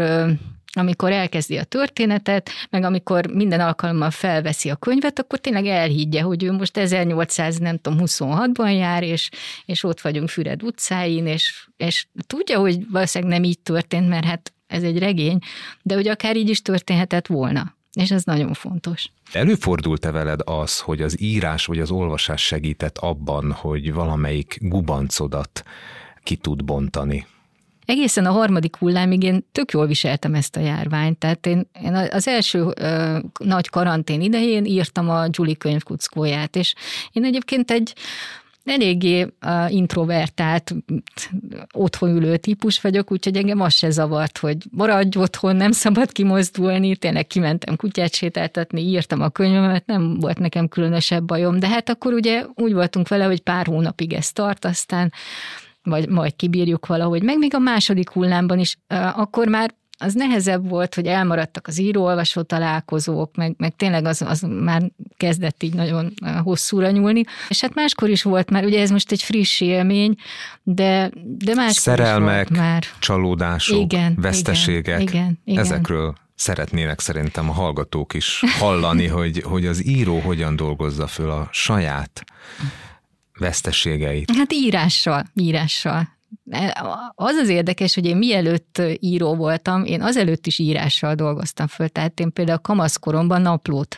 amikor 0.78 1.12
elkezdi 1.12 1.58
a 1.58 1.64
történetet, 1.64 2.50
meg 2.70 2.84
amikor 2.84 3.28
minden 3.28 3.60
alkalommal 3.60 4.12
felveszi 4.12 4.70
a 4.70 4.76
könyvet, 4.76 5.20
akkor 5.20 5.40
tényleg 5.40 5.66
elhiggye, 5.66 6.22
hogy 6.22 6.44
ő 6.44 6.52
most 6.52 6.78
1800, 6.78 7.58
nem 7.58 7.78
tudom, 7.78 8.00
26-ban 8.06 8.78
jár, 8.78 9.04
és, 9.04 9.30
és 9.66 9.84
ott 9.84 10.02
vagyunk 10.02 10.30
Füred 10.30 10.64
utcáin, 10.64 11.28
és, 11.28 11.68
és 11.78 12.08
tudja, 12.28 12.60
hogy 12.60 12.90
valószínűleg 12.92 13.34
nem 13.34 13.50
így 13.50 13.60
történt, 13.60 14.08
mert 14.10 14.26
hát 14.26 14.54
ez 14.68 14.84
egy 14.84 15.00
regény, 15.00 15.40
de 15.82 15.96
hogy 15.96 16.08
akár 16.08 16.36
így 16.36 16.50
is 16.50 16.62
történhetett 16.62 17.28
volna. 17.28 17.76
És 17.94 18.12
ez 18.12 18.24
nagyon 18.24 18.54
fontos. 18.54 19.12
Előfordult-e 19.32 20.12
veled 20.12 20.40
az, 20.44 20.80
hogy 20.80 21.02
az 21.02 21.22
írás 21.22 21.66
vagy 21.66 21.80
az 21.80 21.92
olvasás 21.92 22.42
segített 22.42 22.98
abban, 22.98 23.52
hogy 23.52 23.94
valamelyik 23.94 24.58
gubancodat 24.62 25.64
ki 26.24 26.36
tud 26.36 26.64
bontani? 26.64 27.26
Egészen 27.88 28.26
a 28.26 28.32
harmadik 28.32 28.76
hullámig 28.76 29.24
én 29.24 29.46
tök 29.52 29.72
jól 29.72 29.88
viseltem 29.88 30.34
ezt 30.34 30.56
a 30.56 30.60
járványt. 30.60 31.18
Tehát 31.18 31.46
én, 31.46 31.70
én 31.84 31.94
az 31.94 32.28
első 32.28 32.74
ö, 32.76 33.18
nagy 33.40 33.70
karantén 33.70 34.22
idején 34.22 34.66
írtam 34.66 35.10
a 35.10 35.26
Julie 35.32 35.56
könyvkuckóját, 35.56 36.56
és 36.56 36.74
én 37.12 37.24
egyébként 37.24 37.72
egy 37.72 37.94
eléggé 38.64 39.28
introvertált, 39.68 40.76
otthon 41.74 42.10
ülő 42.10 42.38
típus 42.38 42.82
vagyok, 42.82 43.12
úgyhogy 43.12 43.38
engem 43.38 43.62
az 43.62 43.74
se 43.74 43.90
zavart, 43.90 44.38
hogy 44.38 44.58
maradj 44.72 45.18
otthon, 45.18 45.56
nem 45.56 45.72
szabad 45.72 46.12
kimozdulni, 46.12 46.96
tényleg 46.96 47.28
kimentem 47.28 47.76
kutyát 47.76 48.14
sétáltatni, 48.14 48.82
írtam 48.82 49.22
a 49.22 49.30
könyvemet, 49.30 49.86
nem 49.86 50.20
volt 50.20 50.40
nekem 50.40 50.68
különösebb 50.68 51.24
bajom, 51.24 51.60
de 51.60 51.68
hát 51.68 51.90
akkor 51.90 52.14
ugye 52.14 52.46
úgy 52.56 52.74
voltunk 52.74 53.08
vele, 53.08 53.26
hogy 53.26 53.42
pár 53.42 53.66
hónapig 53.66 54.14
ez 54.14 54.32
tart, 54.32 54.66
aztán 54.66 55.12
vagy 55.90 56.10
majd 56.10 56.36
kibírjuk 56.36 56.86
valahogy. 56.86 57.24
Meg 57.24 57.38
még 57.38 57.56
a 57.56 57.60
második 57.60 58.10
hullámban 58.10 58.60
is, 58.60 58.78
akkor 59.16 59.48
már 59.48 59.74
az 60.00 60.14
nehezebb 60.14 60.70
volt, 60.70 60.96
hogy 60.96 61.06
elmaradtak 61.06 61.68
az 61.68 61.80
író-olvasó 61.80 62.42
találkozók, 62.42 63.36
meg, 63.36 63.54
meg 63.58 63.76
tényleg 63.76 64.06
az, 64.06 64.22
az 64.22 64.42
már 64.50 64.92
kezdett 65.18 65.64
így 65.64 65.74
nagyon 65.74 66.14
hosszúra 66.44 66.92
nyúlni. 66.92 67.24
És 67.50 67.62
hát 67.62 67.74
máskor 67.74 68.10
is 68.10 68.24
volt 68.24 68.50
már, 68.50 68.66
ugye 68.66 68.82
ez 68.82 68.90
most 68.90 69.12
egy 69.12 69.22
friss 69.22 69.62
élmény, 69.62 70.16
de, 70.64 71.12
de 71.24 71.54
máskor 71.54 71.74
Szerelmek, 71.74 72.50
is 72.50 72.58
már. 72.58 72.84
csalódások, 73.00 73.80
igen, 73.80 74.16
veszteségek, 74.22 75.02
igen, 75.02 75.14
igen, 75.14 75.40
igen. 75.46 75.64
ezekről 75.64 76.16
szeretnének 76.36 77.00
szerintem 77.00 77.50
a 77.50 77.54
hallgatók 77.54 78.14
is 78.14 78.44
hallani, 78.60 79.08
hogy, 79.08 79.42
hogy 79.46 79.66
az 79.66 79.86
író 79.86 80.20
hogyan 80.20 80.56
dolgozza 80.56 81.08
föl 81.08 81.30
a 81.30 81.48
saját 81.52 82.24
veszteségeit. 83.40 84.32
Hát 84.36 84.54
írással, 84.54 85.26
írással. 85.34 86.16
Az 87.16 87.36
az 87.36 87.50
érdekes, 87.50 87.96
hogy 87.96 88.06
én 88.06 88.18
mielőtt 88.18 88.82
író 89.00 89.36
voltam, 89.36 89.86
én 89.86 90.02
azelőtt 90.02 90.48
is 90.48 90.60
írással 90.60 91.16
dolgoztam 91.16 91.68
föl. 91.68 91.88
Tehát 91.90 92.20
én 92.20 92.34
például 92.34 92.58
kamaszkoromban 92.58 93.42
naplót 93.42 93.98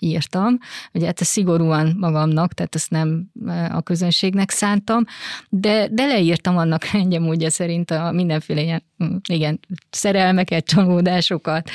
írtam. 0.00 0.58
Ugye 0.92 1.06
hát 1.06 1.20
ezt 1.20 1.30
szigorúan 1.30 1.96
magamnak, 1.98 2.52
tehát 2.52 2.74
ezt 2.74 2.90
nem 2.90 3.24
e, 3.46 3.70
a 3.74 3.82
közönségnek 3.82 4.50
szántam, 4.50 5.04
de, 5.48 5.88
de 5.90 6.06
leírtam 6.06 6.56
annak 6.56 6.84
rendje 6.92 7.18
módja 7.18 7.50
szerint 7.50 7.90
a 7.90 8.12
mindenféle 8.12 8.60
ilyen, 8.60 8.82
mm, 9.04 9.16
igen, 9.28 9.60
szerelmeket, 9.90 10.64
csalódásokat 10.64 11.70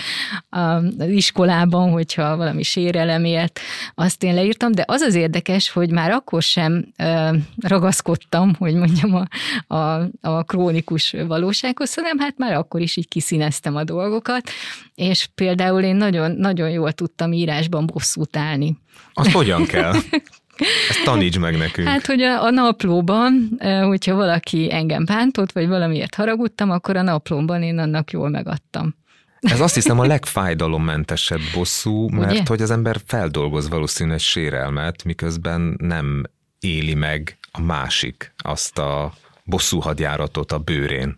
az 0.49 1.07
iskolában, 1.07 1.91
hogyha 1.91 2.37
valami 2.37 2.63
sérelem 2.63 3.25
élt, 3.25 3.59
azt 3.95 4.23
én 4.23 4.33
leírtam, 4.33 4.71
de 4.71 4.83
az 4.87 5.01
az 5.01 5.15
érdekes, 5.15 5.69
hogy 5.69 5.91
már 5.91 6.11
akkor 6.11 6.41
sem 6.41 6.85
e, 6.95 7.33
ragaszkodtam, 7.61 8.53
hogy 8.57 8.73
mondjam 8.73 9.15
a, 9.15 9.27
a, 9.75 10.09
a 10.21 10.43
krónikus 10.43 11.15
valósághoz, 11.27 11.93
hanem 11.93 12.17
hát 12.19 12.37
már 12.37 12.53
akkor 12.53 12.81
is 12.81 12.97
így 12.97 13.07
kiszíneztem 13.07 13.75
a 13.75 13.83
dolgokat, 13.83 14.49
és 14.95 15.27
például 15.35 15.81
én 15.81 15.95
nagyon, 15.95 16.31
nagyon 16.31 16.69
jól 16.69 16.91
tudtam 16.91 17.33
írásban 17.33 17.85
bosszút 17.85 18.37
állni. 18.37 18.77
Azt 19.13 19.31
hogyan 19.31 19.65
kell? 19.65 19.93
Ezt 20.89 21.03
taníts 21.03 21.39
meg 21.39 21.57
nekünk. 21.57 21.87
Hát, 21.87 22.05
hogy 22.05 22.21
a, 22.21 22.43
a 22.43 22.49
naplóban, 22.49 23.49
hogyha 23.83 24.15
valaki 24.15 24.73
engem 24.73 25.05
bántott, 25.05 25.51
vagy 25.51 25.67
valamiért 25.67 26.15
haragudtam, 26.15 26.71
akkor 26.71 26.97
a 26.97 27.01
naplóban 27.01 27.63
én 27.63 27.77
annak 27.77 28.11
jól 28.11 28.29
megadtam. 28.29 28.95
Ez 29.39 29.59
azt 29.59 29.73
hiszem 29.73 29.99
a 29.99 30.05
legfájdalommentesebb 30.05 31.39
bosszú, 31.53 32.09
mert 32.09 32.31
Ugye? 32.31 32.41
hogy 32.45 32.61
az 32.61 32.71
ember 32.71 33.01
feldolgoz 33.05 33.69
valószínűleg 33.69 34.19
sérelmet, 34.19 35.03
miközben 35.03 35.75
nem 35.81 36.23
éli 36.59 36.93
meg 36.93 37.37
a 37.51 37.61
másik 37.61 38.33
azt 38.37 38.77
a 38.77 39.13
bosszú 39.43 39.79
hadjáratot 39.79 40.51
a 40.51 40.57
bőrén. 40.57 41.17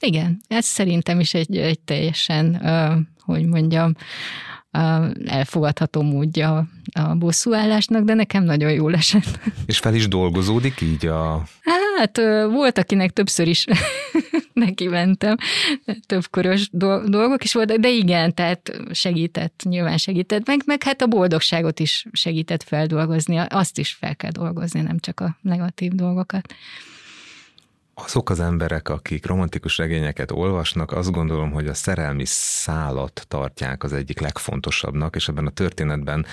Igen, 0.00 0.40
ez 0.48 0.64
szerintem 0.64 1.20
is 1.20 1.34
egy, 1.34 1.56
egy 1.56 1.80
teljesen, 1.80 2.66
hogy 3.24 3.46
mondjam, 3.46 3.92
elfogadható 5.24 6.02
módja 6.02 6.68
a 6.92 7.14
bosszúállásnak, 7.14 8.04
de 8.04 8.14
nekem 8.14 8.44
nagyon 8.44 8.70
jól 8.70 8.94
esett. 8.94 9.40
És 9.66 9.78
fel 9.78 9.94
is 9.94 10.08
dolgozódik 10.08 10.80
így 10.80 11.06
a... 11.06 11.42
Hát 11.96 12.16
volt, 12.50 12.78
akinek 12.78 13.10
többször 13.10 13.48
is 13.48 13.64
neki 14.52 14.86
mentem, 14.86 15.36
többkörös 16.06 16.68
dolgok 17.04 17.44
is 17.44 17.52
voltak, 17.52 17.76
de 17.76 17.90
igen, 17.90 18.34
tehát 18.34 18.80
segített, 18.90 19.62
nyilván 19.64 19.96
segített, 19.96 20.46
meg, 20.46 20.62
meg 20.66 20.82
hát 20.82 21.02
a 21.02 21.06
boldogságot 21.06 21.80
is 21.80 22.06
segített 22.12 22.62
feldolgozni, 22.62 23.36
azt 23.48 23.78
is 23.78 23.92
fel 23.92 24.16
kell 24.16 24.30
dolgozni, 24.30 24.80
nem 24.80 24.98
csak 24.98 25.20
a 25.20 25.36
negatív 25.40 25.92
dolgokat 25.92 26.54
azok 27.94 28.30
az 28.30 28.40
emberek, 28.40 28.88
akik 28.88 29.26
romantikus 29.26 29.78
regényeket 29.78 30.30
olvasnak, 30.30 30.92
azt 30.92 31.10
gondolom, 31.10 31.52
hogy 31.52 31.66
a 31.66 31.74
szerelmi 31.74 32.24
szálat 32.26 33.24
tartják 33.28 33.82
az 33.82 33.92
egyik 33.92 34.20
legfontosabbnak, 34.20 35.16
és 35.16 35.28
ebben 35.28 35.46
a 35.46 35.50
történetben 35.50 36.26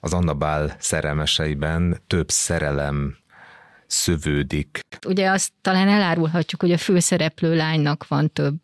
az 0.00 0.12
Annabál 0.12 0.76
szerelmeseiben 0.78 2.00
több 2.06 2.30
szerelem 2.30 3.16
szövődik. 3.86 4.80
Ugye 5.06 5.30
azt 5.30 5.52
talán 5.60 5.88
elárulhatjuk, 5.88 6.60
hogy 6.60 6.72
a 6.72 6.78
főszereplő 6.78 7.56
lánynak 7.56 8.08
van 8.08 8.32
több 8.32 8.60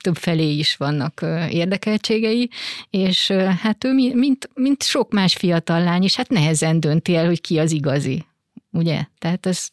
több 0.00 0.16
felé 0.16 0.52
is 0.52 0.76
vannak 0.76 1.20
érdekeltségei, 1.50 2.50
és 2.90 3.30
hát 3.60 3.84
ő, 3.84 3.94
mint, 4.14 4.50
mint 4.54 4.82
sok 4.82 5.12
más 5.12 5.34
fiatal 5.34 5.82
lány 5.82 6.02
is, 6.02 6.16
hát 6.16 6.28
nehezen 6.28 6.80
dönti 6.80 7.16
el, 7.16 7.26
hogy 7.26 7.40
ki 7.40 7.58
az 7.58 7.72
igazi. 7.72 8.24
Ugye? 8.70 9.04
Tehát 9.18 9.46
ez 9.46 9.68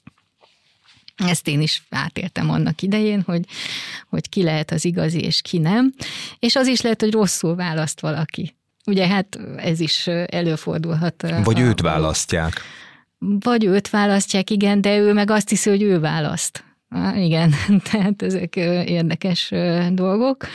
ezt 1.18 1.48
én 1.48 1.62
is 1.62 1.84
átéltem 1.90 2.50
annak 2.50 2.82
idején, 2.82 3.22
hogy, 3.26 3.46
hogy 4.10 4.30
ki 4.30 4.44
lehet 4.44 4.72
az 4.72 4.86
igazi 4.86 5.20
és 5.20 5.42
ki 5.42 5.58
nem. 5.58 5.94
És 6.40 6.56
az 6.56 6.68
is 6.68 6.82
lehet, 6.82 7.02
hogy 7.02 7.12
rosszul 7.12 7.56
választ 7.56 8.00
valaki. 8.00 8.56
Ugye 8.86 9.08
hát 9.08 9.40
ez 9.58 9.80
is 9.80 10.08
előfordulhat. 10.08 11.26
Vagy 11.44 11.62
a, 11.62 11.64
őt 11.64 11.82
választják. 11.82 12.62
Vagy 13.20 13.66
őt 13.66 13.90
választják, 13.90 14.50
igen, 14.50 14.82
de 14.82 14.98
ő 14.98 15.14
meg 15.14 15.32
azt 15.32 15.50
hiszi, 15.50 15.70
hogy 15.70 15.82
ő 15.82 16.00
választ. 16.00 16.64
Há, 16.90 17.16
igen, 17.16 17.54
tehát 17.92 18.22
ezek 18.22 18.56
érdekes 18.86 19.52
dolgok 19.92 20.48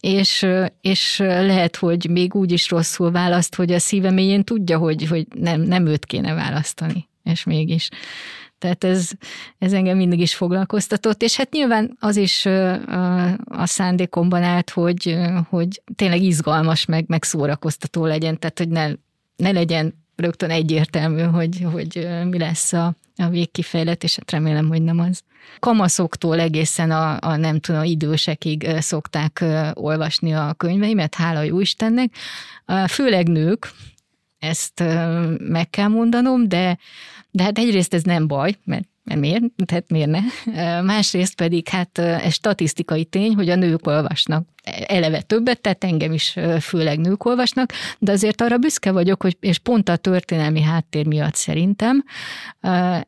és, 0.00 0.46
és 0.80 1.18
lehet, 1.18 1.76
hogy 1.76 2.06
még 2.10 2.34
úgy 2.34 2.52
is 2.52 2.70
rosszul 2.70 3.10
választ, 3.10 3.54
hogy 3.54 3.72
a 3.72 3.78
szíve 3.78 4.10
mélyén 4.10 4.44
tudja, 4.44 4.78
hogy, 4.78 5.06
hogy 5.06 5.26
nem, 5.34 5.60
nem 5.60 5.86
őt 5.86 6.04
kéne 6.04 6.34
választani, 6.34 7.08
és 7.24 7.44
mégis. 7.44 7.88
Tehát 8.58 8.84
ez, 8.84 9.10
ez 9.58 9.72
engem 9.72 9.96
mindig 9.96 10.20
is 10.20 10.34
foglalkoztatott, 10.34 11.22
és 11.22 11.36
hát 11.36 11.52
nyilván 11.52 11.96
az 12.00 12.16
is 12.16 12.46
a 13.44 13.66
szándékomban 13.66 14.42
állt, 14.42 14.70
hogy, 14.70 15.16
hogy 15.48 15.82
tényleg 15.96 16.22
izgalmas, 16.22 16.84
meg, 16.84 17.04
meg 17.08 17.24
szórakoztató 17.24 18.06
legyen, 18.06 18.38
tehát 18.38 18.58
hogy 18.58 18.68
ne, 18.68 18.90
ne 19.36 19.50
legyen 19.50 19.94
rögtön 20.16 20.50
egyértelmű, 20.50 21.22
hogy, 21.22 21.66
hogy 21.72 22.08
mi 22.30 22.38
lesz 22.38 22.72
a, 22.72 22.94
a 23.16 23.28
végkifejlet, 23.28 24.04
és 24.04 24.16
hát 24.16 24.30
remélem, 24.30 24.68
hogy 24.68 24.82
nem 24.82 24.98
az. 24.98 25.22
Kamaszoktól 25.58 26.40
egészen 26.40 26.90
a, 26.90 27.16
a 27.20 27.36
nem 27.36 27.60
tudom, 27.60 27.82
idősekig 27.82 28.70
szokták 28.78 29.44
olvasni 29.74 30.34
a 30.34 30.54
könyveimet, 30.56 31.14
hála 31.14 31.42
jó 31.42 31.60
Istennek. 31.60 32.10
Főleg 32.88 33.28
nők, 33.28 33.72
ezt 34.38 34.82
meg 35.38 35.70
kell 35.70 35.88
mondanom, 35.88 36.48
de 36.48 36.78
de 37.30 37.42
hát 37.42 37.58
egyrészt 37.58 37.94
ez 37.94 38.02
nem 38.02 38.26
baj, 38.26 38.54
mert 38.64 38.88
mert 39.08 39.20
miért? 39.20 39.42
Tehát 39.64 39.90
miért 39.90 40.10
ne? 40.10 40.20
Másrészt 40.80 41.34
pedig 41.34 41.68
hát 41.68 41.98
ez 41.98 42.32
statisztikai 42.32 43.04
tény, 43.04 43.34
hogy 43.34 43.48
a 43.48 43.54
nők 43.54 43.86
olvasnak 43.86 44.48
eleve 44.86 45.20
többet, 45.20 45.60
tehát 45.60 45.84
engem 45.84 46.12
is 46.12 46.36
főleg 46.60 46.98
nők 46.98 47.24
olvasnak, 47.24 47.72
de 47.98 48.12
azért 48.12 48.40
arra 48.40 48.58
büszke 48.58 48.92
vagyok, 48.92 49.22
hogy 49.22 49.36
és 49.40 49.58
pont 49.58 49.88
a 49.88 49.96
történelmi 49.96 50.60
háttér 50.60 51.06
miatt 51.06 51.34
szerintem 51.34 52.04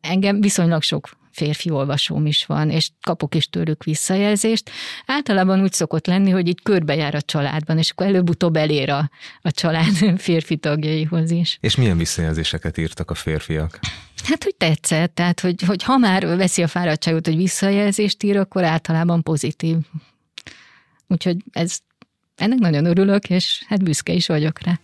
engem 0.01 0.41
viszonylag 0.41 0.83
sok 0.83 1.09
férfi 1.41 1.71
olvasóm 1.71 2.27
is 2.27 2.47
van, 2.47 2.71
és 2.71 2.91
kapok 3.03 3.35
is 3.35 3.49
tőlük 3.49 3.85
visszajelzést. 3.85 4.71
Általában 5.07 5.63
úgy 5.63 5.73
szokott 5.73 6.07
lenni, 6.07 6.31
hogy 6.31 6.49
így 6.49 6.63
körbejár 6.63 7.15
a 7.15 7.23
családban, 7.23 7.79
és 7.79 7.91
akkor 7.91 8.07
előbb-utóbb 8.07 8.57
elér 8.57 8.91
a, 8.91 9.11
a 9.43 9.51
család 9.51 9.95
férfi 10.27 10.57
tagjaihoz 10.57 11.31
is. 11.31 11.59
És 11.61 11.77
milyen 11.77 11.97
visszajelzéseket 11.97 12.79
írtak 12.79 13.11
a 13.11 13.15
férfiak? 13.15 13.79
Hát, 14.25 14.45
hogy 14.45 14.55
tetszett, 14.55 15.15
tehát, 15.15 15.41
hogy, 15.41 15.63
hogy 15.63 15.83
ha 15.83 15.97
már 15.97 16.27
veszi 16.37 16.63
a 16.63 16.69
fáradtságot, 16.69 17.27
hogy 17.27 17.37
visszajelzést 17.37 18.23
ír, 18.23 18.37
akkor 18.37 18.65
általában 18.65 19.23
pozitív. 19.23 19.77
Úgyhogy 21.07 21.37
ez, 21.53 21.79
ennek 22.37 22.59
nagyon 22.59 22.85
örülök, 22.85 23.31
és 23.31 23.65
hát 23.67 23.83
büszke 23.83 24.13
is 24.13 24.27
vagyok 24.27 24.63
rá. 24.63 24.81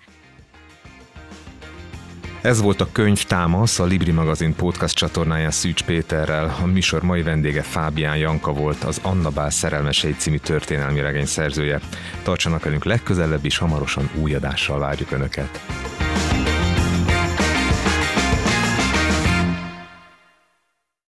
Ez 2.47 2.61
volt 2.61 2.81
a 2.81 2.89
könyv 2.93 3.25
Támasz, 3.25 3.79
a 3.79 3.85
Libri 3.85 4.11
magazin 4.11 4.55
podcast 4.55 4.95
csatornáján 4.95 5.51
Szűcs 5.51 5.83
Péterrel. 5.83 6.57
A 6.63 6.67
műsor 6.67 7.03
mai 7.03 7.23
vendége 7.23 7.63
Fábián 7.63 8.17
Janka 8.17 8.53
volt, 8.53 8.85
az 8.85 9.01
Anna 9.03 9.31
Bál 9.31 9.51
szerelmesei 9.51 10.15
című 10.19 10.37
történelmi 10.37 11.01
regény 11.01 11.27
szerzője. 11.27 11.81
Tartsanak 12.23 12.65
velünk 12.65 12.85
legközelebb 12.85 13.45
is, 13.45 13.59
hamarosan 13.59 14.11
új 14.15 14.35
adással 14.35 14.79
várjuk 14.79 15.11
Önöket. 15.11 15.61